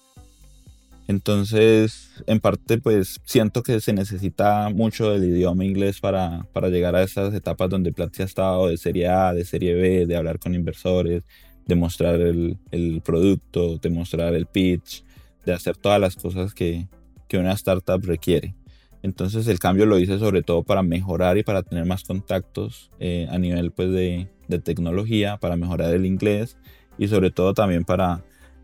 Entonces, 1.09 2.11
en 2.27 2.39
parte, 2.39 2.77
pues 2.77 3.19
siento 3.25 3.63
que 3.63 3.79
se 3.79 3.93
necesita 3.93 4.69
mucho 4.69 5.09
del 5.09 5.23
idioma 5.23 5.65
inglés 5.65 5.99
para, 5.99 6.45
para 6.53 6.69
llegar 6.69 6.95
a 6.95 7.01
esas 7.01 7.33
etapas 7.33 7.67
donde 7.67 7.91
Platzi 7.91 8.21
ha 8.21 8.25
estado 8.25 8.67
de 8.67 8.77
serie 8.77 9.07
A, 9.07 9.33
de 9.33 9.43
serie 9.43 9.73
B, 9.73 10.05
de 10.05 10.15
hablar 10.15 10.37
con 10.37 10.53
inversores, 10.53 11.23
de 11.65 11.73
mostrar 11.73 12.21
el, 12.21 12.59
el 12.69 13.01
producto, 13.01 13.79
de 13.79 13.89
mostrar 13.89 14.35
el 14.35 14.45
pitch, 14.45 15.03
de 15.47 15.53
hacer 15.53 15.77
todas 15.77 15.99
las 15.99 16.15
cosas 16.15 16.53
que, 16.53 16.87
que 17.27 17.39
una 17.39 17.53
startup 17.53 18.05
requiere. 18.05 18.53
Entonces 19.01 19.47
el 19.47 19.57
cambio 19.57 19.87
lo 19.87 19.97
hice 19.97 20.19
sobre 20.19 20.43
todo 20.43 20.61
para 20.61 20.83
mejorar 20.83 21.39
y 21.39 21.43
para 21.43 21.63
tener 21.63 21.85
más 21.85 22.03
contactos 22.03 22.91
eh, 22.99 23.27
a 23.31 23.39
nivel 23.39 23.71
pues, 23.71 23.89
de, 23.89 24.27
de, 24.47 24.59
tecnología, 24.59 25.37
para 25.37 25.55
mejorar 25.55 25.91
el 25.91 26.05
inglés 26.05 26.55
y 26.99 27.07
sobre 27.07 27.31
todo 27.31 27.55
también 27.55 27.83
para 27.83 28.23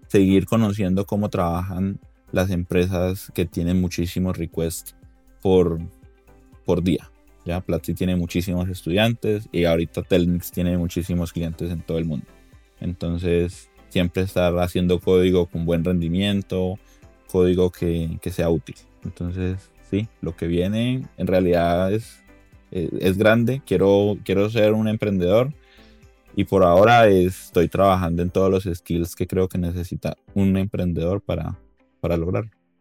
seguir 0.09 0.45
conociendo 0.45 1.07
cómo 1.07 1.29
trabajan 1.31 1.99
las 2.31 2.49
empresas 2.49 3.31
que 3.33 3.45
tienen 3.45 3.79
muchísimos 3.79 4.37
requests 4.37 4.95
por, 5.41 5.79
por 6.65 6.83
día. 6.83 7.11
Ya 7.45 7.61
Platzi 7.61 7.93
tiene 7.93 8.15
muchísimos 8.15 8.67
estudiantes 8.69 9.47
y 9.51 9.65
ahorita 9.65 10.01
Telnix 10.01 10.51
tiene 10.51 10.77
muchísimos 10.77 11.31
clientes 11.31 11.71
en 11.71 11.81
todo 11.81 11.99
el 11.99 12.05
mundo. 12.05 12.25
Entonces 12.79 13.69
siempre 13.89 14.23
estar 14.23 14.57
haciendo 14.59 14.99
código 14.99 15.45
con 15.45 15.65
buen 15.65 15.83
rendimiento, 15.83 16.79
código 17.31 17.71
que, 17.71 18.17
que 18.21 18.31
sea 18.31 18.49
útil. 18.49 18.75
Entonces 19.03 19.69
sí, 19.89 20.07
lo 20.21 20.35
que 20.35 20.47
viene 20.47 21.07
en 21.17 21.27
realidad 21.27 21.93
es, 21.93 22.23
es, 22.71 22.89
es, 22.99 23.17
grande. 23.17 23.61
Quiero, 23.65 24.17
quiero 24.25 24.49
ser 24.49 24.73
un 24.73 24.87
emprendedor 24.87 25.53
y 26.35 26.45
por 26.45 26.63
ahora 26.63 27.07
estoy 27.07 27.69
trabajando 27.69 28.23
en 28.23 28.31
todos 28.31 28.49
los 28.49 28.63
skills 28.63 29.15
que 29.15 29.27
creo 29.27 29.47
que 29.47 29.59
necesita 29.59 30.17
un 30.33 30.57
emprendedor 30.57 31.21
para, 31.21 31.57
para 32.07 32.17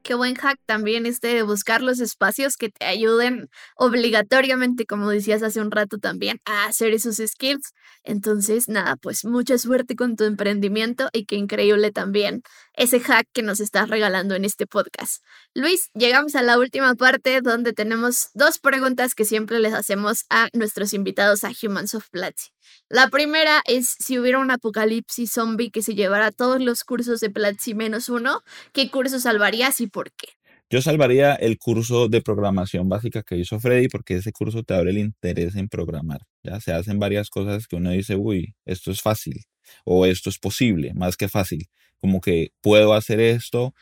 qué 0.05 0.15
buen 0.15 0.37
hack 0.37 0.61
también 0.67 1.07
este 1.07 1.29
de 1.29 1.43
buscar 1.43 1.83
los 1.83 1.99
espacios 1.99 2.57
que 2.57 2.69
te 2.69 2.85
ayuden 2.85 3.49
obligatoriamente, 3.75 4.87
como 4.87 5.09
decías 5.11 5.43
hace 5.43 5.61
un 5.61 5.71
rato 5.73 5.99
también, 5.99 6.41
a 6.45 6.67
hacer 6.67 6.93
esos 6.93 7.17
skills. 7.17 7.73
Entonces, 8.05 8.69
nada, 8.69 8.97
pues 8.97 9.25
mucha 9.25 9.59
suerte 9.59 9.97
con 9.97 10.15
tu 10.15 10.25
emprendimiento 10.25 11.09
y 11.13 11.25
qué 11.25 11.37
increíble 11.37 11.91
también 11.91 12.43
ese 12.75 13.01
hack 13.01 13.27
que 13.33 13.43
nos 13.43 13.61
estás 13.61 13.89
regalando 13.89 14.35
en 14.35 14.45
este 14.45 14.67
podcast. 14.67 15.25
Luis, 15.55 15.91
llegamos 15.95 16.37
a 16.37 16.43
la 16.43 16.59
última 16.59 16.95
parte 16.95 17.41
donde 17.41 17.73
tenemos 17.73 18.29
dos 18.35 18.59
preguntas 18.59 19.15
que 19.15 19.25
siempre 19.25 19.59
les 19.59 19.73
hacemos 19.73 20.27
a 20.29 20.49
nuestros 20.53 20.93
invitados 20.93 21.45
a 21.45 21.51
Humans 21.51 21.95
of 21.95 22.11
Platzi. 22.11 22.54
La 22.89 23.09
primera 23.09 23.63
es 23.67 23.95
si 23.99 24.19
hubiera 24.19 24.39
un 24.39 24.51
apocalipsis 24.51 25.33
zombie 25.33 25.71
que 25.71 25.83
se 25.83 25.95
llevara 25.95 26.33
todos 26.33 26.61
los 26.61 26.85
cursos 26.85 27.21
de 27.21 27.31
Platzi 27.31 27.75
menos 27.75 28.09
uno, 28.09 28.43
¿qué 28.73 28.91
curso 28.91 29.21
salvarías 29.21 29.81
y 29.81 29.87
por 29.87 30.13
qué? 30.13 30.29
Yo 30.71 30.83
salvaría 30.83 31.35
el 31.35 31.59
curso 31.59 32.09
de 32.09 32.23
programación 32.23 32.89
básica 32.89 33.23
que 33.23 33.37
hizo 33.37 33.61
Freddy 33.61 33.89
porque 33.89 34.17
ese 34.17 34.33
curso 34.33 34.63
te 34.63 34.75
abre 34.75 34.91
el 34.91 34.99
interés 34.99 35.55
en 35.57 35.69
programar. 35.69 36.23
Ya 36.43 36.61
se 36.61 36.73
hacen 36.73 36.99
varias 36.99 37.31
cosas 37.31 37.69
que 37.69 37.77
uno 37.77 37.91
dice, 37.91 38.17
uy, 38.17 38.57
esto 38.65 38.91
es 38.91 39.01
fácil 39.03 39.45
o 39.85 40.07
esto 40.07 40.31
es 40.31 40.39
posible, 40.39 40.93
más 40.95 41.17
que 41.17 41.29
fácil. 41.29 41.69
Como 42.01 42.21
que 42.21 42.53
puedo 42.61 42.95
hacer 42.95 43.21
esto 43.21 43.75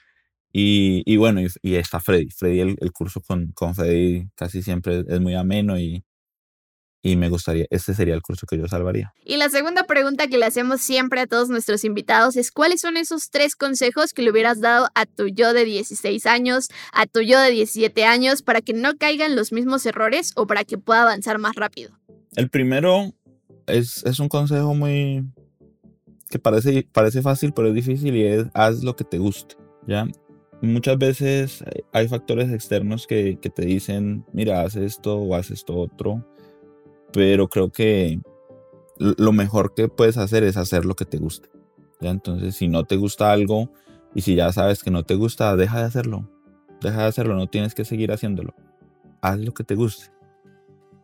y, 0.53 1.03
y 1.07 1.17
bueno, 1.17 1.41
y, 1.63 1.75
está 1.77 2.01
Freddy. 2.01 2.31
Freddy, 2.31 2.61
el, 2.61 2.77
el 2.81 2.93
curso 2.93 3.21
con, 3.23 3.53
con 3.53 3.75
Freddy 3.75 4.29
casi 4.35 4.63
siempre 4.63 5.05
es 5.09 5.21
muy 5.21 5.35
ameno 5.35 5.79
y, 5.79 6.05
y 7.03 7.17
me 7.17 7.29
gustaría, 7.29 7.67
este 7.71 7.95
sería 7.95 8.15
el 8.15 8.23
curso 8.23 8.47
que 8.47 8.57
yo 8.57 8.69
salvaría. 8.69 9.13
Y 9.25 9.37
la 9.37 9.49
segunda 9.49 9.85
pregunta 9.85 10.29
que 10.29 10.39
le 10.39 10.47
hacemos 10.47 10.81
siempre 10.81 11.21
a 11.21 11.27
todos 11.27 11.49
nuestros 11.49 11.85
invitados 11.85 12.37
es 12.37 12.53
¿cuáles 12.53 12.81
son 12.81 12.97
esos 12.97 13.31
tres 13.31 13.57
consejos 13.57 14.13
que 14.13 14.23
le 14.23 14.31
hubieras 14.31 14.61
dado 14.61 14.89
a 14.95 15.07
tu 15.07 15.27
yo 15.27 15.53
de 15.53 15.65
16 15.65 16.27
años, 16.27 16.69
a 16.93 17.07
tu 17.07 17.21
yo 17.21 17.41
de 17.41 17.51
17 17.51 18.05
años, 18.05 18.43
para 18.43 18.61
que 18.61 18.73
no 18.73 18.97
caigan 18.97 19.35
los 19.35 19.53
mismos 19.53 19.85
errores 19.85 20.33
o 20.37 20.47
para 20.47 20.65
que 20.65 20.79
pueda 20.79 21.03
avanzar 21.03 21.39
más 21.39 21.57
rápido? 21.57 21.91
El 22.37 22.49
primero 22.49 23.13
es, 23.67 24.05
es 24.05 24.21
un 24.21 24.29
consejo 24.29 24.75
muy 24.75 25.25
que 26.31 26.39
parece, 26.39 26.89
parece 26.93 27.21
fácil, 27.21 27.53
pero 27.53 27.69
es 27.69 27.75
difícil 27.75 28.17
y 28.17 28.25
es 28.25 28.47
haz 28.55 28.83
lo 28.83 28.97
que 28.97 29.05
te 29.05 29.19
guste, 29.19 29.57
¿ya? 29.87 30.09
Muchas 30.63 30.97
veces 30.97 31.65
hay 31.93 32.07
factores 32.07 32.51
externos 32.53 33.07
que, 33.07 33.39
que 33.41 33.51
te 33.51 33.67
dicen, 33.67 34.25
mira, 34.33 34.63
haz 34.63 34.77
esto 34.77 35.19
o 35.19 35.35
haz 35.35 35.51
esto 35.51 35.77
otro, 35.77 36.25
pero 37.13 37.49
creo 37.49 37.71
que 37.71 38.21
lo 38.99 39.33
mejor 39.33 39.75
que 39.75 39.89
puedes 39.89 40.17
hacer 40.17 40.45
es 40.45 40.57
hacer 40.57 40.85
lo 40.85 40.95
que 40.95 41.05
te 41.05 41.19
guste. 41.19 41.49
¿ya? 42.01 42.11
Entonces, 42.11 42.57
si 42.57 42.69
no 42.69 42.85
te 42.85 42.97
gusta 42.97 43.33
algo 43.33 43.73
y 44.15 44.23
si 44.23 44.35
ya 44.35 44.53
sabes 44.53 44.83
que 44.83 44.91
no 44.91 45.05
te 45.05 45.15
gusta, 45.15 45.57
deja 45.57 45.79
de 45.79 45.85
hacerlo. 45.85 46.29
Deja 46.81 47.03
de 47.03 47.09
hacerlo, 47.09 47.35
no 47.35 47.49
tienes 47.49 47.75
que 47.75 47.85
seguir 47.85 48.13
haciéndolo. 48.13 48.55
Haz 49.21 49.39
lo 49.39 49.55
que 49.55 49.65
te 49.65 49.75
guste. 49.75 50.07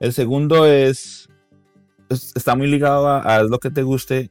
El 0.00 0.12
segundo 0.12 0.66
es, 0.66 1.28
está 2.08 2.54
muy 2.56 2.66
ligado 2.68 3.08
a 3.08 3.18
haz 3.18 3.48
lo 3.48 3.58
que 3.58 3.70
te 3.70 3.82
guste 3.82 4.30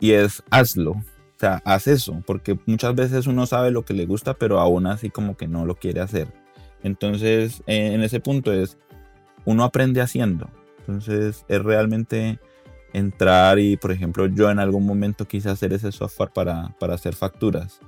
y 0.00 0.12
es 0.12 0.42
hazlo. 0.50 0.92
O 0.92 1.40
sea, 1.40 1.62
haz 1.64 1.86
eso, 1.86 2.20
porque 2.26 2.58
muchas 2.66 2.94
veces 2.96 3.28
uno 3.28 3.46
sabe 3.46 3.70
lo 3.70 3.84
que 3.84 3.94
le 3.94 4.06
gusta, 4.06 4.34
pero 4.34 4.58
aún 4.58 4.86
así 4.86 5.08
como 5.08 5.36
que 5.36 5.46
no 5.46 5.66
lo 5.66 5.76
quiere 5.76 6.00
hacer. 6.00 6.32
Entonces, 6.82 7.62
en 7.66 8.02
ese 8.02 8.18
punto 8.20 8.52
es, 8.52 8.76
uno 9.44 9.64
aprende 9.64 10.00
haciendo. 10.00 10.50
Entonces 10.88 11.44
es 11.48 11.62
realmente 11.62 12.38
entrar 12.94 13.58
y, 13.58 13.76
por 13.76 13.92
ejemplo, 13.92 14.26
yo 14.26 14.50
en 14.50 14.58
algún 14.58 14.86
momento 14.86 15.28
quise 15.28 15.50
hacer 15.50 15.74
ese 15.74 15.92
software 15.92 16.30
para, 16.30 16.74
para 16.80 16.94
hacer 16.94 17.14
facturas 17.14 17.80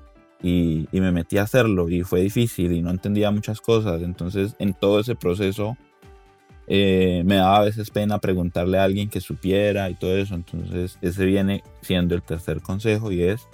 y, 0.42 0.86
y, 0.92 1.00
me 1.00 1.10
metí 1.10 1.38
a 1.38 1.42
hacerlo 1.42 1.88
y 1.88 2.02
fue 2.02 2.20
difícil 2.20 2.72
y 2.72 2.82
no 2.82 2.90
entendía 2.90 3.30
muchas 3.30 3.62
cosas. 3.62 4.02
Entonces 4.02 4.54
en 4.58 4.74
todo 4.74 5.00
ese 5.00 5.14
proceso 5.14 5.78
eh, 6.66 7.22
me 7.24 7.36
daba 7.36 7.56
a 7.56 7.64
veces 7.64 7.90
pena 7.90 8.18
preguntarle 8.18 8.78
a 8.78 8.84
alguien 8.84 9.08
que 9.08 9.20
supiera 9.20 9.88
y 9.88 9.94
todo 9.94 10.16
eso. 10.16 10.34
Entonces 10.34 10.98
ese 11.00 11.24
viene 11.24 11.62
siendo 11.80 12.14
el 12.14 12.22
tercer 12.22 12.60
consejo 12.60 13.12
y 13.12 13.22
es 13.22 13.48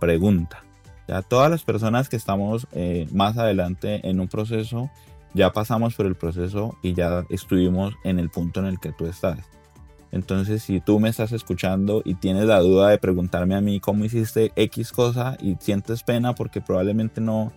pregunta. 0.00 0.62
Ya 1.08 1.22
todas 1.22 1.50
las 1.50 1.64
personas 1.64 2.08
que 2.08 2.16
estamos 2.16 2.66
eh, 2.72 3.06
más 3.12 3.38
adelante 3.38 4.06
en 4.08 4.20
un 4.20 4.28
proceso 4.28 4.90
ya 5.34 5.52
pasamos 5.52 5.94
por 5.94 6.06
el 6.06 6.14
proceso 6.14 6.76
y 6.82 6.94
ya 6.94 7.24
estuvimos 7.28 7.94
en 8.04 8.18
el 8.18 8.30
punto 8.30 8.60
en 8.60 8.66
el 8.66 8.80
que 8.80 8.92
tú 8.92 9.06
estás. 9.06 9.38
Entonces, 10.10 10.62
si 10.62 10.80
tú 10.80 11.00
me 11.00 11.08
estás 11.08 11.32
escuchando 11.32 12.02
y 12.04 12.14
tienes 12.14 12.44
la 12.44 12.60
duda 12.60 12.90
de 12.90 12.98
preguntarme 12.98 13.54
a 13.54 13.62
mí 13.62 13.80
cómo 13.80 14.04
hiciste 14.04 14.52
X 14.56 14.92
cosa 14.92 15.38
y 15.40 15.56
sientes 15.58 16.02
pena 16.02 16.34
porque 16.34 16.60
probablemente 16.60 17.20
no, 17.20 17.50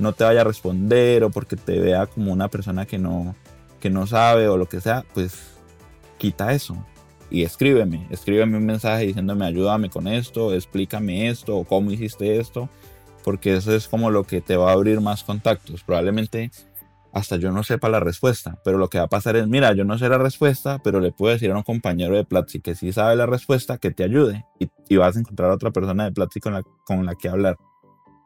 no 0.00 0.12
te 0.12 0.24
vaya 0.24 0.40
a 0.40 0.44
responder 0.44 1.22
o 1.22 1.30
porque 1.30 1.56
te 1.56 1.78
vea 1.78 2.06
como 2.06 2.32
una 2.32 2.48
persona 2.48 2.84
que 2.84 2.98
no, 2.98 3.36
que 3.78 3.90
no 3.90 4.08
sabe 4.08 4.48
o 4.48 4.56
lo 4.56 4.68
que 4.68 4.80
sea, 4.80 5.04
pues 5.14 5.34
quita 6.18 6.52
eso 6.52 6.84
y 7.30 7.44
escríbeme. 7.44 8.06
Escríbeme 8.10 8.58
un 8.58 8.66
mensaje 8.66 9.06
diciéndome 9.06 9.46
ayúdame 9.46 9.88
con 9.88 10.08
esto, 10.08 10.52
explícame 10.52 11.28
esto 11.28 11.56
o 11.56 11.64
cómo 11.64 11.90
hiciste 11.90 12.38
esto, 12.40 12.68
porque 13.24 13.54
eso 13.54 13.74
es 13.74 13.88
como 13.88 14.10
lo 14.10 14.24
que 14.24 14.40
te 14.40 14.56
va 14.56 14.70
a 14.70 14.74
abrir 14.74 15.00
más 15.00 15.22
contactos. 15.22 15.82
Probablemente 15.84 16.50
hasta 17.12 17.36
yo 17.36 17.50
no 17.52 17.62
sepa 17.62 17.88
la 17.88 18.00
respuesta. 18.00 18.58
Pero 18.64 18.78
lo 18.78 18.88
que 18.88 18.98
va 18.98 19.04
a 19.04 19.08
pasar 19.08 19.36
es, 19.36 19.46
mira, 19.46 19.72
yo 19.72 19.84
no 19.84 19.98
sé 19.98 20.08
la 20.08 20.18
respuesta, 20.18 20.80
pero 20.82 21.00
le 21.00 21.12
puedo 21.12 21.32
decir 21.32 21.50
a 21.50 21.56
un 21.56 21.62
compañero 21.62 22.16
de 22.16 22.24
Platzi 22.24 22.60
que 22.60 22.74
sí 22.74 22.92
sabe 22.92 23.16
la 23.16 23.26
respuesta, 23.26 23.78
que 23.78 23.90
te 23.90 24.04
ayude. 24.04 24.44
Y, 24.58 24.96
vas 24.96 25.16
a 25.16 25.20
encontrar 25.20 25.50
a 25.50 25.54
otra 25.54 25.70
persona 25.70 26.04
de 26.04 26.12
Platzi 26.12 26.40
con 26.40 26.52
la, 26.52 26.62
con 26.84 27.06
la 27.06 27.14
que 27.14 27.28
hablar. 27.28 27.56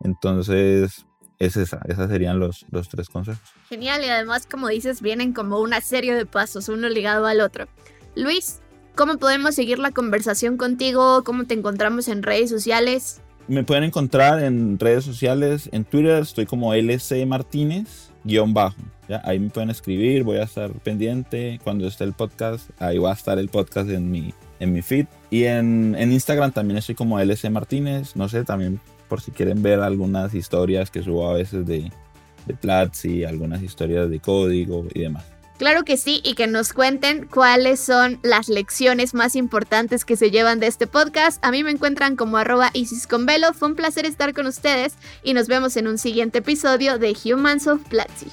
Entonces, 0.03 1.07
es 1.39 1.57
esa, 1.57 1.81
esos 1.89 2.09
serían 2.09 2.39
los, 2.39 2.67
los 2.71 2.89
tres 2.89 3.09
consejos. 3.09 3.43
Genial, 3.69 4.05
y 4.05 4.09
además, 4.09 4.47
como 4.51 4.69
dices, 4.69 5.01
vienen 5.01 5.33
como 5.33 5.61
una 5.61 5.81
serie 5.81 6.15
de 6.15 6.27
pasos, 6.27 6.69
uno 6.69 6.89
ligado 6.89 7.27
al 7.27 7.41
otro. 7.41 7.67
Luis, 8.15 8.61
¿cómo 8.95 9.19
podemos 9.19 9.55
seguir 9.55 9.79
la 9.79 9.91
conversación 9.91 10.57
contigo? 10.57 11.25
¿Cómo 11.25 11.45
te 11.45 11.55
encontramos 11.55 12.09
en 12.09 12.23
redes 12.23 12.51
sociales? 12.51 13.21
Me 13.47 13.63
pueden 13.63 13.85
encontrar 13.85 14.43
en 14.43 14.79
redes 14.79 15.05
sociales, 15.05 15.69
en 15.73 15.85
Twitter 15.85 16.23
estoy 16.23 16.47
como 16.47 16.73
LC 16.73 17.27
Martínez, 17.27 18.11
guion 18.25 18.55
bajo. 18.55 18.77
¿ya? 19.09 19.21
Ahí 19.25 19.39
me 19.39 19.51
pueden 19.51 19.71
escribir, 19.71 20.25
voy 20.25 20.39
a 20.39 20.45
estar 20.45 20.71
pendiente. 20.73 21.61
Cuando 21.63 21.87
esté 21.87 22.05
el 22.05 22.13
podcast, 22.13 22.71
ahí 22.79 22.99
va 22.99 23.11
a 23.11 23.15
estar 23.15 23.39
el 23.39 23.49
podcast 23.49 23.91
en 23.91 24.11
mi, 24.11 24.35
en 24.61 24.73
mi 24.73 24.83
feed. 24.83 25.07
Y 25.31 25.45
en, 25.45 25.95
en 25.99 26.13
Instagram 26.13 26.53
también 26.53 26.79
estoy 26.79 26.95
como 26.95 27.21
LC 27.21 27.51
Martínez, 27.51 28.17
no 28.17 28.29
sé, 28.29 28.45
también 28.45 28.81
por 29.09 29.21
si 29.21 29.31
quieren 29.31 29.63
ver 29.63 29.81
algunas 29.81 30.35
historias 30.35 30.91
que 30.91 31.03
subo 31.03 31.29
a 31.29 31.35
veces 31.35 31.67
de, 31.67 31.93
de 32.47 32.55
Platzi, 32.55 33.25
algunas 33.25 33.63
historias 33.63 34.11
de 34.11 34.21
código 34.21 34.87
y 34.93 35.01
demás. 35.01 35.34
Claro 35.57 35.85
que 35.85 35.97
sí, 35.97 36.21
y 36.25 36.35
que 36.35 36.49
nos 36.49 36.73
cuenten 36.73 37.27
cuáles 37.27 37.79
son 37.79 38.19
las 38.23 38.49
lecciones 38.49 39.15
más 39.15 39.37
importantes 39.37 40.05
que 40.05 40.17
se 40.17 40.33
llevan 40.33 40.59
de 40.59 40.67
este 40.67 40.89
podcast. 40.89 41.45
A 41.45 41.53
mí 41.53 41.63
me 41.63 41.71
encuentran 41.71 42.17
como 42.17 42.39
arroba 42.39 42.71
Isis 42.73 43.07
Fue 43.07 43.69
un 43.69 43.77
placer 43.77 44.05
estar 44.05 44.35
con 44.35 44.47
ustedes 44.47 44.95
y 45.23 45.33
nos 45.33 45.47
vemos 45.47 45.77
en 45.77 45.87
un 45.87 45.99
siguiente 45.99 46.39
episodio 46.39 46.99
de 46.99 47.17
Humans 47.25 47.69
of 47.69 47.83
Platzi. 47.89 48.27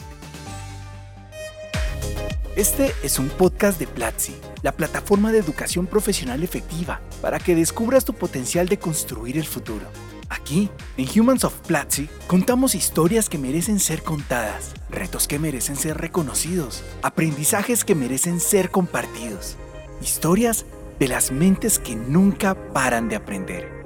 Este 2.56 2.92
es 3.04 3.20
un 3.20 3.30
podcast 3.30 3.80
de 3.80 3.88
Platzi, 3.88 4.34
la 4.64 4.72
plataforma 4.72 5.32
de 5.32 5.38
educación 5.38 5.86
profesional 5.86 6.44
efectiva 6.44 7.02
para 7.22 7.40
que 7.40 7.56
descubras 7.56 8.04
tu 8.04 8.14
potencial 8.14 8.68
de 8.68 8.80
construir 8.80 9.38
el 9.38 9.46
futuro. 9.46 9.86
Aquí, 10.32 10.70
en 10.96 11.20
Humans 11.20 11.44
of 11.44 11.54
Platzi, 11.68 12.08
contamos 12.28 12.74
historias 12.74 13.28
que 13.28 13.38
merecen 13.38 13.82
ser 13.82 14.02
contadas, 14.02 14.74
retos 14.90 15.28
que 15.28 15.40
merecen 15.40 15.76
ser 15.76 15.98
reconocidos, 15.98 16.86
aprendizajes 17.02 17.84
que 17.84 17.96
merecen 17.96 18.40
ser 18.40 18.72
compartidos, 18.72 19.58
historias 20.02 20.66
de 21.00 21.10
las 21.10 21.34
mentes 21.34 21.80
que 21.80 21.98
nunca 21.98 22.56
paran 22.72 23.10
de 23.10 23.18
aprender. 23.18 23.81